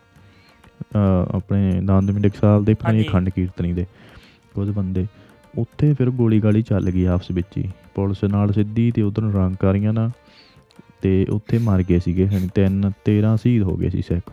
ਆਪਣੇ 1.34 1.78
ਆਨੰਦ 1.78 2.10
ਮਿੰਡਕ 2.10 2.34
ਸਾਲ 2.34 2.64
ਦੇ 2.64 2.74
ਪਤਾ 2.74 2.92
ਨਹੀਂ। 2.92 3.04
ਖੰਡ 3.04 3.28
ਕੀਰਤਨੀ 3.28 3.72
ਦੇ 3.72 3.86
ਕੁਝ 4.54 4.70
ਬੰਦੇ 4.70 5.06
ਉੱਥੇ 5.58 5.92
ਫਿਰ 5.94 6.10
ਗੋਲੀ 6.10 6.40
ਗਾਲੀ 6.40 6.62
ਚੱਲ 6.62 6.90
ਗਈ 6.90 7.04
ਆਪਸ 7.04 7.30
ਵਿੱਚ 7.30 7.56
ਹੀ 7.58 7.68
ਪੁਲਿਸ 7.94 8.24
ਨਾਲ 8.24 8.52
ਸਿੱਧੀ 8.52 8.90
ਤੇ 8.90 9.02
ਉਧਰ 9.02 9.22
ਨਿਰੰਕਾਰੀਆਂ 9.22 9.92
ਨਾਲ 9.92 10.10
ਤੇ 11.02 11.26
ਉੱਥੇ 11.30 11.58
ਮਰ 11.58 11.82
ਗਏ 11.82 11.98
ਸੀਗੇ 11.98 12.26
ਹੁਣ 12.28 12.46
ਤਿੰਨ 12.54 12.90
13 13.04 13.36
ਸ਼ਹੀਦ 13.36 13.62
ਹੋ 13.62 13.76
ਗਏ 13.76 13.90
ਸੀ 13.90 14.02
ਸਿੱਖ 14.02 14.32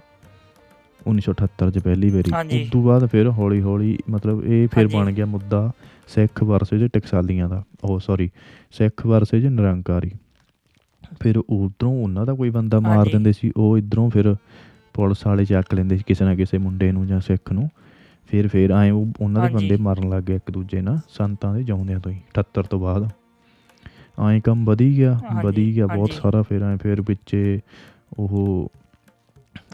1978 1.08 1.70
ਚ 1.72 1.80
ਪਹਿਲੀ 1.80 2.10
ਵਾਰੀ। 2.10 2.62
ਉਸ 2.64 2.70
ਤੋਂ 2.72 2.84
ਬਾਅਦ 2.84 3.06
ਫਿਰ 3.06 3.30
ਹੌਲੀ 3.30 3.62
ਹੌਲੀ 3.62 3.98
ਮਤਲਬ 4.10 4.44
ਇਹ 4.44 4.68
ਫਿਰ। 4.68 4.88
ਬਣ 4.88 5.12
ਗਿਆ 5.12 5.26
ਮੁੱਦਾ 5.26 5.72
ਸਿੱਖ 6.08 6.44
ਵਰਸੇਜ 6.44 6.84
ਟਕਸਾਲੀਆਂ 6.84 7.50
ਦਾ 7.50 7.64
ਉਹ 7.84 8.00
ਸੌਰੀ 8.00 8.30
ਸਿੱਖ 8.72 9.06
ਵਰਸੇਜ 9.06 9.46
ਨਿਰੰਕਾਰੀ 9.46 10.12
ਫਿਰ 11.20 11.38
ਉਧਰੋਂ 11.38 11.92
ਉਹਨਾਂ 12.04 12.26
ਦਾ 12.26 12.34
ਕੋਈ 12.34 12.50
ਬੰਦਾ 12.50 12.80
ਮਾਰ। 12.80 13.10
ਦਿੰਦੇ 13.12 13.32
ਸੀ 13.32 13.52
ਉਹ 13.58 13.78
ਇਧਰੋਂ 13.78 14.10
ਫਿਰ 14.10 14.36
ਪੁਲਿਸ 15.00 15.28
ਵਾਲੇ 15.28 15.46
ਚੱਕ 15.46 15.74
ਲੈਂਦੇ 15.74 15.98
ਸੀ 15.98 16.04
ਕਿਸੇ 16.08 16.26
ਨਾ 16.26 16.36
ਕਿਸੇ 16.36 16.58
ਮੁੰਡੇ 16.58 16.92
ਨੂੰ 16.92 17.08
ਜਾਂ 17.08 17.20
ਸਿੱਖ 17.20 17.52
ਨੂੰ 17.52 17.70
ਫਿਰ 18.30 18.48
ਫਿਰ 18.48 18.70
ਆਏ 18.70 18.90
ਉਹ 18.90 19.08
ਉਹਨਾਂ 19.22 19.48
ਦੇ। 19.48 19.54
ਬੰਦੇ 19.54 19.78
ਮਰਨ 19.78 20.10
ਲੱਗ 20.10 20.24
ਗਏ 20.24 20.36
ਇੱਕ 20.36 20.52
ਦੂਜੇ 20.52 20.82
ਨਾਲ 20.82 21.00
ਸੰਤਾਂ 21.10 21.54
ਦੇ 21.54 21.64
ਜਾਉਂਦਿਆਂ 21.64 22.00
ਤੋਂ 22.00 22.12
ਹੀ 22.12 22.20
78 22.34 22.64
ਤੋਂ 22.70 22.80
ਬਾਅਦ 22.80 23.10
ਆਏ 24.20 24.40
ਕੰਮ 24.40 24.66
ਵਧੀ 24.66 24.98
ਗਿਆ 24.98 25.20
ਵਧੀ 25.44 25.76
ਗਿਆ 25.76 25.88
ਬਹੁਤ। 25.88 26.12
ਸਾਰਾ 26.12 26.42
ਫਿਰ 26.42 26.62
ਆਏ 26.62 26.78
ਫਿਰ 26.78 27.02
ਵਿੱਚੇ 27.02 27.60
ਉਹ 28.20 28.72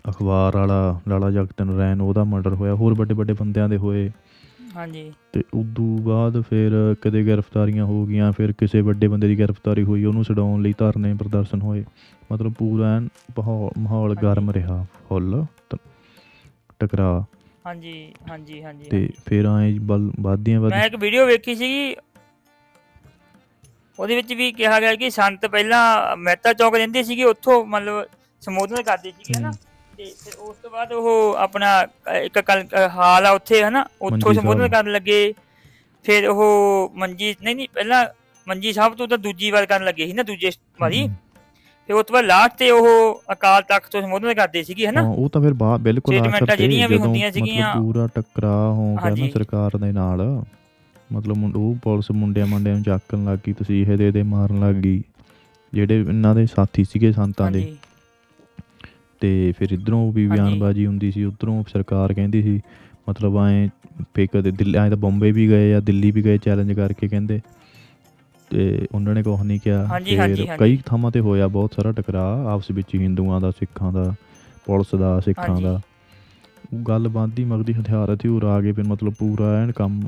ਅਖਬਾਰ 0.09 0.57
ਵਾਲਾ 0.57 0.99
ਲਾਲਾ 1.07 1.31
ਜਗਤ 1.31 1.61
ਨਰੈਣ 1.61 2.01
ਉਹਦਾ 2.01 2.23
ਮਰਡਰ 2.23 2.53
ਹੋਇਆ 2.53 2.73
ਹੋਰ 2.75 2.93
ਵੱਡੇ 2.93 3.13
ਵੱਡੇ 3.13 3.33
ਬੰਦਿਆਂ 3.33 3.69
ਦੇ 3.69 3.77
ਹੋਏ 3.77 4.09
ਹਾਂਜੀ। 4.75 5.11
ਤੇ 5.33 5.43
ਉਦੋਂ 5.53 5.97
ਬਾਅਦ 6.01 6.41
ਫਿਰ 6.43 6.71
ਕਦੇ 7.01 7.23
ਗ੍ਰਿਫਤਾਰੀਆਂ 7.25 7.85
ਹੋ 7.85 8.05
ਗਈਆਂ 8.05 8.31
ਫਿਰ 8.31 8.51
ਕਿਸੇ 8.53 8.81
ਵੱਡੇ 8.81 9.07
ਬੰਦੇ 9.07 9.27
ਦੀ 9.27 9.37
ਗ੍ਰਿਫਤਾਰੀ 9.39 9.83
ਹੋਈ 9.83 10.05
ਉਹਨੂੰ 10.05 10.23
ਛਡਾਉਣ 10.23 10.61
ਲਈ 10.61 10.73
ਧਰਨੇ 10.77 11.13
ਪ੍ਰਦਰਸ਼ਨ 11.15 11.61
ਹੋਏ। 11.61 11.83
ਮਤਲਬ 12.29 12.53
ਪੂਰਾ 12.53 12.95
ਐਨ 12.95 13.07
ਮਾਹੌਲ। 13.39 14.15
ਗਰਮ 14.17 14.51
ਰਿਹਾ 14.51 14.83
ਫੁੱਲ 15.09 15.45
ਟਕਰਾਅ 16.79 17.23
ਹਾਂਜੀ 17.65 18.13
ਹਾਂਜੀ 18.29 18.61
ਹਾਂਜੀ 18.63 18.89
ਤੇ 18.89 19.07
ਫਿਰ 19.25 19.45
ਐ 19.47 19.71
ਵੱਧਦੀਆਂ 19.79 20.59
ਵੱਧ 20.61 20.71
ਮੈਂ 20.71 20.85
ਇੱਕ 20.85 20.95
ਵੀਡੀਓ 20.97 21.25
ਵੇਖੀ 21.25 21.55
ਸੀਗੀ। 21.55 21.95
ਉਹਦੇ 23.99 24.15
ਵਿੱਚ 24.15 24.33
ਵੀ 24.33 24.51
ਕਿਹਾ 24.51 24.79
ਗਿਆ 24.79 24.95
ਕਿ 24.95 25.09
ਸੰਤ 25.11 25.45
ਪਹਿਲਾਂ 25.47 26.15
ਮਹਿਤਾ 26.17 26.53
ਚੌਕ 26.53 26.75
ਰਹਿੰਦੇ 26.75 27.03
ਸੀਗੇ 27.03 27.23
ਉੱਥੋਂ 27.25 27.65
ਮਤਲਬ 27.67 28.05
ਸੰਬੋਧਨ 28.41 28.81
ਕਰਦੇ 28.83 29.11
ਸੀਗੇ 29.11 29.33
ਹਨਾ 29.33 29.49
ਹਮ। 29.49 29.55
ਤੇ 29.97 30.05
ਫਿਰ 30.19 30.33
ਉਸ 30.39 30.55
ਤੋਂ 30.57 30.69
ਬਾਅਦ 30.71 30.91
ਉਹ 30.93 31.35
ਆਪਣਾ 31.37 31.69
ਇੱਕ 32.15 32.39
ਕਲ 32.39 32.63
ਅ, 32.63 32.87
ਹਾਲ 32.89 33.25
ਆ 33.25 33.31
ਉੱਥੇ 33.31 33.63
ਹਨਾ 33.63 33.81
ਉੱਥੋਂ 33.81 34.11
ਮੰਜੀ 34.11 34.33
ਸੰਬੋਧਨ 34.33 34.59
ਸਾਹਿਬ। 34.59 34.71
ਕਰਨ 34.71 34.91
ਲੱਗੇ 34.91 35.33
ਫਿਰ 36.05 36.27
ਉਹ 36.29 36.91
ਮੰਜੀ 36.95 37.35
ਨਹੀਂ 37.43 37.55
ਨਹੀਂ 37.55 37.67
ਪਹਿਲਾਂ 37.73 38.05
ਮੰਜੀ 38.47 38.73
ਸਾਹਿਬ 38.73 38.95
ਤੋਂ 38.95 39.07
ਤਾਂ 39.07 39.17
ਦੂਜੀ 39.17 39.51
ਵਾਰ 39.51 39.65
ਕਰਨ 39.65 39.85
ਲੱਗੇ 39.85 40.05
ਸੀ 40.07 40.13
ਨਾ 40.13 40.23
ਦੂਜੇ 40.23 40.51
ਵਾਰੀ। 40.79 41.07
ਫਿਰ 41.89 41.95
ਉਸ 41.95 42.05
ਤੋਂ 42.05 42.13
ਬਾਅਦ 42.13 42.25
ਲਾਸਟ 42.25 42.57
ਤੇ 42.57 42.69
ਉਹ 42.71 43.21
ਅਕਾਲ 43.31 43.61
ਤਖਤ 43.63 43.89
ਤੋਂ 43.91 44.01
ਸੰਬੋਧਨ 44.01 44.33
ਕਰਦੇ 44.33 44.63
ਸੀਗੇ 44.63 44.87
ਹਨਾ 44.87 45.01
ਹਾਂ 45.01 45.09
ਉਹ 45.09 45.29
ਤਾਂ 45.29 45.41
ਫਿਰ 45.41 45.53
ਬਾਅਦ 45.55 45.81
ਬਿਲਕੁਲ 45.81 46.15
ਆਖਰ 46.17 46.45
ਤੇ 46.45 46.55
ਜਿਹੜੀਆਂ 46.57 46.87
ਵੀ 46.89 46.95
ਜਦੋਂ 46.95 47.05
ਹੁੰਦੀਆਂ 47.05 47.27
ਮਤਲਬ 47.29 47.45
ਸੀਗੀਆਂ। 47.45 47.73
ਪੂਰਾ 47.75 48.07
ਟਕਰਾਅ 48.15 48.71
ਹੋ 48.71 48.85
ਗਿਆ 48.85 48.93
ਨਾ 48.95 49.01
ਹਾਂਜੀ। 49.01 49.29
ਸਰਕਾਰ 49.31 49.77
ਦੇ 49.77 49.91
ਨਾਲ 49.91 50.21
ਮਤਲਬ 51.09 51.37
ਮੁੰ- 51.37 51.55
ਉਹ 51.55 51.75
ਪੁਲਿਸ 51.83 52.09
ਮੁੰਡਿਆਂ 52.11 52.45
ਮੰਡਿਆਂ 52.47 52.75
ਨੂੰ 52.75 52.83
ਚੱਕਣ 52.83 53.25
ਲੱਗ 53.25 53.37
ਗਈ 53.47 53.53
ਤਸੀਹੇ 53.53 53.97
ਦੇ 53.97 54.09
ਦੇ 54.11 54.23
ਮਾਰਨ 54.25 54.59
ਲੱਗ 54.59 54.75
ਗਈ 54.75 55.01
ਜਿਹੜੇ 55.73 55.99
ਇਹਨਾਂ 55.99 56.33
ਦੇ 56.35 56.45
ਸਾਥੀ 56.45 56.83
ਸੀਗੇ 56.83 57.11
ਸੰਤਾਂ 57.11 57.49
ਦੇ 57.51 57.61
ਹਾਂਜੀ 57.61 57.77
ਤੇ 59.21 59.51
ਫਿਰ 59.57 59.71
ਇਧਰੋਂ 59.71 60.11
ਵੀ। 60.11 60.27
ਬਿਆਨਬਾਜ਼ੀ 60.27 60.85
ਹੁੰਦੀ 60.85 61.11
ਸੀ 61.11 61.23
ਉਧਰੋਂ 61.23 61.63
ਸਰਕਾਰ 61.73 62.13
ਕਹਿੰਦੀ 62.13 62.41
ਸੀ 62.43 62.59
ਮਤਲਬ 63.09 63.37
ਐ 63.37 63.67
ਫੇ 64.15 64.27
ਕਦੇ 64.27 64.51
ਦਿੱਲੀ 64.51 64.77
ਐ 64.77 64.87
ਤਾਂ 64.89 64.97
ਬੰਬੇ 64.97 65.31
ਵੀ 65.31 65.47
ਗਏ 65.49 65.73
ਆ 65.73 65.79
ਦਿੱਲੀ 65.79 66.11
ਵੀ 66.11 66.23
ਗਏ 66.23 66.37
ਚੈਲੰਜ 66.37 66.71
ਕਰਕੇ 66.73 67.07
ਕਹਿੰਦੇ 67.07 67.39
ਤੇ 68.51 68.87
ਉਹਨਾਂ 68.93 69.13
ਨੇ 69.15 69.23
ਕੁਛ 69.23 69.41
ਨਹੀਂ 69.41 69.59
ਕਿਹਾ 69.59 69.85
ਫਿਰ। 69.99 70.45
ਕਈ 70.57 70.77
ਥਾਵਾਂ 70.85 71.11
ਤੇ 71.11 71.19
ਹੋਇਆ 71.19 71.47
ਬਹੁਤ 71.47 71.73
ਸਾਰਾ 71.73 71.91
ਟਕਰਾਅ 71.91 72.45
ਆਪਸ 72.45 72.71
ਵਿੱਚ 72.71 72.95
ਹਿੰਦੂਆਂ 72.95 73.41
ਦਾ 73.41 73.51
ਸਿੱਖਾਂ 73.51 73.91
ਦਾ 73.93 74.13
ਪੁਲਿਸ 74.65 74.95
ਦਾ 74.95 75.19
ਸਿੱਖਾਂ। 75.19 75.61
ਦਾ 75.61 75.79
ਉਹ 76.73 76.79
ਗੱਲ 76.79 77.07
ਬੰਦੀ 77.07 77.43
ਮਗਦੀ 77.43 77.73
ਹਥਿਆਰ 77.73 78.13
ਹਥਿਊਰ 78.13 78.43
ਆ 78.43 78.59
ਗਏ 78.61 78.71
ਫਿਰ 78.71 78.83
ਮਤਲਬ 78.83 79.13
ਪੂਰਾ 79.13 79.61
ਐਨ 79.63 79.71
ਕੰਮ 79.71 80.01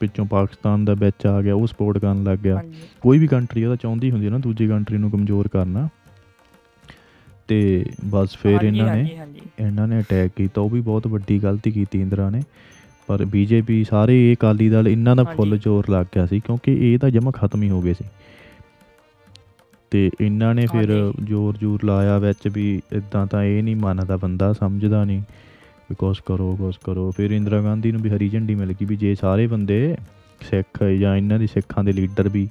ਪਿੱਛੋਂ 0.00 0.26
ਪਾਕਿਸਤਾਨ 0.26 0.84
ਦਾ 0.84 0.94
ਵਿੱਚ 0.94 1.26
ਆ 1.26 1.40
ਗਿਆ 1.42 1.54
ਉਹ 1.54 1.66
ਸਪੋਰਟ 1.66 1.98
ਕਰਨ 1.98 2.22
ਲੱਗ 2.24 2.38
ਗਿਆ 2.38 2.62
ਕੋਈ 3.00 3.18
ਵੀ 3.18 3.26
ਕੰਟਰੀ 3.26 3.64
ਉਹਦਾ 3.64 3.76
ਚਾਹੁੰਦੀ 3.76 4.10
ਹੁੰਦੀ 4.10 4.26
ਹੈ 4.26 4.30
ਨਾ 4.30 4.38
ਦੂਜੀ 4.38 4.68
ਕੰਟਰੀ 4.68 4.98
ਨੂੰ 4.98 5.10
ਕਮਜ਼ੋਰ 5.10 5.48
ਕਰਨਾ 5.48 5.88
ਤੇ 7.52 7.84
ਬਸ 8.04 8.36
ਫਿਰ 8.36 8.54
ਹਾਂਜੀ, 8.54 8.66
ਇਹਨਾਂ 8.68 8.86
ਨੇ 8.86 9.00
ਹਾਂਜੀ 9.00 9.16
ਹਾਂਜੀ। 9.16 9.40
ਇਹਨਾਂ 9.60 9.86
ਨੇ 9.88 10.00
ਅਟੈਕ 10.00 10.32
ਕੀਤਾ। 10.36 10.60
ਉਹ 10.60 10.70
ਵੀ 10.70 10.80
ਬਹੁਤ 10.80 11.06
ਵੱਡੀ 11.06 11.38
ਗਲਤੀ 11.38 11.70
ਕੀਤੀ 11.70 12.00
ਇੰਦਰਾ 12.00 12.28
ਨੇ। 12.30 12.42
ਪਰ 13.08 13.24
ਬੀਜੇਪੀ 13.24 13.82
ਸਾਰੇ 13.84 14.14
ਇਹ 14.30 14.34
ਅਕਾਲੀ 14.36 14.68
ਦਲ 14.68 14.88
ਇਹਨਾਂ 14.88 15.16
ਦਾ 15.16 15.24
ਫੁੱਲ 15.24 15.48
ਹਾਂਜੀ। 15.48 15.58
ਜ਼ੋਰ 15.58 15.90
ਲੱਗ 15.90 16.06
ਗਿਆ 16.14 16.26
ਸੀ 16.26 16.40
ਕਿਉਂਕਿ 16.40 16.76
ਇਹ 16.92 16.98
ਤਾਂ 16.98 17.10
ਜਮਾ 17.10 17.30
ਖਤਮ 17.30 17.62
ਹੀ 17.62 17.70
ਹੋ 17.70 17.80
ਗਏ 17.82 17.92
ਸੀ। 17.94 18.04
ਤੇ 19.92 20.10
ਇਹਨਾਂ 20.20 20.54
ਨੇ 20.54 20.66
ਫਿਰ 20.66 20.90
ਹਾਂਜੀ। 20.90 21.24
ਜ਼ੋਰ 21.24 21.56
ਜ਼ੋਰ 21.56 21.84
ਲਾਇਆ 21.84 22.18
ਵਿੱਚ 22.18 22.48
ਵੀ 22.48 22.80
ਇਦਾਂ 22.92 23.26
ਤਾਂ 23.26 23.42
ਇਹ 23.44 23.62
ਨਹੀਂ 23.62 23.76
ਮੰਨਦਾ 23.76 24.16
ਬੰਦਾ 24.16 24.52
ਸਮਝਦਾ 24.52 25.04
ਨਹੀਂ। 25.04 25.20
ਵੀ 25.90 25.94
ਕੁਛ 25.94 26.20
ਕਰੋ 26.20 26.54
ਕੁਛ 26.56 26.78
ਕਰੋ। 26.84 27.10
ਫਿਰ 27.10 27.30
ਇੰਦਰਾ 27.30 27.60
ਗਾਂਧੀ 27.62 27.92
ਨੂੰ 27.92 28.00
ਵੀ 28.02 28.10
ਹਰੀ 28.10 28.28
ਝੰਡੀ 28.28 28.54
ਮਿਲ 28.54 28.72
ਗਈ 28.72 28.86
ਵੀ 28.86 28.96
ਜੇ 28.96 29.14
ਸਾਰੇ 29.14 29.46
ਬੰਦੇ 29.46 29.96
ਸਿੱਖ 30.40 30.82
ਜਾਂ 31.00 31.16
ਇਹਨਾਂ 31.16 31.38
ਦੀ 31.38 31.46
ਸਿੱਖਾਂ 31.46 31.84
ਦੇ 31.84 31.92
ਲੀਡਰ 31.92 32.28
ਵੀ 32.28 32.48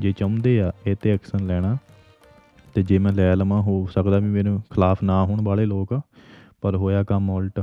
ਜੇ 0.00 0.12
ਚਾਹੁੰਦੇ 0.12 0.60
ਆ 0.60 0.72
ਇਹ 0.86 0.96
ਤੇ 1.02 1.10
ਐਕਸ਼ਨ 1.10 1.46
ਲੈਣਾ 1.46 1.76
ਤੇ 2.74 2.82
ਜੇ 2.82 2.98
ਮੈਂ 2.98 3.12
ਲੈ 3.12 3.36
ਲਵਾਂ 3.36 3.62
ਹੋ 3.62 3.86
ਸਕਦਾ 3.86 4.18
ਵੀ 4.18 4.28
ਮੇਰੇ 4.28 4.58
ਖਿਲਾਫ 4.70 5.02
ਨਾ 5.02 5.24
ਹੋਣ 5.24 5.42
ਵਾਲੇ 5.42 5.66
ਲੋਕ 5.66 6.00
ਪਰ 6.60 6.76
ਹੋਇਆ 6.76 7.02
ਕੰਮ 7.02 7.30
ਉਲਟ। 7.30 7.60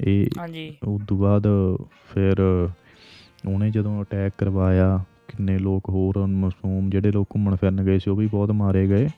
ਇਹ 0.00 0.26
ਹਾਂਜੀ। 0.38 0.74
ਉਸ 0.88 1.02
ਤੋਂ 1.08 1.18
ਬਾਅਦ 1.18 1.46
ਫਿਰ 2.14 2.40
ਉਹਨੇ 3.48 3.70
ਜਦੋਂ 3.70 4.02
ਅਟੈਕ 4.02 4.32
ਕਰਵਾਇਆ 4.38 5.04
ਕਿੰਨੇ 5.28 5.58
ਲੋਕ 5.58 5.88
ਹੋਰ 5.88 6.26
ਮਾਸੂਮ 6.26 6.90
ਜਿਹੜੇ 6.90 7.12
ਲੋਕ 7.12 7.28
ਘੁੰਮਣ 7.34 7.56
ਫਿਰਨ 7.56 7.84
ਗਏ 7.84 7.98
ਸੀ 7.98 8.10
ਉਹ 8.10 8.16
ਵੀ 8.16 8.26
ਬਹੁਤ 8.26 8.50
ਮਾਰੇ 8.50 8.86
ਗਏ। 8.86 9.08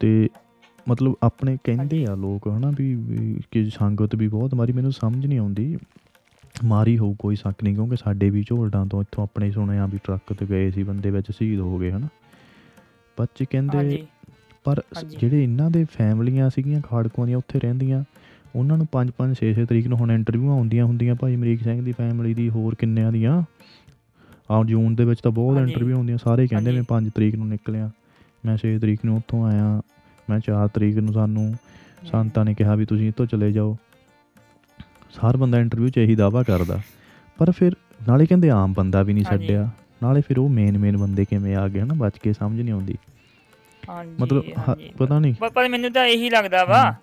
ਤੇ 0.00 0.28
ਮਤਲਬ 0.88 1.14
ਆਪਣੇ 1.22 1.58
ਕਹਿੰਦੇ 1.64 2.06
ਆ 2.06 2.14
ਲੋਕ 2.14 2.48
ਹਨਾ 2.48 2.72
ਵੀ 2.76 2.94
ਵੀ 2.94 3.40
ਕਿ 3.50 3.64
ਸੰਗਤ 3.64 4.14
ਵੀ 4.14 4.28
ਬਹੁਤ 4.28 4.54
ਮਾਰੀ 4.54 4.72
ਮੈਨੂੰ 4.72 4.92
ਸਮਝ 4.92 5.26
ਨਹੀਂ 5.26 5.38
ਆਉਂਦੀ। 5.38 5.78
ਮਾਰੀ 6.64 6.98
ਹੋਊ 6.98 7.14
ਕੋਈ 7.18 7.36
ਸ਼ੱਕ 7.36 7.64
ਨਹੀਂ 7.64 7.74
ਕਿਉਂਕਿ 7.74 7.96
ਸਾਡੇ 7.96 8.30
ਵੀ 8.30 8.44
ਝੋਲਡਾਂ 8.48 8.86
ਤੋਂ 8.86 9.02
ਇੱਥੋਂ 9.02 9.24
ਆਪਣੇ 9.24 9.50
ਸੁਣਿਆ 9.50 9.86
ਵੀ 9.86 9.98
ਟਰੱਕ 10.04 10.32
ਤੇ 10.32 10.46
ਗਏ 10.46 10.70
ਸੀ 10.70 10.82
ਬੰਦੇ 10.82 11.10
ਵਿੱਚ 11.10 11.30
ਸ਼ਹੀਦ 11.30 11.60
ਹੋ 11.60 11.78
ਗਏ 11.78 11.90
ਹਨਾ। 11.90 12.08
ਬੱਚੇ 13.18 13.44
ਕਹਿੰਦੇ 13.44 13.78
ਹਾਂਜੀ 13.78 14.06
ਪਰ 14.64 14.80
ਸ- 14.92 14.96
ਹਾਂਜੀ। 14.96 15.16
ਜਿਹੜੇ 15.16 15.42
ਇਹਨਾਂ 15.42 15.70
ਦੇ 15.70 15.84
ਫੈਮਲੀਆਂ 15.92 16.48
ਸੀਗੀਆਂ 16.50 16.80
ਖਾੜਕੂਆਂ 16.80 17.26
ਦੀਆਂ 17.26 17.38
ਉੱਥੇ 17.38 17.58
ਰਹਿੰਦੀਆਂ 17.60 18.02
ਉਹਨਾਂ 18.56 18.76
ਨੂੰ 18.78 18.86
5 18.92 19.12
5 19.18 19.34
6 19.38 19.50
6 19.52 19.64
ਤਰੀਕ 19.66 19.86
ਨੂੰ 19.86 19.98
ਹੁਣ 19.98 20.12
ਇੰਟਰਵਿਊਆਂ 20.12 20.54
ਆਉਂਦੀਆਂ 20.54 20.84
ਹੁੰਦੀਆਂ 20.84 21.14
ਭਾਈ 21.14 21.34
ਅਮਰੀਕ 21.34 21.62
ਸਿੰਘ 21.62 21.80
ਦੀ 21.82 21.92
ਫੈਮਿਲੀ 21.92 22.34
ਦੀ 22.34 22.48
ਹੋਰ 22.48 22.74
ਕਿੰਨਿਆਂ 22.74 23.12
ਦੀਆਂ 23.12 23.34
ਆ 24.50 24.62
ਜੂਨ 24.64 24.94
ਦੇ 24.94 25.04
ਵਿੱਚ 25.04 25.20
ਤਾਂ 25.20 25.30
ਬਹੁਤ 25.32 25.56
ਹਾਂਜੀ। 25.58 25.72
ਇੰਟਰਵਿਊ 25.72 25.96
ਹੁੰਦੀਆਂ 25.96 26.18
ਸਾਰੇ 26.18 26.46
ਕਹਿੰਦੇ 26.46 26.70
ਮੈਂ 26.70 26.78
ਹਾਂਜੀ। 26.78 26.86
5 26.90 27.10
ਤਰੀਕ 27.14 27.34
ਨੂੰ 27.34 27.48
ਨਿਕਲਿਆ 27.48 27.90
ਮੈਂ 28.44 28.56
6 28.62 28.72
ਤਰੀਕ 28.78 29.04
ਨੂੰ 29.04 29.16
ਉੱਥੋਂ 29.16 29.44
ਆਇਆ 29.46 29.66
ਮੈਂ 30.28 30.38
4 30.40 30.68
ਤਰੀਕ 30.74 30.98
ਨੂੰ 30.98 31.12
ਸਾਨੂੰ 31.12 31.46
ਸੰਤਾਂ 32.04 32.44
ਨੇ 32.44 32.54
ਕਿਹਾ 32.54 32.74
ਵੀ 32.74 32.84
ਤੁਸੀਂ 32.86 33.08
ਇੱਥੋਂ 33.08 33.26
ਚਲੇ 33.26 33.50
ਜਾਓ 33.52 33.76
ਹਰ 35.20 35.36
ਬੰਦਾ 35.36 35.58
ਇੰਟਰਵਿਊ 35.60 35.88
'ਚ 35.88 35.98
ਇਹੀ 35.98 36.14
ਦਾਵਾ 36.14 36.42
ਕਰਦਾ 36.42 36.80
ਪਰ 37.38 37.50
ਫਿਰ 37.50 37.74
ਨਾਲੇ 38.08 38.26
ਕਹਿੰਦੇ 38.26 38.50
ਆਮ 38.50 38.72
ਬੰਦਾ 38.72 39.02
ਵੀ 39.02 39.12
ਨਹੀਂ 39.12 39.24
ਹਾਂਜੀ। 39.24 39.46
ਛੱਡਿਆ 39.46 39.68
ਨਾਲੇ 40.02 40.20
ਫਿਰ 40.20 40.38
ਉਹ 40.38 40.48
ਮੇਨ 40.48 40.78
ਮੇਨ 40.78 40.96
ਬੰਦੇ 40.96 41.24
ਕਿਵੇਂ 41.24 41.54
ਆ 41.56 41.66
ਗਏ 41.68 41.82
ਨਾ 41.82 41.94
ਬਚ 41.94 42.18
ਕੇ 42.18 42.32
ਸਮਝ 42.32 42.60
ਨਹੀਂ 42.60 42.72
ਆਉਂਦੀ 42.72 42.94
ਹਾਂਜੀ 43.88 44.16
ਮਤਲਬ 44.20 44.44
ਹ- 44.48 44.58
ਹਾਂਜੀ। 44.68 44.90
ਪਤਾ 44.98 45.18
ਨਹੀਂ। 45.18 45.34
ਪਰ 45.34 45.50
ਪਰ 45.50 45.68
ਮੈਨੂੰ 45.68 45.92
ਤਾਂ 45.92 46.04
ਇਹੀ 46.06 46.30
ਲੱਗਦਾ 46.30 46.64
ਵਾ। 46.64 46.94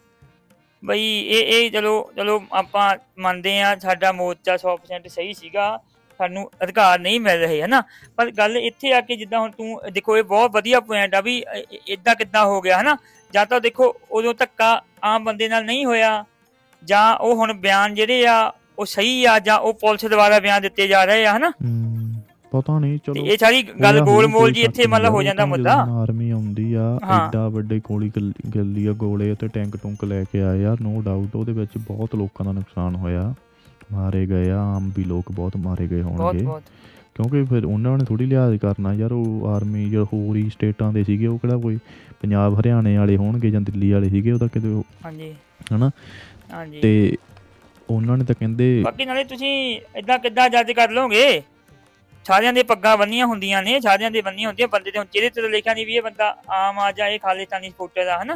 ਬਈ 0.84 1.04
ਇਹ 1.20 1.46
ਇਹ 1.48 1.72
ਚਲੋ 1.72 2.12
ਚਲੋ 2.16 2.44
ਆਪਾਂ 2.52 2.96
ਮੰਨਦੇ 3.20 3.60
ਆ 3.62 3.76
ਸਾਡਾ 3.76 4.12
ਮੋਰਚਾ 4.12 4.56
100% 4.58 5.08
ਸਹੀ 5.10 5.34
ਸੀਗਾ 5.34 5.78
ਸਾਨੂੰ 6.20 6.50
ਅਧਿਕਾਰ 6.64 7.00
ਨਹੀਂ 7.00 7.20
ਮਿਲ 7.20 7.40
ਰਹੇ 7.40 7.62
ਹਨਾ? 7.64 7.82
ਪਰ 8.18 8.32
ਗੱਲ 8.32 8.58
ਇੱਥੇ 8.58 8.94
ਆ 8.94 9.02
ਕੇ 9.02 9.16
ਜਿੱਦਾਂ 9.16 9.40
ਹੁਣ 9.40 9.52
ਤੂੰ 9.52 9.80
ਦੇਖੋ 9.92 10.18
ਇਹ 10.18 10.24
ਬਹੁਤ 10.24 10.52
ਵਧੀਆ 10.52 10.80
ਪੁਆਇੰਟ 10.80 11.16
ਆ 11.16 11.22
ਵੀ 11.22 11.44
ਇਦਾਂ 11.88 12.16
ਕਿੱਦਾਂ 12.16 12.46
ਹੋ 12.46 12.62
ਗਿਆ 12.62 12.82
ਹਨਾ? 12.82 12.98
ਜਾਂ 13.34 13.46
ਤਾਂ 13.46 13.60
ਦੇਖੋ 13.62 13.96
ਉਦੋਂ 14.12 14.34
ਧੱਕਾ 14.34 14.82
ਆਮ 15.04 15.24
ਬੰਦੇ 15.24 15.48
ਨਾਲ 15.50 15.66
ਨਹੀਂ 15.66 15.86
ਹੋਇਆ 15.86 16.24
ਜਾਂ 16.84 17.16
ਉਹ 17.16 17.36
ਹੁਣ 17.36 17.54
ਬਿਆਨ 17.54 17.96
ਜਿਹੜੇ 17.96 18.26
ਆ 18.28 18.52
ਉਹ 18.80 18.86
ਸਹੀ 18.86 19.26
ਆ 19.26 19.40
ਜਾਂ 19.40 19.58
ਉਹ 19.60 19.74
ਪੁਲਿਸ 19.74 20.06
ਦੁਆਰਾ 20.06 20.40
ਬਿਆਨ 20.40 20.62
ਦਿੱਤੇ 20.62 20.88
ਜਾ 20.88 21.04
ਰਹੇ 21.06 21.26
ਆ 21.26 21.38
ਹਨਾ? 21.38 21.50
ਹਮ, 21.50 21.85
ਪਤਾ 22.56 22.80
ਨਹੀਂ 22.80 23.00
ਚਲੋ। 23.06 23.26
ਇਹ 23.26 23.38
ਸਾਰੀ 23.40 23.64
ਗੱਲ 23.64 24.00
ਗੋਲ 24.00 24.28
ਮੋਲ 24.28 24.52
ਜੀ 24.52 24.62
ਇੱਥੇ 24.62 24.88
ਮਤਲਬ 24.88 25.14
ਹੋ 25.14 25.24
ਜਾਂਦਾ 25.24 25.46
ਮੁੱਦਾ। 25.46 25.74
ਆਰਮੀ 25.74 26.30
ਆਉਂਦੀ 26.30 26.74
ਆ। 26.74 27.00
ਐਡਾ 27.28 27.50
ਵੱਡੇ 27.50 27.82
ਗੋਲੀ 27.84 28.12
ਗਲ- 28.18 28.90
ਆ 28.90 28.94
ਗੋਲੇ 28.94 29.36
ਤੇ 29.36 29.48
ਟੈਂਕ 29.48 29.78
ਟੁੰਕ 29.78 30.04
ਲੈ 30.04 30.24
ਕੇ 30.24 30.44
ਆਏ 30.44 30.64
ਆ 30.64 30.78
ਨੋ 30.82 31.02
ਡਾਊਟ 31.02 31.36
ਉਹਦੇ 31.36 31.52
ਵਿੱਚ 31.52 31.72
ਬਹੁਤ 31.78 32.16
ਲੋਕਾਂ 32.16 32.46
ਦਾ 32.46 32.52
ਨੁਕਸਾਨ 32.52 32.96
ਹੋਇਆ। 32.96 33.34
ਮਾਰੇ 33.92 34.26
ਗਏ 34.26 34.50
ਆ 34.50 34.60
ਆਮ 34.60 34.92
ਵੀ 34.98 35.04
ਲੋਕ 35.04 35.32
ਬਹੁਤ 35.32 35.58
ਮਾਰੇ 35.58 35.88
ਗਏ 35.88 36.02
ਹੋਣਗੇ। 36.02 36.46
ਕਿਉਂਕਿ 37.16 37.44
ਫਿਰ 37.44 37.66
ਉਹਨਾਂ 37.66 37.98
ਨੇ 37.98 38.06
ਥੋੜੀ 38.06 38.26
ਲਿਹਾਜ਼ 38.26 38.58
ਕਰਨਾ 38.58 38.94
ਯਾਰ 38.94 39.12
ਉਹ 39.12 39.48
ਆਰਮੀ 39.48 39.90
ਜਾਂ 39.90 40.06
ਹੋਰ 40.06 40.36
ਹੀ 40.36 40.50
ਸਟੇਟਾਂ 40.50 40.94
ਦੇ 40.94 41.04
ਸੀਗੇ 41.04 41.28
ਉਹ 41.28 41.38
ਕਿਹੜਾ 41.40 41.58
ਕੋਈ 41.58 41.78
ਪੰਜਾਬ 42.22 42.60
ਹਰਿਆਣੇ 42.60 42.98
ਵਾਲੇ 42.98 43.18
ਹੋਣਗੇ 43.18 43.52
ਜਾਂ 43.52 43.62
ਦਿੱਲੀ 43.62 43.92
ਵਾਲੇ 43.92 44.10
ਸੀਗੇ 44.10 44.32
ਉਹ 44.32 44.40
ਤਾਂ 44.40 44.48
ਕਿਤੇ 44.48 44.84
ਹਾਂਜੀ। 45.06 45.36
ਹਨਾ? 45.76 45.92
ਹਾਂਜੀ। 46.54 46.80
ਤੇ 46.80 47.18
ਉਹਨਾਂ 47.90 48.18
ਨੇ 48.18 48.26
ਤਾਂ 48.26 48.36
ਕਹਿੰਦੇ 48.40 48.82
ਬਾਕੀ 48.86 49.06
ਨਾਲੇ 49.06 49.24
ਤੁਸੀਂ 49.24 49.80
ਇਦਾਂ 49.96 50.20
ਕਿੱਦਾਂ 50.20 50.50
ਜੱਜ 50.50 50.72
ਕਰ 50.72 50.90
ਲਓਗੇ? 50.90 51.42
ਸਾਰਿਆਂ 52.26 52.54
ਦੇ 52.54 52.64
ਪੱਗਾਂ 52.64 52.98
ਬੰਨੀਆਂ 52.98 53.26
ਹੁੰਦੀਆਂ 53.28 53.62
ਨੇ 53.64 53.80
ਸਾਰਿਆਂ 53.80 54.12
ਦੇ 54.12 54.22
ਬੰਨੀਆਂ 54.22 54.50
ਹੁੰਦੀਆਂ 54.50 54.68
ਬੰਦੇ 54.68 54.92
ਦੇ 54.92 54.98
ਹੁਣ 55.00 55.06
ਚਿਹਰੇ 55.14 55.30
ਤੇ 55.30 55.42
ਤਾਂ 55.42 55.50
ਲਿਖਿਆ 55.50 55.74
ਨਹੀਂ 55.74 55.86
ਵੀ 55.86 55.96
ਇਹ 55.96 56.02
ਬੰਦਾ 56.02 56.36
ਆਮ 56.50 56.80
ਆ 56.80 56.92
ਜਾਂ 56.92 57.08
ਇਹ 57.08 57.20
ਖਾਲਿਸਤਾਨੀ 57.20 57.70
ਸਪੋਰਟਰ 57.70 58.06
ਦਾ 58.06 58.22
ਹਨਾ? 58.24 58.34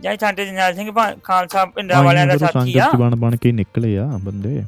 ਜਾਂ 0.00 0.16
ਸਾਡੇ 0.20 0.44
ਜਰਨੈਲ 0.46 0.74
ਸਿੰਘ 0.74 0.90
ਖਾਲਸਾ 1.22 1.64
ਪਿੰਡਾਂ 1.64 2.02
ਵਾਲਿਆਂ 2.02 2.26
ਦਾ 2.26 2.36
ਸਾਥੀ 2.36 2.78
ਆ। 2.78 2.90
ਬਣ 2.98 3.16
ਬਣ 3.16 3.36
ਕੇ 3.36 3.52
ਨਿਕਲੇ 3.52 3.98
ਆ 3.98 4.06
ਬੰਦੇ। 4.22 4.62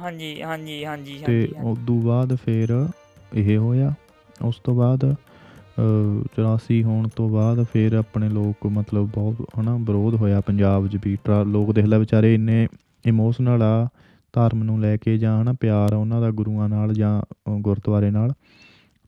ਹਾਂਜੀ 0.00 0.42
ਹਾਂਜੀ 0.42 0.84
ਹਾਂਜੀ 0.84 1.18
ਤੇ। 1.26 1.48
ਉਸ 1.62 1.78
ਤੋਂ 1.86 2.02
ਬਾਅਦ 2.02 2.34
ਫਿਰ 2.34 2.86
ਇਹ 3.34 3.56
ਹੋਇਆ। 3.58 3.94
ਉਸ 4.42 4.56
ਤੋਂ 4.64 4.74
ਬਾਅਦ 4.74 5.04
ਅ, 5.04 6.24
84 6.36 6.82
ਹੋਣ 6.82 7.08
ਤੋਂ 7.08 7.28
ਬਾਅਦ 7.28 7.64
ਫਿਰ 7.72 7.92
ਆਪਣੇ 7.94 8.28
ਲੋਕ 8.28 8.66
ਮਤਲਬ 8.66 9.08
ਬਹੁਤ 9.08 9.34
ਹਨਾ 9.60 9.76
ਵਿਰੋਧ 9.76 10.14
ਹੋਇਆ 10.14 10.40
ਪੰਜਾਬ 10.40 10.88
'ਚ 10.88 10.98
ਵੀ। 11.04 11.18
ਲੋਕ 11.46 11.72
ਦੇਖ 11.72 11.84
ਲੈ 11.84 11.98
ਵਿਚਾਰੇ 11.98 12.34
ਇੰਨੇ 12.34 12.68
ਇਮੋਸ਼ਨਲ 13.06 13.62
ਆ। 13.62 13.88
ਧਰਮ 14.32 14.62
ਨੂੰ 14.62 14.80
ਲੈ 14.80 14.96
ਕੇ 14.96 15.18
ਜਾਂ 15.18 15.42
ਹਨਾ 15.42 15.52
ਪਿਆਰ 15.60 15.92
ਆ 15.92 15.96
ਉਹਨਾਂ 15.96 16.20
ਦਾ 16.20 16.30
ਗੁਰੂਆਂ 16.30 16.68
ਨਾਲ 16.68 16.92
ਜਾਂ 16.92 17.22
ਅ, 17.22 17.50
ਗੁਰਦੁਆਰੇ 17.50 18.10
ਨਾਲ 18.10 18.32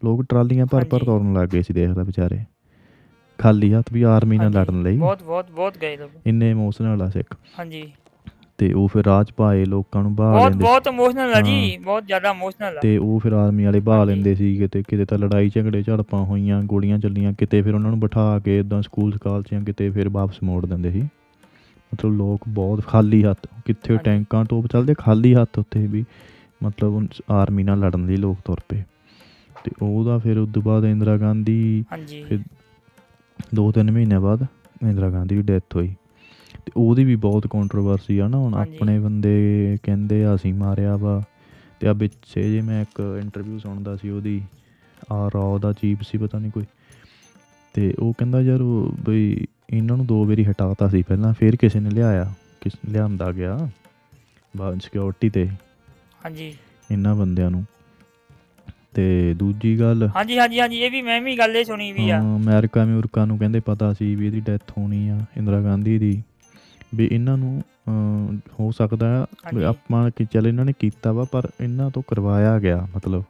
ਲੋਕ 0.05 0.25
ਟਰਾਲੀਆਂ 0.29 0.67
ਭਰ 0.67 0.85
ਭਰ 0.85 0.95
ਹਾਂਜੀ। 0.95 1.07
ਤੋਰਨ 1.07 1.35
ਲੱਗ 1.35 1.49
ਗਏ 1.49 1.63
ਸੀ 1.63 1.75
ਦੇਖ 1.75 1.91
ਲੈ 1.91 2.03
ਵਿਚਾਰੇ। 2.03 2.41
ਖਾਲੀ 3.39 3.75
ਹੱਥ 3.75 3.93
ਵੀ 3.93 4.03
ਆਰਮੀ 4.03 4.39
ਨਾਲ 4.39 4.57
ਹਾਂਜੀ, 4.57 4.59
ਲੜਨ 4.59 4.83
ਲਈ। 4.83 4.97
ਬਹੁਤ 4.97 5.23
ਬਹੁਤ 5.23 5.51
ਬਹੁਤ 5.51 5.79
ਗਏ 5.83 5.97
ਲੋਕ। 5.97 6.11
ਇੰਨੇ 6.27 6.51
ਇਮੋਸ਼ਨਲ 6.51 7.03
ਆ 7.03 7.09
ਸਿੱਖ। 7.09 7.37
ਹਾਂਜੀ। 7.59 7.93
ਤੇ 8.59 8.73
ਉਹ 8.73 8.89
ਫਿਰ 8.89 9.05
ਰਾਜ 9.05 9.33
ਪਾਏ 9.33 9.65
ਲੋਕਾਂ 9.65 10.03
ਨੂੰ 10.03 10.17
ਬਾਹ 10.17 10.33
ਬਹੁਤ 10.33 10.51
ਲੈਂਦੇ 10.51 10.65
ਬਹੁਤ 10.65 10.87
ਇਮੋਸ਼ਨਲ 10.87 11.35
ਆ 11.35 11.41
ਜੀ। 11.41 11.75
ਹਾਂ। 11.75 11.81
ਬਹੁਤ 11.81 12.07
ਜ਼ਿਆਦਾ 12.07 12.31
ਇਮੋਸ਼ਨਲ 12.31 12.79
ਆ। 12.79 12.81
ਤੇ 12.81 12.97
ਉਹ 12.99 13.21
ਫਿਰ 13.21 13.33
ਆਰਮੀ 13.33 13.65
ਵਾਲੇ 13.65 13.81
ਬਾਹ 13.81 13.99
ਹਾਂਜੀ। 13.99 14.15
ਲੈਂਦੇ 14.15 14.35
ਸੀ 14.35 14.57
ਕਿਤੇ 14.57 14.83
ਕਿਤੇ 14.89 15.05
ਤਾਂ 15.05 15.19
ਲੜਾਈ 15.19 15.51
ਝਗੜੇ 15.55 15.83
ਝੜਪਾਂ 15.83 16.25
ਹੋਈਆਂ 16.25 16.63
ਗੋਲੀਆਂ 16.63 16.99
ਚੱਲੀਆਂ 16.99 17.33
ਕਿਤੇ 17.33 17.63
ਫਿਰ 17.63 17.75
ਉਹਨਾਂ 17.75 17.91
ਨੂੰ 17.91 18.01
ਬਿਠਾ 18.01 18.39
ਕੇ 18.39 18.59
ਇਦਾਂ 18.59 18.83
ਸਕੂਲ 18.83 19.19
ਕਾਲਜਾਂ 19.19 19.61
ਕਿਤੇ 19.61 19.91
ਫਿਰ 19.91 20.09
ਵਾਪਸ 20.09 20.35
ਮੋੜ 20.43 20.67
ਦਿੰਦੇ 20.67 20.91
ਸੀ। 20.91 21.03
ਮਤਲਬ 21.95 22.13
ਲੋਕ 22.13 22.41
ਬਹੁਤ 22.49 22.87
ਖਾਲੀ 22.87 23.25
ਹੱਥ 23.25 23.47
ਕਿੱਥੇ। 23.65 23.97
ਟੈਂਕਾਂ 23.97 24.45
ਟੋਪ 24.45 24.67
ਚੱਲਦੇ 24.67 24.95
ਖਾਲੀ 24.99 25.35
ਹੱਥ 25.35 25.59
ਉੱਥੇ 25.59 25.87
ਵੀ 25.87 26.05
ਮਤਲਬ 26.65 27.07
ਆਰਮੀ 27.31 27.63
ਨਾਲ 27.63 27.79
ਲੜਨ 27.79 28.07
ਲਈ 28.07 28.17
ਲੋਕ 28.17 28.39
ਤੁਰ 28.45 28.61
ਪਏ। 28.69 28.83
ਤੇ 29.65 29.71
ਉਹਦਾ 29.83 30.19
ਫਿਰ 30.19 30.39
ਉਸ 30.39 30.49
ਤੋਂ 30.55 30.63
ਬਾਅਦ 30.63 30.85
ਇੰਦਰਾ 30.85 31.17
ਗਾਂਧੀ 31.17 31.85
ਹਾਂਜੀ। 31.93 32.25
ਫਿਰ 32.25 32.39
ਦੋ 33.55 33.73
ਤਿੰਨ 33.73 33.91
ਮਹੀਨੇ 33.91 34.19
ਬਾਅਦ 34.19 34.47
ਇੰਦਰਾ 34.83 35.11
ਗਾਂਧੀ 35.11 35.37
ਦੀ 35.37 35.43
ਡੈਥ 35.43 35.77
ਹੋਈ। 35.77 35.95
ਤੇ 36.67 36.73
ਉਹਦੀ 36.77 37.05
ਵੀ 37.05 37.17
ਬਹੁਤ 37.17 37.47
ਕੰਟਰੋਵਰਸੀ 37.47 38.19
ਆ 38.19 38.29
ਨਾ 38.29 38.39
ਹੁਣ। 38.39 38.55
ਆਪਣੇ 38.55 38.99
ਬੰਦੇ 38.99 39.77
ਕਹਿੰਦੇ 39.83 40.25
ਆ 40.25 40.35
ਅਸੀਂ 40.35 40.55
ਮਾਰਿਆ 40.55 40.97
ਵਾ। 40.97 41.23
ਤੇ 41.81 41.89
ਆ 41.89 41.93
ਵਿੱਚੇ 41.93 42.51
ਜੇ 42.51 42.61
ਮੈਂ 42.61 42.83
ਇੱਕ 42.83 43.21
ਇੰਟਰਵਿਊ 43.23 43.59
ਸੁਣਦਾ 43.59 43.97
ਸੀ 43.97 44.11
ਉਹਦੀ 44.11 44.43
ਆ 45.13 45.31
ਰੌ 45.35 45.59
ਦਾ 45.59 45.73
ਚੀਫ 45.73 46.03
ਸੀ 46.03 46.19
ਪਤਾ 46.19 46.39
ਨਹੀਂ 46.39 46.51
ਕੋਈ। 46.51 46.65
ਤੇ 47.75 47.95
ਉਹ 47.99 48.13
ਕਹਿੰਦਾ 48.19 48.41
ਯਾਰ 48.41 48.61
ਉਹ 48.61 48.93
ਬਈ 49.07 49.47
ਇਹਨਾਂ 49.69 49.97
ਨੂੰ 49.97 50.07
ਦੋ 50.07 50.25
ਵਾਰੀ 50.25 50.45
ਹਟਾਤਾ 50.45 50.89
ਸੀ 50.89 51.03
ਪਹਿਲਾਂ 51.03 51.33
ਫਿਰ 51.33 51.57
ਕਿਸੇ 51.57 51.81
ਨੇ 51.81 51.91
ਲਿਆਇਆ 51.91 52.33
ਕਿਸ 52.61 52.73
ਲਿਆਂਦਾ 52.89 53.31
ਗਿਆ 53.33 53.59
ਬਾਅਦ 54.55 54.81
ਸਿਕਿਉਰਿਟੀ 54.81 55.31
ਤੇ। 55.31 55.49
ਹਾਂਜੀ। 56.25 56.55
ਇਹਨਾਂ 56.91 57.15
ਬੰਦਿਆਂ 57.15 57.51
ਨੂੰ। 57.51 57.65
ਤੇ 58.95 59.35
ਦੂਜੀ 59.35 59.79
ਗੱਲ 59.81 60.09
ਹਾਂਜੀ 60.17 60.39
ਹਾਂਜੀ 60.39 60.61
ਹਾਂਜੀ 60.61 60.79
ਇਹ 60.81 60.91
ਵੀ 60.91 61.01
ਮੈਂ 61.03 61.21
ਵੀ 61.21 61.37
ਗੱਲ 61.39 61.57
ਇਹ 61.57 61.65
ਸੁਣੀ 61.65 61.91
ਵੀ 61.93 62.09
ਆ। 62.11 62.21
ਹਾਂ, 62.21 62.37
ਅਮਰੀਕਾ 62.37 62.83
ਅਮਰੀਕਾ 62.85 63.25
ਨੂੰ 63.25 63.39
ਕਹਿੰਦੇ 63.39 63.61
ਪਤਾ 63.61 63.93
ਸੀ 63.93 64.15
ਵੀ 64.15 64.27
ਇਹਦੀ 64.27 64.41
ਡੈਥ 64.41 64.71
ਹੋਣੀ 64.79 65.09
ਆ 65.09 65.19
ਇੰਦਰਾ 65.37 65.61
ਗਾਂਧੀ 65.61 65.99
ਦੀ। 65.99 66.23
ਵੀ 66.95 67.09
ਇਹਨਾਂ 67.13 67.37
ਨੂੰ 67.39 67.63
ਅਮ, 67.89 68.39
ਹੋ 68.61 68.71
ਸਕਦਾ 68.73 69.07
ਆ 69.15 69.23
ਵੀ 69.23 69.47
ਹਾਂਜੀ। 69.47 69.65
ਆਪਾਂ 69.65 70.11
ਕਿ 70.11 70.25
ਚੱਲ 70.25 70.47
ਇਹਨਾਂ 70.47 70.65
ਨੇ 70.65 70.73
ਕੀਤਾ 70.79 71.13
ਵਾ 71.13 71.25
ਪਰ 71.25 71.49
ਇਹਨਾਂ 71.61 71.91
ਤੋਂ 71.91 72.03
ਕਰਵਾਇਆ 72.09 72.59
ਗਿਆ 72.59 72.87
ਮਤਲਬ 72.97 73.23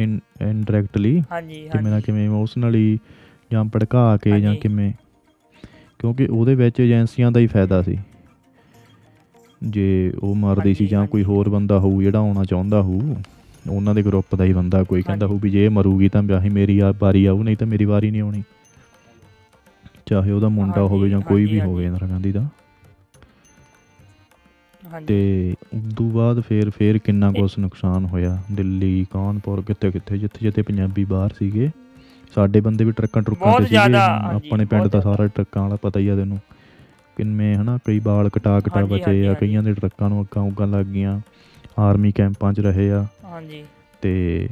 ਇਨ 0.00 0.18
ਇਨਡਾਇਰੈਕਟਲੀ 0.42 1.20
ਹਾਂਜੀ 1.30 1.60
ਕਿਵੇਂ 1.62 1.90
ਨਾ 1.90 1.90
ਹਾਂਜੀ। 1.90 2.02
ਕਿਵੇਂ 2.02 2.24
ਇਮੋਸ਼ਨਲੀ 2.26 2.98
ਜਾਂ 3.50 3.64
ਭੜਕਾ 3.64 4.16
ਕੇ 4.16 4.30
ਜਾਂ 4.32 4.40
ਹਾਂਜੀ। 4.40 4.60
ਕਿਵੇਂ। 4.60 4.92
ਕਿਉਂਕਿ 6.00 6.26
ਉਹਦੇ 6.26 6.54
ਵਿੱਚ 6.54 6.80
ਏਜੰਸੀਆਂ 6.80 7.30
ਦਾ 7.32 7.40
ਹੀ 7.40 7.46
ਫਾਇਦਾ 7.46 7.82
ਸੀ 7.82 7.98
ਜੇ 9.62 10.12
ਉਹ 10.22 10.34
ਮਰਦੀ 10.34 10.74
ਸੀ 10.74 10.86
ਜਾਂ 10.86 11.06
ਕੋਈ। 11.06 11.22
ਹੋਰ 11.24 11.48
ਬੰਦਾ 11.48 11.78
ਹੋਊ 11.78 12.02
ਜਿਹੜਾ 12.02 12.18
ਆਉਣਾ 12.18 12.44
ਚਾਹੁੰਦਾ 12.44 12.82
ਹੋਊ 12.82 13.14
ਉਹਨਾਂ 13.70 13.94
ਦੇ 13.94 14.02
ਗਰੁੱਪ 14.02 14.34
ਦਾ 14.34 14.44
ਹੀ 14.44 14.52
ਬੰਦਾ 14.52 14.82
ਕੋਈ 14.82 15.02
ਕਹਿੰਦਾ। 15.02 15.26
ਹੋਊ 15.26 15.38
ਵੀ 15.38 15.50
ਜੇ 15.50 15.64
ਇਹ 15.64 15.70
ਮਰੂਗੀ 15.70 16.08
ਤਾਂ 16.08 16.22
ਵਿਆਹੀ 16.22 16.48
ਮੇਰੀ 16.48 16.78
ਆ 16.78 16.92
ਵਾਰੀ 17.00 17.24
ਆਊ 17.26 17.42
ਨਹੀਂ 17.42 17.56
ਤਾਂ 17.56 17.66
ਮੇਰੀ 17.66 17.84
ਵਾਰੀ 17.84 18.10
ਨਹੀਂ 18.10 18.22
ਆਉਣੀ 18.22 18.42
ਚਾਹੇ 20.06 20.30
ਉਹਦਾ 20.30 20.48
ਮੁੰਡਾ 20.48 20.82
ਹੋਵੇ 20.82 21.08
ਜਾਂ 21.10 21.20
ਕੋਈ 21.20 21.46
ਵੀ 21.46 21.60
ਹੋਵੇ। 21.60 21.86
ਇੰਦਰਾ 21.86 22.06
ਗਾਂਧੀ 22.06 22.32
ਦਾ 22.32 22.48
ਹਾਂਜੀ 24.82 25.06
ਤੇ 25.06 25.54
ਉਦੋਂ 25.74 26.10
ਬਾਅਦ 26.10 26.40
ਫੇਰ 26.40 26.70
ਫੇਰ 26.70 26.98
ਕਿੰਨਾ 26.98 27.30
ਕੁਛ 27.32 27.58
ਨੁਕਸਾਨ 27.58 28.04
ਹੋਇਆ 28.04 28.38
ਦਿੱਲੀ 28.52 29.06
ਕਾਨਪੁਰ 29.10 29.62
ਕਿੱਥੇ 29.62 29.90
ਕਿੱਥੇ 29.90 30.18
ਜਿੱਥੇ 30.18 30.38
ਜਿੱਥੇ 30.42 30.62
ਪੰਜਾਬੀ 30.62 31.04
ਬਾਹਰ 31.04 31.32
ਸੀਗੇ 31.38 31.70
ਸਾਡੇ 32.34 32.60
ਬੰਦੇ 32.60 32.84
ਵੀ 32.84 32.92
ਟਰੱਕਾਂ 32.92 33.22
ਟਰੁੱਕਾਂ 33.22 33.52
ਤੇ 33.58 33.64
ਸੀਗੇ 33.66 33.94
ਆਪਣੇ 34.34 34.64
ਪਿੰਡ 34.64 34.86
ਦਾ। 34.86 35.00
ਸਾਰਾ 35.00 35.26
ਟਰੱਕਾਂ 35.26 35.62
ਵਾਲਾ 35.62 35.76
ਪਤਾ 35.82 36.00
ਹੀ 36.00 36.08
ਆ 36.08 36.16
ਤੈਨੂੰ 36.16 36.38
ਕਿੰਨੇ 37.16 37.54
ਹਨਾ 37.54 37.78
ਕਈ 37.84 37.98
ਬਾਲ 38.00 38.28
ਕਟਾ 38.28 38.58
ਕਟਾ 38.60 38.84
ਬਚੇ 38.86 39.26
ਆ। 39.26 39.34
ਕਈਆਂ 39.34 39.62
ਦੇ 39.62 39.72
ਟਰੱਕਾਂ 39.74 40.08
ਨੂੰ 40.08 40.20
ਅੱਗਾਂ 40.22 40.42
ਉੱਗਾਂ 40.42 40.66
ਲੱਗ 40.66 40.86
ਗਈਆਂ 40.86 41.18
ਆਰਮੀ 41.78 42.12
ਕੈਂਪਾਂ 42.12 42.52
'ਚ 42.52 42.60
ਰਹੇ 42.60 42.90
ਆ 42.92 43.06
ਹਾਂਜੀ 43.24 43.64
ਤੇ 44.02 44.48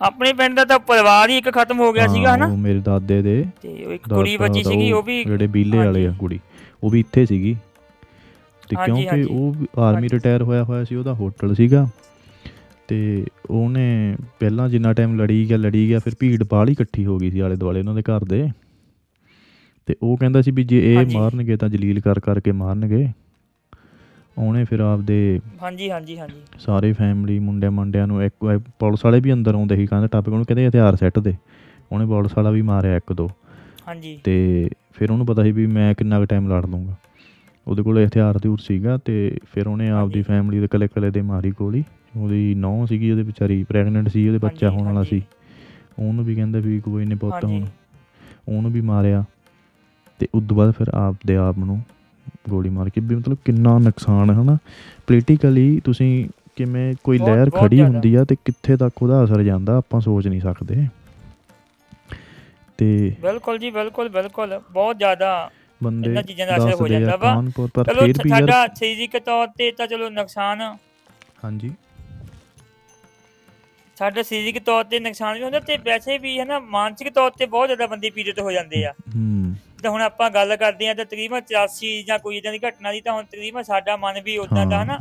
ਆਪਣੇ 0.00 0.32
ਪਿੰਡ 0.32 0.56
ਦਾ 0.56 0.64
ਤਾਂ 0.64 0.78
ਪਰਿਵਾਰ 0.80 1.30
ਹੀ 1.30 1.36
ਇੱਕ 1.38 1.48
ਖਤਮ 1.50 1.80
ਹੋ 1.80 1.92
ਗਿਆ 1.92 2.06
ਸੀਗਾ 2.06 2.34
ਹਨਾ 2.34 2.46
ਉਹ 2.46 2.56
ਮੇਰੇ 2.56 2.80
ਦਾਦੇ 2.80 3.20
ਦੇ 3.22 3.44
ਤੇ 3.62 3.68
ਉਹ 3.86 3.92
ਇੱਕ 3.92 4.08
ਕੁੜੀ 4.08 4.36
ਬੱਚੀ 4.36 4.62
ਸੀਗੀ 4.62 4.90
ਉਹ 4.92 5.02
ਵੀ 5.02 5.22
ਜਿਹੜੇ 5.24 5.46
ਬੀਲੇ 5.46 5.78
ਵਾਲੇ 5.78 6.06
ਆ। 6.06 6.12
ਕੁੜੀ 6.18 6.38
ਉਹ 6.84 6.90
ਵੀ 6.90 7.00
ਇੱਥੇ 7.00 7.24
ਸੀਗੀ 7.26 7.56
ਤੇ 8.68 8.76
ਕਿਉਂਕਿ। 8.76 9.22
ਉਹ 9.24 9.80
ਆਰਮੀ। 9.80 10.08
ਰਿਟਾਇਰ 10.08 10.42
ਹੋਇਆ 10.42 10.62
ਹੋਇਆ 10.64 10.84
ਸੀ 10.84 10.94
ਉਹਦਾ 10.96 11.12
ਹੋਟਲ 11.14 11.54
ਸੀਗਾ 11.54 11.86
ਤੇ 12.90 13.26
ਉਹਨੇ 13.50 14.16
ਪਹਿਲਾਂ 14.40 14.68
ਜਿੰਨਾ 14.68 14.92
ਟਾਈਮ 14.92 15.16
ਲੜੀ 15.16 15.48
ਗਿਆ 15.48 15.56
ਲੜੀ 15.56 15.88
ਗਿਆ 15.88 15.98
ਫਿਰ 15.98 16.12
ਭੀੜ 16.18 16.44
ਬਾਹਲੀ 16.50 16.72
ਇਕੱਠੀ 16.72 17.06
ਹੋ 17.06 17.18
ਗਈ 17.18 17.30
ਸੀ 17.30 17.40
ਆਲੇ 17.40 17.56
ਦੁਆਲੇ 17.56 17.80
ਉਹਨਾਂ 17.80 17.94
ਦੇ 17.94 18.02
ਘਰ 18.02 18.24
ਦੇ। 18.24 18.48
ਤੇ 19.86 19.96
ਉਹ 20.02 20.16
ਕਹਿੰਦਾ 20.16 20.42
ਸੀ 20.42 20.50
ਵੀ 20.50 20.64
ਜੇ 20.64 20.94
ਇਹ। 20.94 21.06
ਮਾਰਨਗੇ 21.14 21.56
ਤਾਂ 21.56 21.68
ਜਲੀਲ 21.68 22.00
ਕਰ 22.00 22.20
ਕਰਕੇ 22.20 22.52
ਮਾਰਨਗੇ। 22.52 23.08
ਉਹਨੇ 24.38 24.64
ਫਿਰ 24.64 24.80
ਆਪਦੇ 24.80 25.40
ਹਾਂਜੀ 25.62 25.90
ਹਾਂਜੀ 25.90 26.18
ਹਾਂਜੀ। 26.18 26.34
ਸਾਰੇ 26.58 26.92
ਫੈਮਿਲੀ 26.92 27.38
ਮੁੰਡੇ 27.38 27.68
ਮੁੰਡਿਆਂ 27.68 28.06
ਨੂੰ 28.06 28.24
ਇੱਕ 28.24 28.60
ਪੁਲਿਸ 28.78 29.04
ਵਾਲੇ 29.04 29.20
ਵੀ 29.20 29.32
ਅੰਦਰ 29.32 29.54
ਆਉਂਦੇ 29.54 29.76
ਸੀ 29.76 29.86
ਕਹਿੰਦੇ 29.86 30.08
ਟੱਪ 30.08 30.24
ਕੇ 30.24 30.30
ਉਹਨੂੰ 30.30 30.46
ਕਹਿੰਦੇ 30.46 30.68
ਹਥਿਆਰ 30.68 30.96
ਸੈੱਟ 30.96 31.18
ਦੇ। 31.18 31.34
ਉਹਨੇ 31.92 32.06
ਪੁਲਿਸ 32.06 32.32
ਵਾਲਾ 32.36 32.50
ਵੀ 32.50 32.62
ਮਾਰਿਆ 32.62 32.96
ਇੱਕ 32.96 33.12
ਦੋ। 33.12 33.30
ਹਾਂਜੀ। 33.88 34.20
ਤੇ 34.24 34.68
ਫਿਰ 34.92 35.10
ਉਹਨੂੰ 35.10 35.26
ਪਤਾ 35.26 35.42
ਸੀ 35.42 35.52
ਵੀ 35.52 35.66
ਮੈਂ 35.66 35.94
ਕਿੰਨਾ 35.94 36.18
ਕੁ 36.18 36.24
ਟਾਈਮ 36.24 36.48
ਲੜ 36.48 36.66
ਲੂੰਗਾ 36.66 36.94
ਉਹਦੇ 37.68 37.82
ਕੋਲ 37.82 38.06
ਹਥਿਆਰ 38.06 38.36
ਹਥਿਊਰ 38.36 38.58
ਸੀਗਾ 38.58 38.98
ਤੇ 39.04 39.38
ਫਿਰ 39.52 39.68
ਉਹਨੇ 39.68 39.90
ਆਪਦੀ। 39.90 40.22
ਫੈਮਿਲੀ 40.22 40.60
ਦੇ 40.60 40.66
ਕੱਲੇ 40.66 40.88
ਕੱਲੇ 40.88 41.10
ਦੇ 41.10 41.22
ਮਾਰੀ 41.22 41.50
ਗੋਲੀ। 41.50 41.84
ਉਹਦੀ 42.16 42.54
ਨੌਂ 42.54 42.86
ਸੀਗੀ 42.86 43.10
ਉਹਦੇ 43.10 43.22
ਵਿਚਾਰੀ 43.22 43.62
ਪ੍ਰੈਗਨੈਂਟ 43.64 44.08
ਸੀ 44.08 44.26
ਉਹਦੇ 44.28 44.38
ਬੱਚਾ 44.38 44.70
ਹੋਣ 44.70 44.82
ਵਾਲਾ। 44.82 45.02
ਸੀ। 45.02 45.22
ਉਹਨੂੰ 45.98 46.24
ਵੀ 46.24 46.34
ਕਹਿੰਦਾ 46.34 46.58
ਵੀ 46.58 46.80
ਕੋਈ 46.80 47.04
ਨਹੀਂ 47.04 47.18
ਪੁੱਤ 47.18 47.44
ਹੁਣ। 47.44 47.66
ਉਹਨੂੰ 48.48 48.72
ਵੀ 48.72 48.80
ਮਾਰਿਆ। 48.80 49.24
ਤੇ 50.20 50.28
ਉਸ 50.34 50.42
ਤੋਂ 50.48 50.56
ਬਾਅਦ 50.56 50.70
ਫਿਰ 50.70 50.88
ਆਪਦੇ 50.94 51.36
ਆਪ 51.36 51.58
ਨੂੰ 51.58 51.80
ਗੋਲੀ 52.50 52.68
ਮਾਰ 52.70 52.88
ਕੇ 52.88 53.00
ਵੀ 53.00 53.14
ਮਤਲਬ 53.14 53.36
ਕਿੰਨਾ 53.44 53.78
ਨੁਕਸਾਨ 53.78 54.30
ਹੈ 54.30 54.34
ਹਨਾ? 54.34 54.56
ਪੋਲੀਟੀਕਲੀ 55.06 55.80
ਤੁਸੀਂ 55.84 56.28
ਕਿਵੇਂ 56.56 56.94
ਕੋਈ 57.04 57.18
ਲਹਿਰ 57.18 57.50
ਖੜੀ। 57.50 57.80
ਹੁੰਦੀ 57.80 58.14
ਆ 58.14 58.24
ਤੇ 58.24 58.36
ਕਿੱਥੇ 58.44 58.76
ਤੱਕ 58.76 59.02
ਉਹਦਾ 59.02 59.24
ਅਸਰ 59.24 59.42
ਜਾਂਦਾ 59.42 59.76
ਆਪਾਂ 59.76 60.00
ਸੋਚ 60.00 60.26
ਨਹੀਂ 60.28 60.40
ਸਕਦੇ। 60.40 60.86
ਤੇ 62.78 63.16
ਬਿਲਕੁਲ 63.20 63.58
ਜੀ 63.58 63.70
ਬਿਲਕੁਲ 63.70 64.08
ਬਿਲਕੁਲ। 64.08 64.58
ਬਹੁਤ 64.72 64.96
ਜ਼ਿਆਦਾ 64.96 65.50
ਬੰਦੇ 65.80 66.08
ਇਹਨਾਂ 66.08 66.22
ਚੀਜ਼ਾਂ 66.22 66.46
ਦਾ 66.46 66.56
ਅਸਰ 66.58 66.74
ਹੋ 66.74 66.88
ਜਾਂਦਾ 66.88 67.16
ਵਾ। 67.16 67.34
ਚਲੋ 67.84 68.06
ਸਾਡਾ 68.28 68.66
ਸਰੀਰਕ 68.74 69.16
ਤੌਰ 69.18 69.46
ਤੇ 69.48 69.70
ਤਾਂ 69.72 69.86
ਚਲੋ 69.86 70.08
ਨੁਕਸਾਨ 70.10 70.60
ਹਾਂਜੀ। 71.44 71.70
ਸਾਡਾ 74.00 74.22
ਸਰੀਰਕ 74.22 74.62
ਤੌਰ 74.62 74.84
ਤੇ 74.84 74.98
ਨੁਕਸਾਨ 75.00 75.34
ਵੀ 75.34 75.42
ਹੁੰਦਾ 75.42 75.60
ਤੇ 75.60 75.76
ਵੈਸੇ 75.76 76.18
ਵੀ 76.18 76.38
ਹੈ 76.38 76.44
ਨਾ 76.44 76.58
ਮਾਨਸਿਕ 76.58 77.08
ਤੌਰ 77.12 77.30
ਤੇ 77.30 77.46
ਬਹੁਤ 77.46 77.68
ਜ਼ਿਆਦਾ 77.68 77.86
ਬੰਦੇ 77.86 78.10
ਪੀੜਿਤ 78.10 78.40
ਹੋ 78.40 78.52
ਜਾਂਦੇ 78.52 78.84
ਆ 78.84 78.92
ਹੂੰ 79.16 79.54
ਤਾਂ 79.82 79.90
ਹੁਣ 79.90 80.02
ਆਪਾਂ 80.02 80.30
ਗੱਲ 80.30 80.56
ਕਰਦੇ 80.56 80.88
ਆ 80.88 80.94
ਤਾਂ 80.94 81.04
ਤਕਰੀਬਨ 81.04 81.40
84 81.52 81.90
ਜਾਂ 82.06 82.18
ਕੋਈ 82.18 82.36
ਇਦਾਂ 82.36 82.52
ਦੀ 82.52 82.58
ਘਟਨਾ 82.68 82.92
ਦੀ 82.92 83.00
ਤਾਂ 83.00 83.12
ਹੁਣ 83.12 83.24
ਤਕਰੀਬਨ 83.24 83.62
ਸਾਡਾ 83.62 83.96
ਮਨ 83.96 84.20
ਵੀ 84.20 84.36
ਉਦਾਂ 84.38 84.66
ਦਾ। 84.66 84.82
ਹਨਾ 84.82 84.98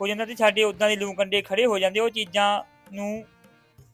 ਹੋ 0.00 0.06
ਜਾਂਦਾ 0.06 0.24
ਤੇ 0.24 0.34
ਸਾਡੇ 0.34 0.64
ਉਦਾਂ 0.64 0.88
ਦੇ 0.88 0.96
ਲੂ 0.96 1.12
ਕੰਡੇ 1.12 1.42
ਖੜੇ 1.42 1.66
ਹੋ 1.66 1.78
ਜਾਂਦੇ 1.78 2.00
ਉਹ 2.00 2.10
ਚੀਜ਼ਾਂ 2.10 2.48
ਨੂੰ 2.92 3.24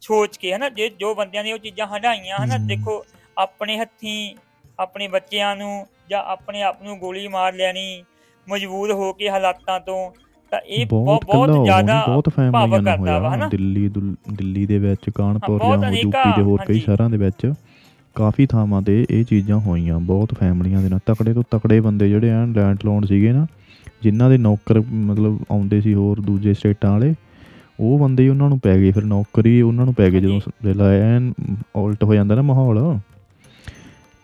ਸੋਚ 0.00 0.36
ਕੇ 0.36 0.54
ਹਨਾ 0.54 0.68
ਜੇ 0.68 0.88
ਜੋ 0.88 1.14
ਬੰਦਿਆਂ 1.14 1.44
ਨੇ 1.44 1.52
ਉਹ 1.52 1.58
ਚੀਜ਼ਾਂ 1.58 1.86
ਹੰਡਾਈਆਂ 1.86 2.36
ਹਨਾ। 2.44 2.58
ਦੇਖੋ 2.58 3.04
ਆਪਣੇ 3.38 3.78
ਹੱਥੀਂ 3.78 4.36
ਆਪਣੇ 4.80 5.08
ਬੱਚਿਆਂ 5.08 5.56
ਨੂੰ 5.56 5.86
ਜਾਂ 6.10 6.22
ਆਪਣੇ 6.24 6.62
ਆਪ 6.62 6.82
ਨੂੰ 6.82 6.98
ਗੋਲੀ 6.98 7.28
ਮਾਰ 7.28 7.54
ਲੈਣੀ 7.54 8.04
ਮਜਬੂਰ 8.48 8.92
ਹੋ 8.92 9.12
ਕੇ 9.12 9.30
ਹਾਲਾਤਾਂ 9.30 9.80
ਤੋਂ 9.80 10.10
ਤਾਂ 10.50 10.60
ਇਹ 10.68 10.86
ਬਹੁਤ 10.86 11.24
ਜ਼ਿਆਦਾ 11.64 12.04
ਬਹੁਤ 12.06 12.28
ਫੈਮਲੀਆਂ 12.28 12.52
ਭਾਵਕ 12.52 12.74
ਨੂੰ 12.74 12.84
ਕਰਦਾ 12.84 13.18
ਵਾ, 13.18 13.28
ਹੋਇਆ 13.28 13.36
ਹਨਾ? 13.36 13.48
ਦਿੱਲੀ 13.48 13.88
ਦੁਲ- 13.88 14.66
ਦੇ 14.66 14.78
ਵਿੱਚ 14.78 15.10
ਕਾਨਪੁਰ 15.10 15.60
ਜਾਂ 15.80 15.92
ਯੂਪੀ 15.92 16.32
ਦੇ 16.36 16.42
ਹੋਰ 16.42 16.58
ਕਈ। 16.66 16.78
ਸ਼ਹਿਰਾਂ 16.80 17.10
ਦੇ 17.10 17.16
ਵਿੱਚ 17.16 17.52
ਕਾਫੀ 18.14 18.46
ਥਾਵਾਂ 18.46 18.82
ਤੇ 18.82 19.06
ਇਹ 19.10 19.24
ਚੀਜ਼ਾਂ 19.24 19.58
ਹੋਈਆਂ 19.58 20.00
ਬਹੁਤ 20.00 20.34
ਫੈਮਲੀਆਂ 20.34 20.82
ਦੇ 20.82 20.88
ਨਾਲ 20.88 20.98
ਤਕੜੇ 21.06 21.32
ਤੋਂ 21.32 21.42
ਤਕੜੇ 21.50 21.80
ਬੰਦੇ 21.80 22.08
ਜਿਹੜੇ 22.08 22.30
ਐਨ 22.30 22.52
ਲੈਂਡ 22.52 22.78
ਲੋਨ 22.84 23.04
ਸੀਗੇ 23.06 23.32
ਨਾ 23.32 23.46
ਜਿਨ੍ਹਾਂ 24.02 24.30
ਦੇ 24.30 24.38
ਨੌਕਰ 24.38 24.82
ਮਤਲਬ 24.92 25.38
ਆਉਂਦੇ 25.50 25.80
ਸੀ 25.80 25.94
ਹੋਰ 25.94 26.20
ਦੂਜੇ 26.20 26.54
ਸਟੇਟਾਂ 26.54 26.90
ਵਾਲੇ 26.90 27.14
ਉਹ 27.80 27.98
ਬੰਦੇ 27.98 28.28
ਉਹਨਾਂ 28.28 28.48
ਨੂੰ 28.48 28.58
ਪੈ 28.58 28.78
ਗਏ 28.78 28.90
ਫਿਰ 28.90 29.04
ਨੌਕਰੀ 29.04 29.62
ਉਹਨਾਂ 29.62 29.84
ਨੂੰ 29.84 29.94
ਪੈ 29.94 30.10
ਗਏ 30.10 30.20
ਜਦੋਂ 30.20 30.40
ਵੇਲਾ 30.64 30.90
ਐਨ 30.90 31.32
ਉਲਟ 31.76 32.04
ਹੋ 32.04 32.14
ਜਾਂਦਾ 32.14 32.34
ਨਾ 32.34 32.42
ਮਾਹੌਲ 32.42 32.98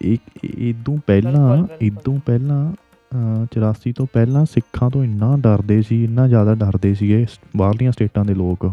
ਇੱਕ 0.00 0.44
ਇਦੋਂ 0.44 0.98
ਪਹਿਲਾਂ। 1.06 1.66
ਇਦੋਂ 1.80 2.18
ਪਹਿਲਾਂ 2.26 2.72
84 3.14 3.92
ਤੋਂ 3.96 4.07
ਪਹਿਲਾਂ 4.12 4.44
ਸਿੱਖਾਂ 4.44 4.90
ਤੋਂ 4.90 5.05
ਇੰਨਾ 5.05 5.37
ਡਰਦੇ 5.37 5.81
ਸੀ 5.83 6.05
ਇੰਨਾ 6.05 6.27
ਜ਼ਿਆਦਾ 6.29 6.55
ਡਰਦੇ 6.55 6.94
ਸੀਗੇ 6.94 7.27
ਬਾਹਰਲੀਆਂ 7.57 7.92
ਸਟੇਟਾਂ 7.92 8.25
ਦੇ 8.25 8.35
ਲੋਕ 8.35 8.64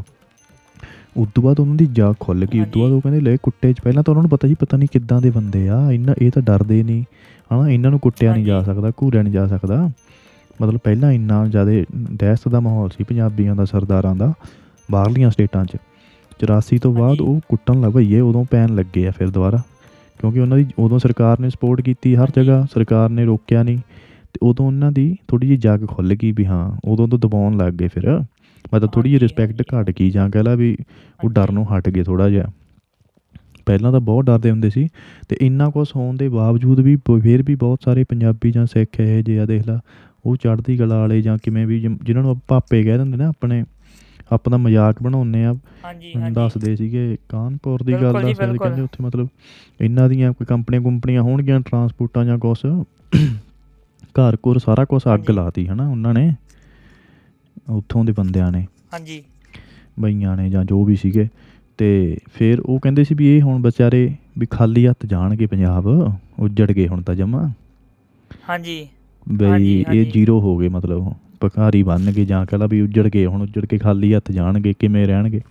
ਉਸ 1.17 1.27
ਤੋਂ 1.35 1.43
ਬਾਅਦ 1.43 1.59
ਉਹਨਾਂ 1.59 1.75
ਦੀ 1.75 1.85
ਜਾਗ 1.85 2.13
ਖੁੱਲ 2.19 2.45
ਗਈ 2.45 2.59
ਉਸ 2.59 2.67
ਤੋਂ 2.67 2.81
ਬਾਅਦ 2.81 2.93
ਉਹ 2.93 3.01
ਕਹਿੰਦੇ 3.01 3.19
ਲੈ 3.21 3.35
ਕੁੱਟੇ 3.43 3.73
'ਚ 3.73 3.81
ਪਹਿਲਾਂ 3.81 4.03
ਤਾਂ 4.03 4.11
ਉਹਨਾਂ 4.11 4.23
ਨੂੰ 4.23 4.29
ਪਤਾ 4.29 4.47
ਸੀ 4.47 4.53
ਪਤਾ 4.53 4.77
ਨਹੀਂ 4.77 4.87
ਕਿੱਦਾਂ 4.93 5.21
ਦੇ 5.21 5.29
ਬੰਦੇ 5.29 5.67
ਆ 5.69 5.79
ਇਹਨਾਂ 5.91 6.15
ਇਹ 6.21 6.31
ਤਾਂ 6.31 6.41
ਡਰਦੇ 6.41 6.83
ਨਹੀਂ 6.83 7.03
ਹਨਾ 7.53 7.69
ਇਹਨਾਂ 7.69 7.91
ਨੂੰ 7.91 7.99
ਕੁੱਟਿਆ 7.99 8.33
ਨਹੀਂ 8.33 8.45
ਜਾ। 8.45 8.61
ਸਕਦਾ 8.63 8.91
ਘੂਰਿਆ 9.03 9.21
ਨਹੀਂ 9.21 9.33
ਜਾ 9.33 9.47
ਸਕਦਾ 9.47 9.89
ਮਤਲਬ 10.61 10.79
ਪਹਿਲਾਂ 10.83 11.11
ਇੰਨਾ 11.11 11.45
ਜ਼ਿਆਦਾ 11.47 11.71
ਦਹਿਸ਼ਤ 12.11 12.47
ਦਾ 12.49 12.59
ਮਾਹੌਲ 12.59 12.89
ਸੀ 12.89 13.03
ਪੰਜਾਬੀਆਂ 13.03 13.55
ਦਾ 13.55 13.65
ਸਰਦਾਰਾਂ 13.65 14.15
ਦਾ 14.15 14.33
ਬਾਹਰਲੀਆਂ 14.91 15.31
ਸਟੇਟਾਂ 15.31 15.65
'ਚ 15.65 15.77
84 16.39 16.77
ਤੋਂ 16.77 16.93
ਬਾਅਦ। 16.93 17.21
ਉਹ 17.21 17.39
ਕੁੱਟਣ 17.49 17.81
ਲੱਗ 17.81 17.91
ਪਈਏ 17.91 18.19
ਉਦੋਂ 18.19 18.43
ਪੈਣ 18.51 18.75
ਲੱਗੇ 18.75 19.07
ਆ 19.07 19.11
ਫਿਰ 19.11 19.29
ਦੁਬਾਰਾ 19.29 19.61
ਕਿਉਂਕਿ 20.19 20.39
ਉਹਨਾਂ 20.39 20.57
ਦੀ 20.57 20.65
ਉਦੋਂ 20.79 20.99
ਸਰਕਾਰ 20.99 21.39
ਨੇ 21.39 21.49
ਸਪੋਰਟ 21.49 21.81
ਕੀਤੀ 21.81 22.15
ਹਰ। 22.15 22.31
ਜਗ੍ਹਾ 22.35 22.65
ਸਰਕਾਰ 22.73 23.09
ਨੇ 23.09 23.25
ਰੋਕਿਆ 23.25 23.63
ਨਹੀਂ 23.63 23.77
ਤੇ 24.33 24.39
ਉਦੋਂ 24.41 24.65
ਉਹਨਾਂ 24.67 24.91
ਦੀ 24.91 25.15
ਥੋੜੀ 25.27 25.47
ਜਿਹੀ 25.47 25.57
ਜਾਗ 25.57 25.85
ਖੁੱਲ 25.87 26.15
ਗਈ 26.15 26.31
ਵੀ 26.31 26.45
ਹਾਂ 26.45 26.77
ਉਦੋਂ 26.85 27.07
ਤੋਂ 27.07 27.19
ਦਬਾਉਣ 27.19 27.57
ਲੱਗ 27.57 27.73
ਗਏ 27.73 27.87
ਫਿਰ 27.87 28.09
ਮਤਲਬ 28.73 28.89
ਥੋੜੀ 28.91 29.09
ਜਿਹੀ 29.09 29.19
ਰਿਸਪੈਕਟ। 29.19 29.61
ਘਟ 29.75 29.91
ਗਈ 29.91 30.09
ਜਾਂ 30.09 30.29
ਕਹਿ 30.29 30.43
ਲਾ 30.43 30.55
ਵੀ 30.55 30.75
ਉਹ 31.23 31.29
ਡਰ। 31.29 31.51
ਨੂੰ 31.51 31.65
ਹਟ 31.77 31.89
ਗਏ 31.89 32.03
ਥੋੜਾ 32.03 32.29
ਜਿਹਾ 32.29 32.45
ਪਹਿਲਾਂ 33.65 33.91
ਤਾਂ 33.91 33.99
ਬਹੁਤ 33.99 34.25
ਡਰਦੇ 34.25 34.51
ਹੁੰਦੇ 34.51 34.69
ਸੀ 34.69 34.87
ਤੇ 35.29 35.37
ਇੰਨਾ 35.41 35.69
ਕੁਛ 35.69 35.95
ਹੋਣ 35.95 36.15
ਦੇ 36.17 36.29
ਬਾਵਜੂਦ 36.29 36.79
ਵੀ 36.79 36.95
ਫਿਰ 37.21 37.43
ਵੀ 37.43 37.55
ਬਹੁਤ 37.55 37.79
ਸਾਰੇ 37.85 38.03
ਪੰਜਾਬੀ 38.03 38.51
ਜਾਂ 38.51 38.65
ਸਿੱਖ 38.65 38.99
ਇਹ 38.99 39.23
ਜਿਹੇ 39.23 39.39
ਆ 39.39 39.45
ਦੇਖ 39.45 39.67
ਲਾ 39.67 39.79
ਉਹ 40.25 40.35
ਚੜ੍ਹਦੀ 40.35 40.77
ਕਲਾ 40.77 40.97
ਵਾਲੇ 40.99 41.21
ਜਾਂ 41.21 41.37
ਕਿਵੇਂ 41.43 41.65
ਵੀ 41.67 41.79
ਜਿ- 41.79 41.97
ਜਿਨ੍ਹਾਂ 42.03 42.23
ਨੂੰ 42.23 42.31
ਆਪਾਂ 42.31 42.41
ਭਾਪੇ 42.47 42.83
ਕਹਿ 42.83 42.97
ਦਿੰਦੇ 42.97 43.17
ਨਾ 43.17 43.27
ਆਪਣੇ 43.27 43.63
ਆਪਾਂ 44.31 44.51
ਦਾ 44.51 44.57
ਮਜ਼ਾਕ 44.57 45.03
ਬਣਾਉਂਦੇ 45.03 45.43
ਆ 45.45 45.53
ਹਾਂਜੀ 45.83 46.07
ਮੈਨੂੰ 46.07 46.21
ਹਾਂਜੀ 46.23 46.35
ਦੱਸਦੇ 46.35 46.75
ਸੀਗੇ 46.75 47.17
ਕਾਨਪੁਰ 47.29 47.83
ਦੀ 47.83 47.93
ਗੱਲ 47.93 48.21
ਜੀ, 48.23 48.33
ਦੱਸਦੇ। 48.33 48.57
ਕਹਿੰਦੇ 48.57 48.81
ਉੱਥੇ 48.81 49.03
ਮਤਲਬ 49.03 49.27
ਇਹਨਾਂ 49.81 50.09
ਦੀਆਂ 50.09 50.31
ਕੋਈ 50.33 50.45
ਕੰਪਨੀਆਂ 50.45 50.81
ਕੁੰਪਨੀਆਂ 50.81 51.21
ਹੋਣਗੀਆਂ 51.21 51.59
ਟਰਾਂਸਪੋਰਟਾਂ 51.59 52.25
ਜਾਂ 52.25 52.37
ਕੁਛ 52.39 52.65
ਘਰ 54.03 54.37
ਘੁਰ 54.45 54.59
ਸਾਰਾ 54.59 54.85
ਕੁਛ 54.85 55.01
ਅੱਗ 55.05 55.09
ਹਾਂਜੀ। 55.09 55.33
ਲਾਤੀ 55.33 55.67
ਹਨਾ 55.67 55.89
ਉਹਨਾਂ 55.89 56.13
ਨੇ 56.13 56.33
ਉੱਥੋਂ 57.69 58.05
ਦੇ 58.05 58.11
ਬੰਦਿਆਂ 58.11 58.51
ਨੇ। 58.51 58.67
ਹਾਂਜੀ। 58.93 59.23
ਬਈਆਂ 59.99 60.37
ਨੇ 60.37 60.49
ਜਾਂ 60.49 60.65
ਜੋ 60.65 60.85
ਵੀ 60.85 60.95
ਸੀਗੇ 60.95 61.27
ਤੇ 61.77 62.17
ਫਿਰ 62.33 62.59
ਉਹ 62.59 62.79
ਕਹਿੰਦੇ 62.79 63.03
ਸੀ 63.03 63.15
ਵੀ 63.15 63.37
ਇਹ 63.37 63.41
ਹੁਣ 63.41 63.61
ਵਿਚਾਰੇ 63.61 64.15
ਵੀ 64.39 64.45
ਖਾਲੀ 64.45 64.87
ਹੱਥ 64.87 65.05
ਜਾਣਗੇ 65.05 65.45
ਪੰਜਾਬ 65.45 65.87
ਉੱਜੜ 66.39 66.71
ਗਏ 66.71 66.87
ਹੁਣ 66.87 67.01
ਤਾਂ 67.01 67.15
ਜਮਾ। 67.15 67.51
ਹਾਂਜੀ। 68.49 68.87
ਬਈ 69.33 69.45
ਹਾਂਜੀ, 69.49 69.79
ਇਹ 69.79 69.85
ਹਾਂਜੀ। 69.87 70.11
ਜ਼ੀਰੋ 70.11 70.39
ਹੋ 70.39 70.57
ਗਏ 70.57 70.67
ਮਤਲਬ 70.69 71.13
ਭਿਖਾਰੀ 71.41 71.83
ਬਣ 71.83 72.11
ਗਏ 72.11 72.25
ਜਾਂ 72.25 72.45
ਕਹਲਾ 72.45 72.65
ਵੀ 72.65 72.81
ਉੱਜੜ 72.81 73.07
ਗਏ 73.07 73.25
ਹੁਣ 73.25 73.41
ਉੱਜੜ 73.41 73.65
ਕੇ 73.65 73.77
ਖਾਲੀ 73.77 74.13
ਹੱਥ 74.13 74.31
ਜਾਣਗੇ 74.31 74.73
ਕਿਵੇਂ 74.79 75.07
ਰਹਿਣਗੇ। 75.07 75.41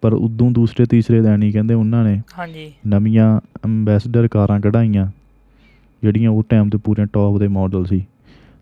ਪਰ 0.00 0.12
ਉਦੋਂ 0.12 0.50
ਦੂਸਰੇ 0.50 0.86
ਤੀਸਰੇ 0.86 1.20
ਦਿਨ 1.20 1.42
ਹੀ 1.42 1.52
ਕਹਿੰਦੇ 1.52 1.74
ਉਹਨਾਂ 1.74 2.04
ਨੇ 2.04 2.22
ਹਾਂਜੀ। 2.38 2.72
ਨਵੀਆਂ 2.86 3.40
ਅੰਬੈਸਡਰ 3.64 4.28
ਕਾਰਾਂ 4.28 4.60
ਕਢਾਈਆਂ 4.60 5.06
ਜਿਹੜੀਆਂ 6.04 6.30
ਉਹ 6.30 6.42
ਟਾਈਮ 6.48 6.68
ਤੇ 6.70 6.78
ਪੂਰੇ 6.78 7.04
ਟੌਪ 7.12 7.38
ਦੇ 7.38 7.48
ਮਾਡਲ 7.48 7.84
ਸੀ 7.86 8.04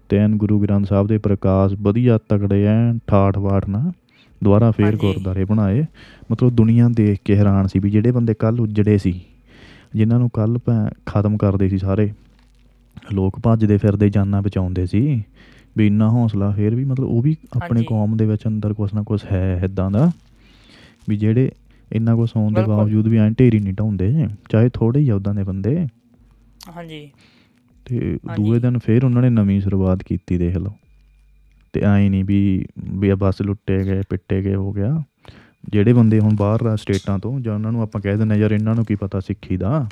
ਤੇ 0.08 0.18
ਐਨ 0.18 0.36
ਗੁਰੂ 0.36 0.58
ਗ੍ਰੰਥ 0.60 0.86
ਸਾਹਿਬ 0.86 1.06
ਦੇ 1.06 1.18
ਪ੍ਰਕਾਸ਼ 1.18 1.74
ਵਧੀਆ 1.82 2.18
ਤਕੜੇ 2.28 2.64
ਐਨ 2.66 2.98
ਠਾਠ 3.06 3.38
ਬਾਠ 3.38 3.68
ਨਾਲ 3.68 3.90
ਦੁਬਾਰਾ 4.42 4.70
ਫੇਰ। 4.70 4.96
ਗੁਰਦਾਰੇ 4.96 5.44
ਬਣਾਏ 5.44 5.84
ਮਤਲਬ 6.32 6.50
ਦੁਨੀਆ 6.50 6.88
ਦੇਖ 6.88 7.18
ਕੇ 7.24 7.36
ਹੈਰਾਨ 7.36 7.66
ਸੀ 7.66 7.78
ਵੀ 7.78 7.90
ਜਿਹੜੇ 7.90 8.10
ਬੰਦੇ 8.10 8.34
ਕੱਲ 8.34 8.60
ਉਜੜੇ 8.60 8.96
ਸੀ 8.98 9.20
ਜਿਨ੍ਹਾਂ 9.94 10.18
ਨੂੰ 10.18 10.28
ਕੱਲ 10.30 10.58
ਖਤਮ 11.06 11.36
ਕਰਦੇ 11.36 11.68
ਸੀ 11.68 11.78
ਸਾਰੇ 11.78 12.10
ਲੋਕ 13.12 13.38
ਭੱਜਦੇ 13.40 13.76
ਫਿਰਦੇ 13.76 14.08
ਜਾਨਾਂ 14.10 14.42
ਬਚਾਉਂਦੇ 14.42 14.86
ਸੀ 14.86 15.00
ਵੀ 15.76 15.86
ਇੰਨਾ 15.86 16.08
ਹੌਸਲਾ 16.10 16.50
ਫੇਰ 16.50 16.74
ਵੀ 16.74 16.84
ਮਤਲਬ 16.84 17.08
ਉਹ 17.08 17.22
ਵੀ 17.22 17.36
ਆਪਣੇ। 17.56 17.82
ਕੌਮ 17.84 18.16
ਦੇ 18.16 18.26
ਵਿੱਚ 18.26 18.46
ਅੰਦਰ 18.46 18.72
ਕੁਛ 18.74 18.94
ਨਾ 18.94 19.02
ਕੁਛ 19.02 19.24
ਹੈ 19.32 19.60
ਇਦਾਂ 19.64 19.90
ਦਾ 19.90 20.10
ਵੀ 21.08 21.16
ਜਿਹੜੇ 21.16 21.50
ਇੰਨਾ 21.90 22.14
ਕੁਛ 22.16 22.36
ਹੋਣ 22.36 22.52
ਦੇ। 22.52 22.62
ਬਾਵਜੂਦ 22.62 23.08
ਵੀ 23.08 23.18
ਐਂ 23.18 23.30
ਢੇਰੀ 23.30 23.58
ਨਹੀਂ 23.58 23.74
ਢਾਉਂਦੇ 23.74 24.26
ਚਾਹੇ 24.50 24.68
ਥੋੜੇ 24.68 25.00
ਹੀ 25.00 25.08
ਆ 25.08 25.14
ਉਦਾਂ 25.14 25.34
ਦੇ 25.34 25.42
ਬੰਦੇ 25.42 25.86
ਹਾਂਜੀ। 26.68 27.10
ਤੇ। 27.86 28.18
ਦੂਏ 28.36 28.58
ਦਿਨ 28.60 28.78
ਫੇਰ 28.78 29.04
ਉਹਨਾਂ 29.04 29.22
ਨੇ 29.22 29.30
ਨਵੀਂ 29.30 29.60
ਸ਼ੁਰੂਆਤ 29.60 30.02
ਕੀਤੀ 30.02 30.38
ਦੇਖ 30.38 30.56
ਲਓ। 30.56 30.74
ਤੇ 31.72 31.80
ਐਂ 31.80 32.10
ਨਹੀਂ 32.10 32.24
ਵੀ 32.24 32.64
ਵੀ 32.88 33.08
ਆ 33.08 33.14
ਬੱਸ 33.14 33.42
ਲੁੱਟੇ 33.42 33.84
ਗਏ 33.84 34.02
ਪਿੱਟੇ 34.10 34.42
ਗਏ 34.42 34.54
ਹੋ 34.54 34.72
ਗਿਆ। 34.72 35.02
ਜਿਹੜੇ 35.70 35.92
ਬੰਦੇ 35.92 36.18
ਹੁਣ 36.20 36.36
ਬਾਹਰ 36.36 36.76
ਸਟੇਟਾਂ 36.76 37.18
ਤੋਂ 37.18 37.40
ਜਾਂ 37.40 37.54
ਉਹਨਾਂ 37.54 37.72
ਨੂੰ 37.72 37.82
ਆਪਾਂ 37.82 38.00
ਕਹਿ 38.00 38.16
ਦਿੰਦੇ 38.16 38.36
ਯਾਰ 38.36 38.52
ਇਹਨਾਂ 38.52 38.74
ਨੂੰ 38.74 38.84
ਕੀ 38.84 38.94
ਪਤਾ 38.94 39.20
ਸਿੱਖੀ 39.20 39.56
ਦਾ? 39.56 39.88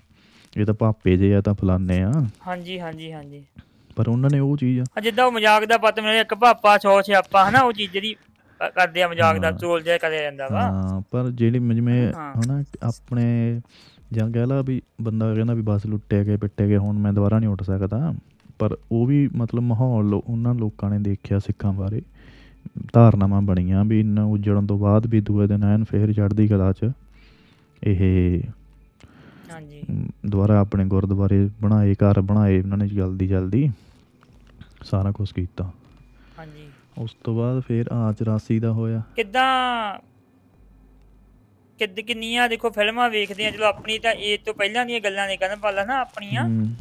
ਇਹ 0.57 0.67
ਤਾਂ 0.67 0.75
ਭਾਪੇ 0.75 1.17
ਜੇ 1.17 1.35
ਆ 1.35 1.41
ਤਾਂ 1.41 1.55
ਫਲਾਨੇ 1.55 2.03
ਆ। 2.03 2.13
ਹਾਂਜੀ 2.47 2.81
ਹਾਂਜੀ 2.81 3.13
ਹਾਂਜੀ। 3.13 3.45
ਪਰ 3.97 4.09
ਉਹਨਾਂ 4.09 4.31
ਨੇ 4.31 4.39
ਉਹ 4.39 4.57
ਚੀਜ਼ 4.57 4.81
ਆ 4.81 5.01
ਜਿੱਦਾਂ 5.01 5.25
ਉਹ 5.27 5.33
ਮਜ਼ਾਕ 5.33 5.65
ਦਾ 5.65 5.79
ਪਤ 5.79 6.01
ਮੇਰੇ 6.01 6.21
ਇੱਕ 6.21 6.35
ਭਾਪਾ 6.35 6.79
ਸੌ 6.79 7.03
ਸਿਆਪਾ 7.03 7.49
ਹਨਾ 7.49 7.61
ਉਹ 7.61 7.73
ਚੀਜ਼ 7.73 7.93
ਜਿਹੜੀ 7.93 8.15
ਕਰਦੇ 8.77 9.03
ਆ 9.03 9.09
ਮਜ਼ਾਕ 9.09 9.39
ਦਾ। 9.39 9.51
ਚੋਲ 9.51 9.83
ਜਿਹਾ 9.83 9.99
ਕਰਿਆ 9.99 10.23
ਜਾਂਦਾ 10.23 10.49
ਵਾ। 10.49 10.63
ਹਾਂ 10.63 11.01
ਪਰ 11.11 11.31
ਜਿਹੜੀ 11.31 11.59
ਜਿਵੇਂ। 11.75 12.13
ਹਨਾ 12.13 12.63
ਆਪਣੇ 12.83 13.61
ਜਾਂ 14.13 14.31
ਕਹਿ 14.31 14.47
ਲਾ 14.47 14.63
ਵੀ 14.63 14.83
ਬੰਦਾ 15.03 15.35
ਕਹਿੰਦਾ 15.35 15.55
ਵੀ 15.55 15.63
ਬੱਸ 15.63 15.87
ਲੁੱਟੇ 15.87 16.25
ਗਏ 16.25 16.37
ਪਿੱਟੇ 16.37 16.69
ਗਏ 16.69 16.77
ਹੁਣ 16.77 16.99
ਮੈਂ 16.99 17.13
ਦੁਬਾਰਾ 17.13 17.39
ਨਹੀਂ 17.39 17.51
ਉੱਠ 17.51 17.63
ਸਕਦਾ। 17.63 18.15
ਪਰ 18.59 18.77
ਉਹ 18.93 19.07
ਵੀ 19.07 19.31
ਮਤਲਬ 19.37 19.63
ਮਾਹੌਲ 19.63 20.09
ਲੋ- 20.09 20.23
ਉਹਨਾਂ 20.27 20.55
ਲੋਕਾਂ 20.55 20.91
ਨੇ 20.91 20.99
ਦੇਖਿਆ 20.99 21.39
ਸਿੱਖਾਂ 21.39 21.73
ਬਾਰੇ। 21.73 22.03
ਧਾਰਨਾਵਾਂ 22.93 23.43
ਬਣੀਆਂ 23.43 23.85
ਵੀ 23.85 24.01
ਇੰਨਾ 24.01 24.25
ਉਜੜਨ 24.25 24.67
ਤੋਂ 24.67 24.79
ਬਾਅਦ 24.79 25.07
ਵੀ 25.07 25.21
ਦੂਏ 25.21 25.47
ਦਿਨ 25.47 25.65
ਐਨ 25.65 25.85
ਫੇਰ 25.85 26.13
ਚੜ੍ਹਦੀ 26.13 26.49
ਕਲਾ 26.49 26.73
'ਚ 26.73 26.91
ਇਹ 27.85 28.41
ਹਾਂਜੀ। 29.53 29.83
ਦੁਬਾਰਾ 30.27 30.59
ਆਪਣੇ 30.61 30.85
ਗੁਰਦੁਆਰੇ 30.85 31.51
ਬਣਾਏ 31.63 31.95
ਘਰ 31.95 32.21
ਬਣਾਏ 32.21 32.63
ਉਹਨਾਂ 32.63 32.79
ਨੇ 32.79 32.89
ਜਲਦੀ 32.89 33.27
ਜਲਦੀ 33.27 33.71
ਸਾਰਾ 34.85 35.13
ਕੁਝ 35.13 35.33
ਕੀਤਾ। 35.33 35.71
ਹਾਂਜੀ। 36.39 36.69
ਉਸ 36.99 37.17
ਤੋਂ 37.25 37.37
ਬਾਅਦ 37.37 37.61
ਫਿਰ 37.61 37.87
ਆ 37.93 38.09
84 38.09 38.59
ਦਾ 38.59 38.73
ਹੋਇਆ। 38.73 39.03
ਕਿੱਦਾਂ? 39.17 39.99
ਕਿੱਦ 41.81 42.01
ਕਿੰਨੀਆਂ 42.01 42.49
ਦੇਖੋ 42.49 42.71
ਫਿਲਮਾਂ 42.71 43.09
ਵੇਖਦੇ 43.11 43.47
ਆ 43.47 43.51
ਚਲੋ 43.51 43.65
ਆਪਣੀ 43.67 43.99
ਤਾਂ 43.99 44.13
ਇਹ 44.13 44.39
ਤੋਂ 44.39 44.55
ਪਹਿਲਾਂ 44.55 44.85
ਦੀਆਂ 44.87 45.01
ਗੱਲਾਂ 45.01 45.27
ਨਹੀਂ 45.27 45.39
ਕਰਨ 45.39 45.59
ਪਾਲਾ 45.59 45.85
ਨਾ 45.85 45.99
ਆਪਣੀਆਂ। 46.01 46.45
ਹਮ, 46.45 46.75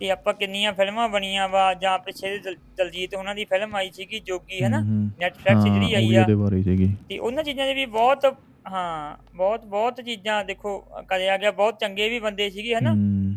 ਤੇ 0.00 0.10
ਆਪਾਂ 0.10 0.34
ਕਿੰਨੀਆਂ 0.34 0.72
ਫਿਲਮਾਂ 0.72 1.08
ਬਣੀਆਂ 1.08 1.48
ਵਾ 1.48 1.62
ਜਾਂ 1.74 1.98
ਪਿੱਛੇ 1.98 2.28
ਜਿਹੇ 2.28 2.38
ਦਲ- 2.38 2.56
ਦਲਜੀਤ 2.76 3.14
ਉਹਨਾਂ 3.14 3.34
ਦੀ 3.34 3.44
ਫਿਲਮ 3.44 3.74
ਆਈ 3.76 3.90
ਸੀਗੀ 3.90 4.18
ਜੋਗੀ 4.20 4.62
ਹੈ 4.62 4.68
ਨਾ 4.68 4.80
ਹਮ, 4.80 4.88
ਹਮ। 4.88 5.10
ਨੈਟਫਲਿਕਸ 5.20 5.56
ਹਾਂ, 5.56 5.62
ਜਿਹੜੀ 5.64 5.86
ਉਹ 5.86 5.96
ਆਈ 5.96 6.08
ਵੀ 6.08 6.14
ਆ। 6.16 6.20
ਇਹਦੇ 6.20 6.34
ਬਾਰੇ 6.34 6.62
ਸੀਗੀ। 6.62 6.88
ਤੇ 7.08 7.18
ਉਹਨਾਂ 7.18 7.44
ਚੀਜ਼ਾਂ 7.44 7.66
ਦੇ 7.66 7.74
ਵੀ 7.74 7.86
ਬਹੁਤ 7.94 8.26
ਹਾਂ 8.66 9.16
ਬਹੁਤ 9.34 9.64
ਬਹੁਤ 9.66 10.00
ਚੀਜ਼ਾਂ 10.00 10.44
ਦੇਖੋ 10.44 10.78
ਕਰਿਆ 11.08 11.36
ਗਿਆ। 11.36 11.50
ਬਹੁਤ 11.52 11.78
ਚੰਗੇ 11.80 12.08
ਵੀ 12.08 12.18
ਬੰਦੇ 12.18 12.48
ਸੀਗੇ 12.50 12.74
ਹਨਾ 12.74 12.92
ਹਮ, 12.92 13.34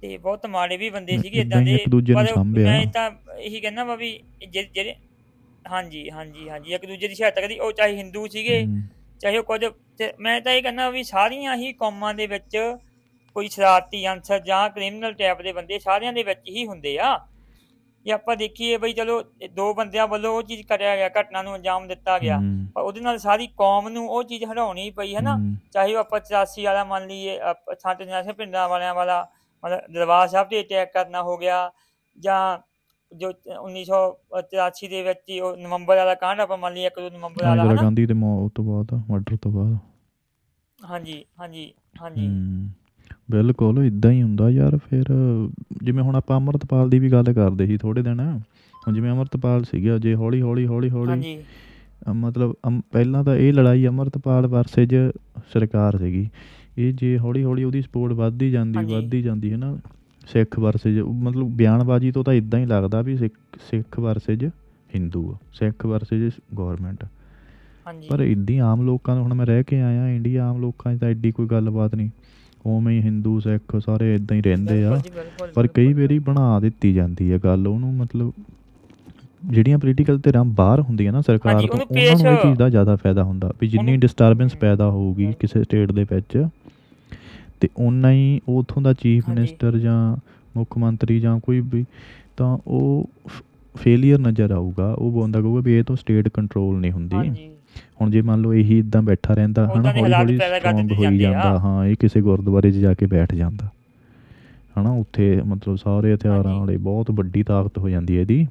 ਤੇ 0.00 0.16
ਬਹੁਤ 0.18 0.46
ਮਾੜੇ 0.46 0.76
ਵੀ 0.76 0.90
ਬੰਦੇ 0.90 1.14
ਹਮ, 1.16 1.22
ਸੀਗੇ 1.22 1.40
ਏਦਾਂ 1.40 1.46
ਇਦਾਂ 1.46 1.60
ਹੀ 1.62 1.64
ਦੇ 1.66 1.80
ਇੱਕ 1.82 1.88
ਦੂਜੇ 1.88 2.12
ਨੂੰ 2.14 2.22
ਪਰ 2.22 2.32
ਸਾਂਭਿਆ। 2.34 2.64
ਮੈਂ 2.64 2.84
ਤਾਂ 2.86 3.10
ਇਹੀ 3.38 3.60
ਕਹਿੰਦਾ 3.60 3.84
ਵਾ 3.84 3.94
ਵੀ 3.96 4.18
ਜਿਹੜੇ 4.48 4.68
ਜਿਹੜੇ 4.74 4.94
ਹਾਂਜੀ 5.70 6.08
ਹਾਂਜੀ 6.10 6.48
ਹਾਂਜੀ 6.48 6.74
ਇੱਕ 6.74 6.86
ਦੂਜੇ 6.86 7.08
ਦੀ 7.08 7.14
ਸਹਾਇਤਾ 7.14 7.40
ਕਰੀ। 7.40 7.58
ਉਹ 7.58 7.72
ਚਾਹੇ 7.72 7.96
ਹਿੰਦੂ 7.96 8.26
ਸੀਗੇ 8.26 8.62
ਹਮ, 8.64 8.80
ਚਾਹੇ 9.20 9.38
ਉਹ 9.38 9.44
ਕੁਝ 9.44 9.64
ਤੇ 9.98 10.12
ਮੈਂ 10.20 10.40
ਤਾਂ 10.40 10.52
ਇਹ 10.52 10.62
ਕਹਿੰਦਾ 10.62 10.90
ਵੀ 10.90 11.02
ਸਾਰੀਆਂ 11.02 11.56
ਹੀ 11.56 11.72
ਕੌਮਾਂ 11.72 12.14
ਦੇ 12.14 12.26
ਵਿੱਚ 12.26 12.56
ਕੋਈ 13.36 13.48
ਸ਼ਰਾਰਤੀ 13.48 14.06
ਅਨਸਰ 14.08 14.38
ਜਾਂ 14.38 14.68
ਕ੍ਰਿਮੀਨਲ 14.70 15.12
ਟਾਈਪ 15.12 15.42
ਦੇ 15.42 15.52
ਬੰਦੇ 15.52 15.78
ਸਾਰਿਆਂ 15.78 16.12
ਦੇ 16.12 16.22
ਵਿੱਚ 16.22 16.48
ਹੀ 16.48 16.66
ਹੁੰਦੇ 16.66 16.98
ਆ। 16.98 17.18
ਜੇ 18.06 18.12
ਆਪਾਂ 18.12 18.36
ਦੇਖੀਏ 18.36 18.76
ਬਈ 18.76 18.92
ਚਲੋ 18.92 19.22
ਇਹ 19.42 19.48
ਦੋ 19.48 19.74
ਬੰਦਿਆਂ 19.74 20.06
ਵੱਲੋਂ 20.06 20.34
ਉਹ 20.34 20.42
ਚੀਜ਼ 20.42 20.66
ਕਰਿਆ 20.66 20.96
ਗਿਆ 20.96 21.08
ਘਟਨਾ 21.20 21.42
ਨੂੰ 21.42 21.54
ਅੰਜਾਮ 21.54 21.88
ਦਿੱਤਾ 21.88 22.18
ਗਿਆ 22.18 22.38
ਪਰ 22.74 22.82
ਉਹਦੇ 22.82 23.00
ਨਾਲ 23.00 23.18
ਸਾਰੀ 23.18 23.46
ਕੌਮ 23.46 23.88
ਨੂੰ 23.88 24.08
ਉਹ 24.08 24.22
ਚੀਜ਼ 24.22 24.44
ਹਟਾਉਣੀ 24.44 24.90
ਪਈ 24.90 25.14
ਹੈ 25.14 25.20
ਨਾ। 25.20 25.36
ਚਾਹੇ 25.72 25.94
ਉਹ 25.94 26.00
ਆਪਾਂ 26.00 26.20
84 26.20 26.64
ਵਾਲਾ 26.64 26.84
ਮੰਨ 26.84 27.06
ਲਈਏ 27.06 27.38
ਛੱਟ 27.74 28.02
ਜਨਾਸੇ 28.02 28.32
ਪਿੰਡਾਂ 28.32 28.68
ਵਾਲਿਆਂ 28.68 28.94
ਵਾਲਾ 28.94 29.26
ਮਤਲਬ 29.64 29.92
ਦਰਬਾਰ 29.94 30.28
ਸਾਹਿਬ 30.28 30.48
ਤੇ 30.48 30.60
ਅਟੈਕ 30.60 30.92
ਕਰਨਾ 30.92 31.22
ਹੋ 31.22 31.36
ਗਿਆ 31.36 31.70
ਜਾਂ 32.18 32.58
ਜੋ 33.12 33.30
1984 33.30 34.88
ਦੇ 34.88 35.02
ਵਿੱਚ 35.02 35.20
ਹੀ 35.30 35.40
ਉਹ 35.40 35.56
ਨਵੰਬਰ 35.56 35.96
ਵਾਲਾ 35.96 36.14
ਕਾਂਡ 36.14 36.40
ਆਪਾਂ 36.40 36.58
ਮੰਨ 36.58 36.74
ਲਈਏ 36.74 36.86
ਇੱਕ 36.86 37.00
ਦੋ 37.00 37.10
ਨਵੰਬਰ 37.10 37.44
ਵਾਲਾ 37.44 37.62
ਇੰਦਰਾ 37.62 37.72
ਹਨਾ? 37.72 37.82
ਗਾਂਧੀ 37.82 38.06
ਦੇ 38.06 38.14
ਮੌਤ 38.14 38.52
ਤੋਂ 38.54 38.64
ਬਾਅਦ 38.64 39.00
ਮਰਡਰ 39.10 39.36
ਤੋਂ 39.36 39.52
ਬਾਅਦ। 39.52 39.76
ਹਾਂਜੀ 40.78 41.24
ਹਾਂਜੀ 41.40 41.72
ਹਾਂਜੀ। 42.00 42.26
ਹਮ, 42.26 42.68
ਬਿਲਕੁਲ 43.30 43.84
ਇਦਾਂ 43.86 44.10
ਹੀ 44.10 44.22
ਹੁੰਦਾ 44.22 44.50
ਯਾਰ 44.50 44.76
ਫਿਰ 44.76 45.04
ਜਿਵੇਂ 45.82 46.02
ਹੁਣ 46.02 46.16
ਆਪਾਂ 46.16 46.38
ਅਮਰਤਪਾਲ 46.38 46.90
ਦੀ 46.90 46.98
ਵੀ 46.98 47.12
ਗੱਲ 47.12 47.32
ਕਰਦੇ 47.32 47.66
ਸੀ 47.66 47.78
ਥੋੜੇ 47.78 48.02
ਦਿਨ। 48.02 48.20
ਹੁਣ 48.74 48.94
ਜਿਵੇਂ 48.94 49.12
ਅਮਰਤਪਾਲ 49.12 49.64
ਸੀਗਾ 49.64 49.98
ਜੇ 49.98 50.14
ਹੌਲੀ 50.14 50.40
ਹੌਲੀ 50.42 50.66
ਹੌਲੀ 50.66 50.90
ਹੌਲੀ। 50.90 51.10
ਹਾਂਜੀ। 51.10 51.42
ਅ, 52.08 52.12
ਮਤਲਬ 52.12 52.54
ਅਮ- 52.68 52.82
ਪਹਿਲਾਂ 52.92 53.24
ਤਾਂ 53.24 53.36
ਇਹ 53.36 53.52
ਲੜਾਈ 53.52 53.86
ਅਮਰਤਪਾਲ 53.86 54.46
ਵਰਸੇਜ 54.46 54.94
ਸਰਕਾਰ 55.52 55.98
ਸੀਗੀ। 55.98 56.28
ਇਹ 56.78 56.92
ਜੇ 56.92 57.18
ਹੌਲੀ 57.18 57.44
ਹੌਲੀ 57.44 57.64
ਉਹਦੀ 57.64 57.82
ਸਪੋਰਟ 57.82 58.12
ਵੱਧਦੀ 58.12 58.50
ਜਾਂਦੀ 58.50 58.78
ਹਾਂਜੀ। 58.78 58.94
ਵੱਧਦੀ 58.94 59.22
ਜਾਂਦੀ 59.22 59.52
ਹੈ 59.52 59.56
ਨਾ 59.56 59.76
ਸਿੱਖ 60.32 60.58
ਵਰਸੇਜ 60.58 61.00
ਮਤਲਬ 61.00 61.48
ਬਿਆਨਬਾਜ਼ੀ 61.48 62.10
ਤੋਂ 62.12 62.24
ਤਾਂ 62.24 62.34
ਇਦਾਂ 62.34 62.60
ਹੀ 62.60 62.66
ਲੱਗਦਾ 62.66 63.02
ਵੀ 63.02 63.16
ਸਿੱਖ 63.16 63.34
ਸਿੱਖ 63.70 63.98
ਵਰਸੇਜ 64.00 64.44
ਹਿੰਦੂ 64.94 65.30
ਆ 65.32 65.36
ਸਿੱਖ 65.52 65.86
ਵਰਸੇਜ 65.86 66.32
ਗਵਰਨਮੈਂਟ 66.58 67.04
ਹਾਂਜੀ। 67.86 68.08
ਪਰ 68.08 68.20
ਇੱਦੀ 68.20 68.58
ਆਮ 68.58 68.82
ਲੋਕਾਂ 68.82 69.14
ਨੂੰ 69.14 69.24
ਹੁਣ 69.24 69.34
ਮੈਂ 69.34 69.46
ਰਹਿ 69.46 69.64
ਕੇ 69.64 69.80
ਆਇਆ 69.80 70.08
ਇੰਡੀਆ 70.08 70.48
ਆਮ 70.48 70.60
ਲੋਕਾਂ 70.60 70.94
'ਚ 70.94 71.00
ਤਾਂ 71.00 71.08
ਐਡੀ 71.08 71.30
ਕੋਈ 71.32 71.46
ਗੱਲਬਾਤ 71.46 71.94
ਨਹੀਂ। 71.94 72.10
ਉਵੇਂ 72.66 72.96
ਹੀ 72.96 73.04
ਹਿੰਦੂ 73.04 73.40
ਸਿੱਖ 73.40 73.76
ਸਾਰੇ 73.78 74.14
ਇਦਾਂ 74.14 74.36
ਹੀ 74.36 74.42
ਰਹਿੰਦੇ 74.42 74.84
ਆ। 74.84 75.00
ਪਰ 75.54 75.66
ਕਈ। 75.66 75.92
ਵਾਰੀ 75.92 76.18
ਬਣਾ 76.18 76.60
ਦਿੱਤੀ 76.60 76.92
ਜਾਂਦੀ 76.94 77.32
ਹੈ 77.32 77.38
ਗੱਲ 77.38 77.68
ਉਹਨੂੰ 77.68 77.94
ਮਤਲਬ 77.94 78.32
ਜਿਹੜੀਆਂ 79.44 79.78
ਪੋਲੀਟੀਕਲ 79.78 80.18
ਧਿਰਾਂ 80.18 80.44
ਬਾਹਰ 80.44 80.80
ਹੁੰਦੀਆਂ 80.80 81.12
ਨਾ 81.12 81.20
ਸਰਕਾਰ 81.20 81.60
ਤੋਂ 81.60 81.78
ਉਹਨੂੰ 81.80 81.86
ਨੂੰ 82.22 82.32
ਇਹ 82.32 82.36
ਚੀਜ਼ 82.36 82.58
ਦਾ 82.58 82.68
ਜ਼ਿਆਦਾ 82.68 82.96
ਫਾਇਦਾ 82.96 83.24
ਹੁੰਦਾ 83.24 83.52
ਵੀ 83.60 83.68
ਜਿੰਨੀ 83.68 83.96
ਡਿਸਟਰਬੈਂਸ। 83.96 84.54
ਪੈਦਾ 84.54 84.90
ਹੋਊਗੀ 84.90 85.32
ਕਿਸੇ 85.40 85.62
ਸਟੇਟ 85.62 85.92
ਦੇ 85.92 86.04
ਵਿੱਚ। 86.10 86.46
ਤੇ 87.60 87.68
ਉਨਾ 87.76 88.12
ਹੀ 88.12 88.40
ਉਥੋਂ 88.48 88.82
ਦਾ 88.82 88.92
ਚੀਫ। 88.92 89.28
ਮਿਨਿਸਟਰ 89.28 89.78
ਜਾਂ 89.78 90.16
ਮੁੱਖ 90.56 90.78
ਮੰਤਰੀ 90.78 91.20
ਜਾਂ 91.20 91.40
ਕੋਈ 91.40 91.60
ਵੀ 91.60 91.84
ਤਾਂ 92.36 92.58
ਉਹ 92.66 93.10
ਫੇਲਿਅਰ 93.76 94.18
ਨਜ਼ਰ 94.18 94.50
ਆਊਗਾ। 94.50 94.92
ਉਹ 94.92 95.22
ਬੰਦਾ 95.22 95.40
ਕਹੂਗਾ 95.40 95.60
ਵੀ 95.60 95.78
ਇਹ 95.78 95.84
ਤੋਂ 95.84 95.96
ਸਟੇਟ 95.96 96.28
ਕੰਟਰੋਲ 96.28 96.80
ਨਹੀਂ 96.80 96.92
ਹੁੰਦੀ। 96.92 97.50
ਹੁਣ 98.00 98.10
ਜੇ 98.10 98.22
ਮੰਨ 98.22 98.40
ਲਓ 98.40 98.54
ਇਹੀ 98.54 98.78
ਇਦਾਂ 98.78 99.02
ਬੈਠਾ 99.02 99.34
ਰਹਿੰਦਾ 99.34 99.72
ਹਨਾ 99.76 99.92
ਹੌਲੀ 99.92 100.12
ਹੌਲੀ 100.12 100.38
ਸਟਰੋਂਗ 100.38 100.92
ਹੋਈ 100.92 101.18
ਜਾਂਦੇ 101.18 101.36
ਹਾਂ 101.36 101.86
ਇਹ 101.86 101.96
ਕਿਸੇ 102.00 102.20
ਗੁਰਦੁਆਰੇ 102.20 102.70
'ਚ 102.70 102.74
ਜਾ 102.74 102.94
ਕੇ 102.94 103.06
ਬੈਠ 103.06 103.34
ਜਾਂਦਾ। 103.34 103.70
ਹਨਾ 104.80 104.90
ਉੱਥੇ 104.90 105.42
ਮਤਲਬ 105.46 105.76
ਸਾਰੇ 105.76 106.14
ਹਥਿਆਰਾਂ। 106.14 106.58
ਵਾਲੇ 106.58 106.76
ਬਹੁਤ 106.76 107.10
ਵੱਡੀ 107.10 107.42
ਤਾਕਤ 107.42 107.78
ਹੋ 107.78 107.88
ਜਾਂਦੀ 107.88 108.16
ਹੈ 108.16 108.20
ਇਹਦੀ। 108.20 108.46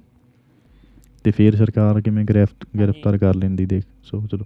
ਤੇ 1.23 1.31
ਫਿਰ 1.31 1.55
ਸਰਕਾਰ 1.55 2.01
ਕਿਵੇਂ 2.01 2.25
ਗ੍ਰਿਫਤ 2.25 2.67
ਗ੍ਰਿਫਤਾਰ 2.79 3.17
ਕਰ 3.17 3.35
ਲੈਂਦੀ 3.35 3.65
ਦੇਖ 3.65 3.83
ਸੋਚ 4.03 4.35
ਲਓ। 4.35 4.45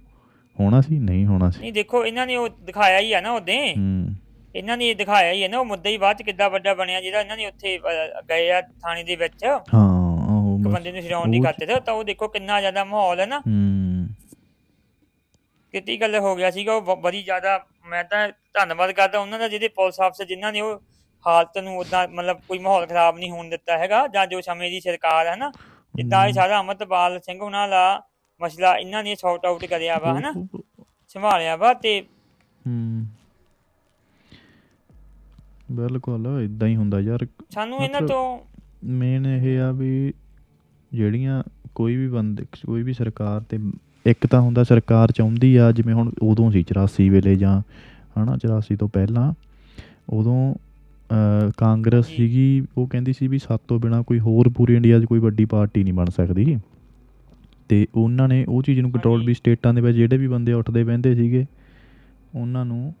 ਹੋਣਾ 0.60 0.80
ਸੀ? 0.80 0.98
ਨਹੀਂ 0.98 1.26
ਹੋਣਾ 1.26 1.50
ਸੀ। 1.50 1.60
ਨਹੀਂ 1.60 1.72
ਦੇਖੋ 1.72 2.04
ਇਹਨਾਂ 2.06 2.26
ਨੇ 2.26 2.36
ਉਹ 2.36 2.48
ਦਿਖਾਇਆ 2.66 3.00
ਹੀ 3.00 3.12
ਆ 3.12 3.20
ਨਾ 3.20 3.30
ਉਹਦੇ। 3.30 3.74
ਹੂੰ। 3.78 4.14
ਇਹਨਾਂ 4.54 4.76
ਨੇ 4.76 4.94
ਦਿਖਾਇਆ 4.94 5.32
ਹੀ 5.32 5.42
ਹੈ 5.42 5.48
ਨਾ 5.48 5.58
ਉਹ 5.58 5.64
ਮੁੱਦਾ 5.64 5.90
ਹੀ 5.90 5.96
ਬਾਅਦ 5.96 6.16
ਚ 6.16 6.22
ਕਿੱਦਾਂ 6.22 6.50
ਵੱਡਾ 6.50 6.74
ਬਣਿਆ 6.74 7.00
ਜਿਹੜਾ 7.00 7.20
ਇਹਨਾਂ 7.20 7.36
ਨੇ 7.36 7.46
ਉੱਥੇ 7.46 7.78
ਅ, 7.78 8.20
ਗਏ 8.30 8.50
ਆ 8.50 8.60
ਥਾਣੇ 8.60 9.04
ਦੇ 9.04 9.16
ਵਿੱਚ। 9.16 9.34
ਇੱਕ 9.34 9.74
ਹਾਂ 9.74 9.88
ਉਹ 10.28 10.58
ਬਸ- 10.58 10.74
ਬੰਦੇ 10.74 10.92
ਨੂੰ 10.92 11.02
ਛਡਾਉਣ 11.02 11.30
ਦੀ 11.30 11.38
ਉਹ- 11.38 11.44
ਖਾਤੇ 11.44 11.66
ਤੇ 11.66 11.90
ਉਹ 11.92 12.04
ਦੇਖੋ 12.04 12.28
ਕਿੰਨਾ 12.28 12.60
ਜ਼ਿਆਦਾ 12.60 12.84
ਮਾਹੌਲ 12.84 13.20
ਹੈ 13.20 13.26
ਨਾ। 13.26 13.38
ਹੂੰ। 13.38 14.08
ਕਿਤੇ 15.72 15.96
ਗੱਲ 15.96 16.18
ਹੋ 16.18 16.36
ਗਿਆ 16.36 16.50
ਸੀਗਾ 16.50 16.74
ਉਹ 16.74 16.82
ਬ- 16.82 17.00
ਬੜੀ 17.00 17.22
ਜ਼ਿਆਦਾ 17.22 17.66
ਮੈਂ 17.86 18.04
ਤਾਂ 18.04 18.28
ਧੰਨਵਾਦ 18.54 18.90
ਕਰਦਾ 18.90 19.18
ਉਹਨਾਂ 19.18 19.38
ਦਾ 19.38 19.48
ਜਿਹੜੇ 19.48 19.68
ਪੁਲਿਸ 19.68 20.00
ਅਫਸਰ 20.00 20.24
ਜਿਨ੍ਹਾਂ 20.24 20.52
ਨੇ 20.52 20.60
ਉਹ 20.60 20.80
ਹਾਲਤ 21.26 21.58
ਨੂੰ 21.58 21.78
ਉਦਾਂ 21.78 22.08
ਮਤਲਬ 22.08 22.40
ਕੋਈ 22.48 22.58
ਮਾਹੌਲ 22.58 22.86
ਖਰਾਬ 22.86 23.18
ਨਹੀਂ 23.18 23.30
ਹੋਣ 23.30 23.48
ਦਿੱਤਾ 23.48 23.78
ਹੈਗਾ 23.78 24.06
ਜਾਂ 24.06 24.26
ਜੋ 24.26 24.40
ਸਮੇਂ 24.40 24.70
ਦੀ 24.70 24.80
ਸਰਕਾਰ 24.80 25.26
ਹੈ 25.26 25.36
ਨਾ। 25.36 25.52
ਜਿੱਦਾਂ 25.94 26.26
ਇਹ 26.28 26.32
ਸਾਰਾ 26.32 26.60
ਅਮਰਤਪਾਲ 26.60 27.20
ਸਿੰਘ 27.20 27.40
ਉਹਨਾਂ 27.40 27.68
ਦਾ 27.68 28.02
ਮਸਲਾ 28.40 28.76
ਇਹਨਾਂ 28.76 29.04
ਨੇ 29.04 29.14
ਸੌਟ 29.14 29.46
ਆਊਟ 29.46 29.64
ਕਰਿਆ 29.64 29.98
ਵਾ 29.98 30.18
ਹਨਾ। 30.18 30.32
ਸੰਭਾਲਿਆ 31.08 31.56
ਵਾ 31.56 31.74
ਤੇ 31.74 32.00
ਹੂੰ। 32.66 33.06
ਬਿਲਕੁਲ 35.72 36.26
ਇਦਾਂ 36.44 36.68
ਹੀ 36.68 36.76
ਹੁੰਦਾ 36.76 37.00
ਯਾਰ 37.00 37.26
ਸਾਨੂੰ 37.50 37.78
ਇਹਨਾਂ 37.78 38.00
ਤੋਂ 38.00 38.38
ਮੇਨ 38.84 39.26
ਇਹ 39.26 39.60
ਆ 39.60 39.72
ਵੀ 39.72 40.12
ਜਿਹੜੀਆਂ 40.92 41.42
ਕੋਈ 41.74 41.96
ਵੀ 41.96 42.08
ਬੰਦੇ 42.08 42.44
ਕੋਈ 42.66 42.82
ਵੀ 42.82 42.92
ਸਰਕਾਰ 42.92 43.40
ਤੇ 43.40 43.58
ਇੱਕ 44.06 44.26
ਤਾਂ 44.26 44.40
ਹੁੰਦਾ 44.40 44.64
ਸਰਕਾਰ 44.64 45.12
ਚਾਹੁੰਦੀ 45.12 45.56
ਆ 45.56 45.72
ਜਿਵੇਂ 45.72 45.94
ਹੁਣ 45.94 46.10
ਉਦੋਂ 46.22 46.50
ਸੀ 46.50 46.64
84 46.72 47.08
ਵੇਲੇ 47.08 47.34
ਜਾਂ 47.34 47.62
ਹਨਾ 48.18 48.36
84 48.46 48.76
ਤੋਂ 48.76 48.88
ਪਹਿਲਾਂ 48.88 49.32
ਉਦੋਂ 50.10 50.54
ਕਾਂਗਰਸ। 51.56 52.06
ਸੀਗੀ 52.06 52.66
ਉਹ 52.78 52.86
ਕਹਿੰਦੀ 52.86 53.12
ਸੀ 53.12 53.28
ਵੀ 53.28 53.38
ਸਾਤ 53.38 53.72
ਬਿਨਾ 53.72 54.02
ਕੋਈ 54.02 54.18
ਹੋਰ 54.20 54.48
ਪੂਰੇ 54.48 54.74
ਇੰਡੀਆ 54.74 55.00
'ਚ 55.00 55.04
ਕੋਈ 55.04 55.18
ਵੱਡੀ 55.18 55.44
ਪਾਰਟੀ 55.44 55.82
ਨਹੀਂ 55.84 55.94
ਬਣ 55.94 56.04
ਸਕਦੀ 56.04 56.56
ਤੇ 57.68 57.86
ਉਹਨਾਂ 57.94 58.28
ਨੇ 58.28 58.44
ਉਹ 58.48 58.62
ਚੀਜ਼ 58.62 58.80
ਨੂੰ 58.80 58.90
ਕੰਟਰੋਲ। 58.90 59.24
ਵੀ 59.24 59.34
ਸਟੇਟਾਂ 59.34 59.74
ਦੇ 59.74 59.80
ਵਿੱਚ 59.80 59.96
ਜਿਹੜੇ 59.98 60.16
ਵੀ 60.16 60.28
ਬੰਦੇ 60.28 60.52
ਉੱਠਦੇ 60.52 60.84
ਬਹਿੰਦੇ 60.84 61.14
ਸੀਗੇ 61.14 61.44
ਉਹਨਾਂ 62.34 62.64
ਨੂੰ 62.64 62.94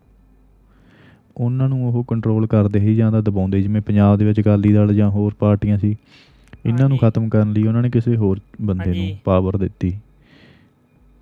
ਉਹਨਾਂ 1.36 1.68
ਨੂੰ 1.68 1.86
ਉਹ 1.88 2.04
ਕੰਟਰੋਲ 2.04 2.46
ਕਰਦੇ 2.46 2.80
ਸੀ 2.80 2.94
ਜਾਂ 2.96 3.10
ਤਾਂ 3.12 3.22
ਦਬਾਉਂਦੇ 3.22 3.60
ਜਿਵੇਂ 3.62 3.80
ਪੰਜਾਬ 3.80 4.18
ਦੇ 4.18 4.24
ਵਿੱਚ 4.24 4.40
ਅਕਾਲੀ 4.40 4.72
ਦਲ 4.72 4.94
ਜਾਂ 4.94 5.10
ਹੋਰ 5.10 5.34
ਪਾਰਟੀਆਂ 5.38 5.78
ਸੀ 5.78 5.96
ਇਹਨਾਂ 6.66 6.88
ਨੂੰ। 6.88 6.98
ਖਤਮ 6.98 7.28
ਕਰਨ 7.28 7.52
ਲਈ 7.52 7.66
ਉਹਨਾਂ 7.66 7.82
ਨੇ 7.82 7.90
ਕਿਸੇ 7.90 8.16
ਹੋਰ 8.16 8.40
ਬੰਦੇ 8.62 8.90
ਨੂੰ। 8.90 9.16
ਪਾਵਰ 9.24 9.56
ਦਿੱਤੀ 9.56 9.92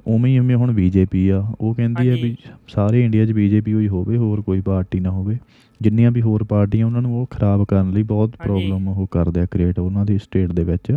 ਉਵੇਂ 0.06 0.30
ਹੀ 0.32 0.38
ਉਵੇਂ 0.38 0.56
ਹੁਣ 0.56 0.72
ਬੀਜੇਪੀ 0.72 1.28
ਆ 1.28 1.38
ਉਹ 1.61 1.74
ਕਹਿੰਦੀ 1.74 2.08
ਆ 2.08 2.14
ਵੀ 2.22 2.36
ਸਾਰੇ 2.68 3.04
ਇੰਡੀਆ 3.04 3.26
'ਚ 3.26 3.32
ਬੀਜੇਪੀ 3.32 3.72
ਹੋਈ 3.72 3.88
ਹੋਵੇ 3.88 4.16
ਹੋਰ 4.16 4.40
ਕੋਈ 4.42 4.61
ਪਾਰਟੀ 4.61 5.00
ਨਾ 5.00 5.11
ਹੋਵੇ 5.11 5.36
ਜਿੰਨੀਆਂ 5.80 6.11
ਵੀ 6.11 6.22
ਹੋਰ 6.22 6.44
ਪਾਰਟੀਆਂ 6.44 6.86
ਉਹਨਾਂ 6.86 7.02
ਨੂੰ 7.02 7.20
ਉਹ 7.20 7.26
ਖਰਾਬ 7.30 7.64
ਕਰਨ 7.64 7.90
ਲਈ 7.90 8.02
ਬਹੁਤ। 8.02 8.30
ਪ੍ਰੋਬਲਮ 8.44 8.88
ਉਹ 8.88 9.06
ਕਰਦੇ 9.11 9.40
ਆ 9.40 9.46
ਕ੍ਰੀਏਟ 9.50 9.78
ਉਹਨਾਂ 9.78 10.04
ਦੀ 10.06 10.18
ਸਟੇਟ 10.18 10.52
ਦੇ 10.52 10.64
ਵਿੱਚ 10.64 10.92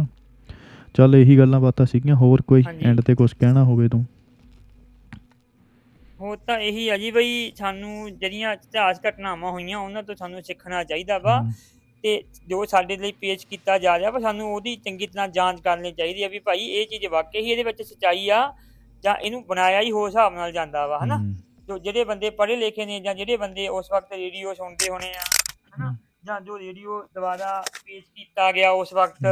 ਚੱਲ 0.95 1.15
ਇਹੀ 1.15 1.37
ਗੱਲਾਂ 1.37 1.59
ਬਾਤਾਂ 1.59 1.85
ਸੀਗੀਆਂ 1.85 2.15
ਹੋਰ 2.15 2.41
ਕੋਈ। 2.41 2.63
ਐਂਡ 2.81 3.01
ਤੇ 3.01 3.15
ਕੁਝ 3.15 3.29
ਕਹਿਣਾ 3.33 3.63
ਹੋਵੇ 3.63 3.87
ਤੂੰ 3.87 4.05
ਹੋਰ 6.23 6.37
ਤਾਂ 6.37 6.57
ਇਹੀ 6.59 6.87
ਆ 6.89 6.97
ਜੀ 6.97 7.11
ਬਈ 7.11 7.51
ਸਾਨੂੰ 7.55 8.17
ਜਿਹੜੀਆਂ 8.17 8.53
ਇਤਿਹਾਸ 8.53 8.99
ਘਟਨਾਵਾਂ 9.07 9.51
ਹੋਈਆਂ 9.51 9.77
ਉਹਨਾਂ 9.79 10.03
ਤੋਂ 10.03 10.15
ਸਾਨੂੰ 10.15 10.41
ਸਿੱਖਣਾ 10.43 10.83
ਚਾਹੀਦਾ 10.83 11.17
ਵਾ 11.17 11.39
ਤੇ 12.03 12.23
ਜੋ 12.47 12.65
ਸਾਡੇ 12.65 12.97
ਲਈ 12.97 13.11
ਪੇਸ਼ 13.11 13.45
ਕੀਤਾ 13.47 13.77
ਜਾ 13.77 13.97
ਰਿਹਾ 13.99 14.09
ਵਾ 14.11 14.19
ਸਾਨੂੰ 14.19 14.53
ਉਹਦੀ 14.53 14.75
ਚੰਗੀ 14.75 15.07
ਤਰ੍ਹਾਂ 15.07 15.27
ਜਾਂਚ 15.27 15.61
ਕਰਨੀ 15.61 15.91
ਚਾਹੀਦੀ 15.91 16.23
ਆ 16.23 16.27
ਵੀ 16.27 16.39
ਭਾਈ 16.39 16.65
ਇਹ 16.69 16.87
ਚੀਜ਼ 16.87 17.05
ਵਾਕਈ 17.05 17.41
ਹੀ 17.41 17.51
ਇਹਦੇ 17.51 17.63
ਵਿੱਚ 17.63 17.81
ਸੱਚਾਈ 17.81 18.29
ਆ 18.29 18.53
ਜਾਂ 19.03 19.15
ਇਹਨੂੰ 19.15 19.45
ਬਣਾਇਆ 19.45 19.81
ਹੀ 19.81 19.91
ਹੋਰ 19.91 20.07
ਹਿਸਾਬ 20.09 20.33
ਨਾਲ 20.33 20.51
ਜਾਂਦਾ 20.51 20.85
ਵਾ 20.87 20.99
ਹਨਾ? 21.03 21.17
ਜੋ 21.67 21.77
ਜਿਹੜੇ 21.77 22.03
ਬੰਦੇ 22.03 22.29
ਪੜ੍ਹੇ 22.29 22.55
ਲਿਖੇ 22.55 22.85
ਨੇ 22.85 22.99
ਜਾਂ 22.99 23.15
ਜਿਹੜੇ 23.15 23.37
ਬੰਦੇ 23.37 23.67
ਉਸ 23.67 23.91
ਵਕਤ 23.91 24.13
ਰੇਡੀਓ 24.13 24.53
ਸੁਣਦੇ 24.53 24.89
ਹੋਣੇ 24.89 25.11
ਆ 25.13 25.23
ਹਨਾ। 25.75 25.95
ਜਾਂ 26.25 26.39
ਜੋ 26.41 26.59
ਰੇਡੀਓ 26.59 27.01
ਦੁਆਰਾ 27.15 27.63
ਪੇਸ਼ 27.85 28.05
ਕੀਤਾ 28.05 28.51
ਗਿਆ 28.51 28.69
ਉਸ 28.71 28.93
ਵਕਤ 28.93 29.27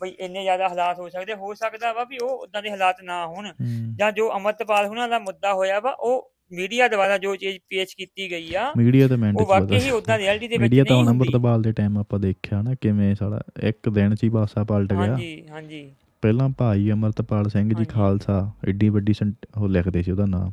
ਬਈ 0.00 0.10
ਇੰਨੇ 0.10 0.42
ਜ਼ਿਆਦਾ 0.42 0.68
ਹਾਲਾਤ 0.68 0.98
ਹੋ 0.98 1.08
ਸਕਦੇ 1.08 1.34
ਹੋ 1.34 1.54
ਸਕਦਾ 1.54 1.92
ਵਾ 1.92 2.04
ਵੀ 2.04 2.18
ਉਹ 2.18 2.28
ਉਦਾਂ 2.38 2.62
ਦੇ 2.62 2.70
ਹਾਲਾਤ 2.70 3.02
ਨਾ 3.02 3.26
ਹੋਣ। 3.26 3.52
ਜਾਂ 3.98 4.12
ਜੋ 4.12 4.30
ਅਮਰਤਪਾਲ 4.36 4.86
ਹੁਣਾਂ 4.86 5.08
ਦਾ 5.08 5.18
ਮੁੱਦਾ 5.18 5.52
ਹੋਇਆ 5.52 5.80
ਵਾ 5.80 5.90
ਉਹ 5.90 6.32
ਮੀਡੀਆ 6.52 6.86
ਦੁਆਰਾ 6.88 7.16
ਜੋ 7.18 7.34
ਚੀਜ਼ 7.36 7.58
ਪੇਸ਼ 7.70 7.96
ਕੀਤੀ 7.96 8.30
ਗਈ 8.30 8.54
ਆ 8.54 8.70
ਮੀਡੀਆ 8.76 9.08
ਤੇ 9.08 9.16
ਮੈਂਡ 9.16 9.36
ਉਹ 9.36 9.46
ਵਾਕਈ 9.46 9.78
ਹੀ 9.78 9.90
ਉਦਾਂ 9.90 10.18
ਰਿਐਲਿਟੀ 10.18 10.48
ਦੇ 10.48 10.56
ਵਿੱਚ 10.56 10.62
ਮੀਡੀਆ 10.62 10.84
ਤਾਂ 10.84 10.96
ਅੰਮ੍ਰਿਤਪਾਲ 11.04 11.62
ਦੇ 11.62 11.72
ਟਾਈਮ 11.72 11.96
ਆਪਾਂ 11.98 12.18
ਦੇਖਿਆ 12.18 12.60
ਨਾ 12.62 12.74
ਕਿਵੇਂ 12.74 13.14
ਸਾਲਾ 13.14 13.40
ਇੱਕ 13.62 13.88
ਦਿਨ 13.88 14.14
ਚ 14.14 14.24
ਹੀ 14.24 14.28
ਬਾਸਾ 14.28 14.64
ਪਲਟ 14.64 14.92
ਗਿਆ 14.92 15.00
ਹਾਂਜੀ 15.02 15.42
ਹਾਂਜੀ 15.50 15.86
ਪਹਿਲਾਂ 16.22 16.48
ਭਾਈ 16.48 16.90
ਅਮਰਤਪਾਲ 16.90 17.48
ਸਿੰਘ 17.48 17.72
ਜੀ। 17.74 17.84
ਖਾਲਸਾ 17.84 18.38
ਐਡੀ 18.68 18.88
ਵੱਡੀ 18.88 19.14
ਉਹ 19.56 19.68
ਲਿਖਦੇ 19.68 20.02
ਸੀ 20.02 20.10
ਉਹਦਾ 20.10 20.26
ਨਾਮ 20.26 20.52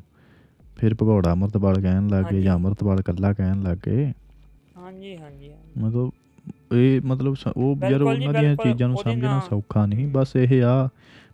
ਫਿਰ 0.77 0.93
ਭਗੌੜਾ 0.93 1.33
ਅਮਰਤਪਾਲ 1.33 1.79
ਕਹਿਣ 1.81 2.07
ਲੱਗ 2.07 2.33
ਜਾਂ। 2.35 2.55
ਅਮਰਤਪਾਲ 2.55 3.01
ਕੱਲਾ 3.01 3.31
ਕਹਿਣ 3.33 3.61
ਲੱਗ 3.63 3.87
ਹਾਂਜੀ 3.87 5.15
ਹਾਂਜੀ। 5.17 5.51
ਮਤਲਬ 5.77 6.11
ਇਹ 6.73 7.01
ਮਤਲਬ 7.01 7.35
ਉਹ 7.57 7.77
ਯਾਰ 7.83 8.01
ਉਹਨਾਂ 8.01 8.33
ਦੀਆਂ। 8.33 8.55
ਚੀਜ਼ਾਂ 8.55 8.87
ਨੂੰ 8.89 8.97
ਸਮਝਣਾ 8.97 9.39
ਸੌਖਾ 9.49 9.85
ਨਹੀਂ 9.85 10.07
ਬਸ 10.07 10.35
ਇਹ 10.35 10.61
ਆ 10.63 10.89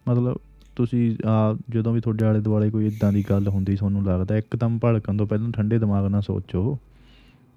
ਮਤਲਬ 0.07 0.37
ਤੁਸੀਂ 0.79 1.15
ਆ 1.27 1.55
ਜਦੋਂ 1.69 1.93
ਵੀ 1.93 2.01
ਤੁਹਾਡੇ 2.01 2.25
ਆਲੇ 2.25 2.39
ਦੁਆਲੇ 2.39 2.69
ਕੋਈ 2.69 2.85
ਇਦਾਂ 2.87 3.11
ਦੀ 3.13 3.23
ਗੱਲ 3.29 3.47
ਹੁੰਦੀ 3.47 3.75
ਤੁਹਾਨੂੰ 3.75 4.03
ਲੱਗਦਾ 4.05 4.37
ਇੱਕਦਮ 4.37 4.77
ਭੜਕਣ 4.79 5.17
ਤੋਂ 5.17 5.25
ਪਹਿਲਾਂ 5.27 5.51
ਠੰਡੇ 5.51 5.79
ਦਿਮਾਗ 5.79 6.05
ਨਾਲ 6.07 6.21
ਸੋਚੋ 6.21 6.77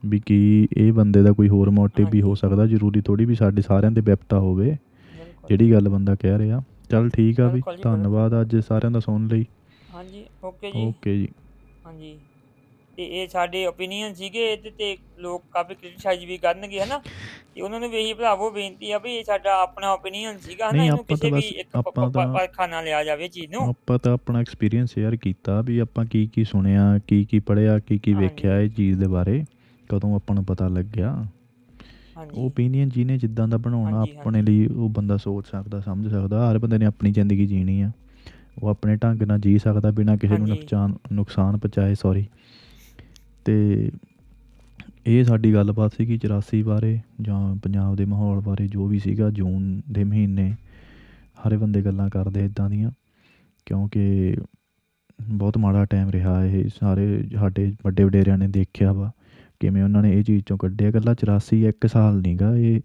ਵੀ 0.03 0.19
ਕੀ 0.21 0.39
ਇਹ 0.77 0.93
ਬੰਦੇ 0.93 1.23
ਦਾ 1.23 1.33
ਕੋਈ 1.33 1.49
ਹੋਰ 1.49 1.71
ਮੋਟਿਵ 1.71 2.09
ਵੀ 2.11 2.23
ਹੋ। 2.23 2.35
ਸਕਦਾ 2.35 2.67
ਜ਼ਰੂਰੀ 2.67 3.01
ਥੋੜੀ 3.01 3.25
ਵੀ 3.25 3.35
ਸਾਡੇ 3.35 3.63
ਸਾਰਿਆਂ 3.63 3.91
ਦੇ 3.93 4.01
ਵਿਪਤਾ 4.01 4.39
ਹੋਵੇ 4.39 4.71
ਬਿਲਕੁਲ। 4.71 5.49
ਜਿਹੜੀ 5.49 5.71
ਗੱਲ 5.73 5.89
ਬੰਦਾ 5.89 6.15
ਕਹਿ 6.15 6.39
ਰਿਹਾ 6.39 6.61
ਚੱਲ 6.91 7.09
ਠੀਕ 7.11 7.41
ਆ 7.41 7.47
ਵੀ 7.47 7.53
ਬਿਲਕੁਲ 7.53 7.77
ਜੀ, 7.77 7.83
ਬਿਲਕੁਲ। 7.83 7.93
ਧੰਨਵਾਦ 7.93 8.41
ਅੱਜ 8.41 8.57
ਸਾਰਿਆਂ 8.59 8.91
ਦਾ 8.91 9.01
ਸੁਣ 9.01 9.27
ਲਈ 9.29 9.45
ਹਾਂਜੀ 9.95 10.25
ਓਕੇ 10.45 10.71
ਜੀ 10.73 10.83
ਓਕੇ 10.83 11.17
ਜੀ 11.19 11.29
ਹਾਂਜੀ 11.87 12.19
ਤੇ 12.97 13.23
ਇਹ 13.23 13.29
ਸਾਡੇ 13.29 13.67
ਓਪੀਨੀਅਨ 13.67 14.15
ਸੀਗੇ 14.15 14.53
ਇਹਦੇ 14.53 14.71
ਤੇ 14.71 14.97
ਲੋਕ 15.19 15.43
ਕਾਫੀ 15.53 15.75
ਕ੍ਰਿਟਿਸਾਈਜ਼ 15.75 16.25
ਵੀ 16.25 16.39
ਕਰਨਗੇ 16.39 16.81
ਹਨਾ? 16.81 17.01
ਤੇ 17.55 17.61
ਉਹਨਾਂ 17.61 17.81
ਨੂੰ 17.81 17.91
ਵੀ 17.91 17.97
ਇਹੀ 17.97 18.13
ਭਰਾਵੋ 18.13 18.51
ਬੇਨਤੀ 18.51 18.91
ਆ 18.91 18.99
ਵੀ 18.99 19.17
ਇਹ 19.17 19.25
ਸਾਡਾ 19.25 19.63
ਆਪਣਾ 19.63 19.93
ਓਪੀਨੀਅਨ 19.93 20.39
ਸੀਗਾ 20.39 20.65
ਹਨਾ? 20.65 20.73
ਨਹੀਂ, 20.73 20.87
ਇਹਨੂੰ 20.87 20.99
ਆਪਾਂ 20.99 21.17
ਕਿਸੇ 21.17 21.31
ਤਾਂ 21.31 21.39
ਵੀ 21.39 21.47
ਬਸ- 21.47 21.59
ਇੱਕ 21.59 21.69
ਆਪਾਂ 21.77 22.11
ਤਾਂ- 22.11 22.35
ਪਰਖਾ 22.35 22.67
ਨਾ 22.67 22.81
ਲਿਆ 22.81 23.05
ਜਾਵੇ 23.05 23.29
ਚੀਜ਼ 23.29 23.53
ਨੂੰ। 23.53 23.63
ਆਪਾਂ 23.69 23.99
ਤਾਂ 23.99 24.13
ਆਪਣਾ 24.15 24.41
ਐਕਸਪੀਰੀਅੰਸ 24.41 24.93
ਸ਼ੇਅਰ 24.95 25.17
ਕੀਤਾ 25.17 25.61
ਵੀ 25.61 25.79
ਆਪਾਂ 25.79 26.05
ਕੀ 26.05 26.27
ਕੀ 26.27 26.45
ਸੁਣਿਆ 26.45 26.99
ਕੀ 27.09 27.25
ਕੀ 27.25 27.39
ਪੜਿਆ 27.39 27.79
ਕੀ 27.79 27.99
ਕੀ 27.99 28.13
ਹਾਂਜੀ। 28.13 28.27
ਵੇਖਿਆ 28.27 28.61
ਇਹ 28.61 28.71
ਚੀਜ਼ 28.71 28.99
ਦੇ 28.99 29.07
ਬਾਰੇ 29.07 29.45
ਕਦੋਂ 29.89 30.17
ਆਪਾਂ 30.17 30.35
ਨੂੰ 30.35 30.45
ਪਤਾ 30.45 30.69
ਲੱਗਿਆ। 30.69 31.27
ਹਾਂਜੀ। 32.17 32.41
ਓਪੀਨੀਅਨ 32.41 32.89
ਜਿਹਨੇ 32.89 33.19
ਜਿੱਦਾਂ 33.19 33.49
ਦਾ 33.49 33.57
ਬਣਾਉਣਾ 33.57 33.97
ਹਾਂਜੀ, 33.97 34.13
ਆਪਣੇ 34.17 34.43
ਲਈ 34.43 34.67
ਉਹ 34.67 34.89
ਬੰਦਾ 34.89 35.17
ਸੋਚ 35.17 35.47
ਸਕਦਾ 35.47 35.81
ਸਮਝ 35.81 36.11
ਸਕਦਾ 36.11 36.51
ਹਰ 36.51 36.59
ਬੰਦੇ 36.59 36.79
ਨੇ 36.79 36.87
ਆਪਣੀ 36.87 37.11
ਜ਼ਿੰਦਗੀ 37.11 37.47
ਜੀਣੀ 37.47 37.81
ਆ। 37.81 37.91
ਉਹ 38.63 38.69
ਆਪਣੇ 38.69 38.97
ਢੰਗ 38.97 39.23
ਨਾਲ 39.23 39.39
ਜੀ 39.39 39.59
ਸਕਦਾ 39.59 39.91
ਬਿਨਾਂ 39.91 40.17
ਕਿਸੇ 40.17 40.37
ਨੂੰ 40.39 40.49
ਹਾਂਜੀ। 40.49 40.53
ਨੁਕਸਾਨ 40.53 40.95
ਨੁਕਸਾਨ 41.13 41.57
ਪਹੁੰਚਾਏ 41.57 41.95
ਸੌਰੀ 41.95 42.27
ਤੇ 43.45 43.91
ਇਹ 45.07 45.25
ਸਾਡੀ 45.25 45.53
ਗੱਲਬਾਤ 45.55 45.93
ਸੀਗੀ 45.93 46.19
84 46.19 46.63
ਬਾਰੇ 46.63 46.99
ਜਾਂ 47.23 47.55
ਪੰਜਾਬ 47.57 47.97
ਦੇ 47.97 48.05
ਮਾਹੌਲ 48.05 48.41
ਬਾਰੇ 48.41 48.67
ਜੋ 48.69 48.87
ਵੀ 48.87 48.99
ਸੀਗਾ 48.99 49.31
ਜੂਨ 49.31 49.81
ਦੇ 49.93 50.05
ਮਹੀਨੇ 50.05 50.51
ਹਰੇ 51.39 51.57
ਬੰਦੇ 51.57 51.83
ਗੱਲਾਂ 51.83 52.09
ਕਰਦੇ 52.11 52.45
ਇਦਾਂ 52.45 52.69
ਦੀਆਂ, 52.71 52.91
ਕਿਉਂਕਿ 53.67 54.37
ਬਹੁਤ 55.31 55.59
ਮਾੜਾ 55.59 55.85
ਟਾਈਮ 55.85 56.11
ਰਿਹਾ 56.11 56.45
ਇਹ 56.45 56.69
ਸਾਰੇ 56.81 57.07
ਸਾਡੇ 57.35 57.73
ਵੱਡੇ 57.85 58.05
ਵਡੇਰਿਆਂ 58.05 58.39
ਨੇ 58.39 58.49
ਦੇਖਿਆ 58.49 58.93
ਵਾ, 58.93 59.11
ਕਿਵੇਂ 59.61 59.83
ਉਹਨਾਂ 59.83 60.03
ਨੇ 60.03 60.13
ਇਹ 60.13 60.23
ਚੀਜ਼ 60.25 60.45
ਚੋਂ 60.45 60.59
ਕੱਢਿਆ। 60.59 60.89
ਇਕੱਲਾ 60.89 61.15
84 61.15 61.63
ਇੱਕ 61.65 61.87
ਸਾਲ 61.87 62.21
ਨਹੀਂਗਾ 62.21 62.55
ਇਹ, 62.57 62.81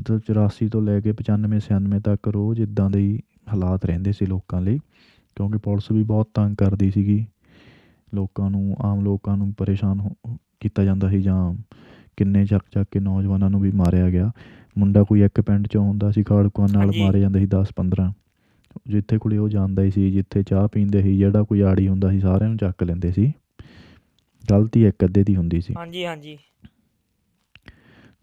ਮਤਲਬ 0.00 0.20
84 0.20 0.68
ਤੋਂ 0.68 0.82
ਲੈ 0.82 1.00
ਕੇ 1.00 1.12
95 1.12 1.60
96 1.60 2.00
ਤੱਕ 2.00 2.28
ਰੋਜ਼ 2.28 2.60
ਇਦਾਂ 2.60 2.90
ਦੇ 2.90 3.00
ਹੀ 3.00 3.18
ਹਾਲਾਤ 3.52 3.84
ਰਹਿੰਦੇ 3.84 4.12
ਸੀ 4.12 4.26
ਲੋਕਾਂ 4.26 4.60
ਲਈ, 4.60 4.78
ਕਿਉਂਕਿ 5.36 5.58
ਪੁਲਿਸ 5.58 5.90
ਵੀ 5.92 6.02
ਬਹੁਤ 6.02 6.28
ਤੰਗ 6.34 6.56
ਕਰਦੀ 6.56 6.90
ਸੀਗੀ। 6.90 7.24
ਲੋਕਾਂ 8.14 8.50
ਨੂੰ 8.50 8.76
ਆਮ 8.80 9.00
ਲੋਕਾਂ 9.00 9.36
ਨੂੰ 9.36 9.54
ਪਰੇਸ਼ਾਨ 9.58 10.00
ਹੋ- 10.00 10.36
ਕੀਤਾ 10.60 10.84
ਜਾਂਦਾ 10.84 11.08
ਸੀ 11.08 11.22
ਜਾਂ 11.22 11.54
ਕਿੰਨੇ 12.16 12.46
ਚੱਕ 12.46 12.62
ਚੱਕ 12.74 12.88
ਕੇ 12.90 13.00
ਨੌਜਵਾਨਾਂ 13.00 13.50
ਨੂੰ 13.50 13.60
ਵੀ 13.60 13.70
ਮਾਰਿਆ 13.70 14.10
ਗਿਆ। 14.10 14.32
ਮੁੰਡਾ 14.78 15.02
ਕੋਈ 15.02 15.22
ਇੱਕ 15.22 15.40
ਪਿੰਡ 15.40 15.68
ਚੋਂ 15.68 15.84
ਹੁੰਦਾ 15.84 16.10
ਸੀ 16.10 16.22
ਖਾੜਕੂਆਂ 16.22 16.68
ਨਾਲ। 16.72 16.86
ਮਾਰੇ 16.86 17.20
ਜਾਂਦੇ 17.20 17.40
ਸੀ 17.40 17.46
10 17.46 17.72
15 17.76 18.12
ਜਿੱਥੇ 18.86 19.18
ਕੁੜੀ 19.18 19.36
ਉਹ 19.36 19.48
ਜਾਂਦਾ 19.48 19.82
ਹੀ 19.82 19.90
ਸੀ 19.90 20.10
ਜਿੱਥੇ 20.10 20.42
ਚਾਹ 20.42 20.68
ਪੀਂਦੇ 20.68 21.02
ਸੀ 21.02 21.18
ਜਿਹੜਾ 21.18 21.42
ਕੋਈ 21.42 21.60
ਆੜੀ 21.60 21.88
ਹੁੰਦਾ 21.88 22.10
ਸੀ 22.10 22.20
ਸਾਰਿਆਂ 22.20 22.48
ਨੂੰ 22.48 22.58
ਚੱਕ 22.58 22.82
ਲੈਂਦੇ 22.82 23.12
ਸੀ। 23.12 23.32
ਗਲਤੀ 24.50 24.86
ਇੱਕ 24.86 25.04
ਅੱਧੇ 25.04 25.24
ਦੀ 25.24 25.36
ਹੁੰਦੀ 25.36 25.60
ਸੀ। 25.60 25.74
ਹਾਂਜੀ 25.78 26.04
ਹਾਂਜੀ। 26.04 26.38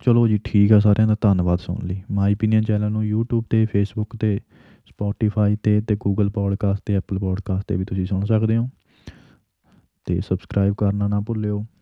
ਚਲੋ 0.06 0.28
ਜੀ 0.28 0.40
ਠੀਕ 0.44 0.74
ਆ 0.74 0.80
ਸਾਰਿਆਂ 0.80 1.08
ਦਾ 1.08 1.16
ਧੰਨਵਾਦ 1.22 1.60
ਸੁਣ 1.60 1.78
ਲਈ। 1.84 2.02
ਮਾਈ 2.12 2.34
ਓਪੀਨੀਅਨ 2.34 2.64
ਚੈਨਲ 2.64 2.92
ਨੂੰ 2.92 3.04
YouTube 3.04 3.44
ਤੇ 3.50 3.64
Facebook 3.64 4.18
ਤੇ 4.20 4.40
Spotify 4.78 5.58
ਤੇ 5.64 5.82
ਤੇ 5.82 5.96
Google 5.96 6.30
Podcast 6.30 6.78
ਤੇ 6.86 6.98
Apple 6.98 7.28
Podcast 7.28 7.62
ਤੇ 7.68 7.76
ਵੀ 7.76 7.86
ਤੁਸੀਂ 7.86 8.06
ਸੁਣ 8.06 8.26
ਸਕਦੇ 8.26 8.58
ਹੋ। 8.58 8.70
ਤੇ 10.06 10.20
ਸਬਸਕ੍ਰਾਈਬ 10.22 10.74
ਕਰਨਾ 10.78 11.08
ਨਾ 11.08 11.20
ਭੁੱਲਿਓ। 11.20 11.66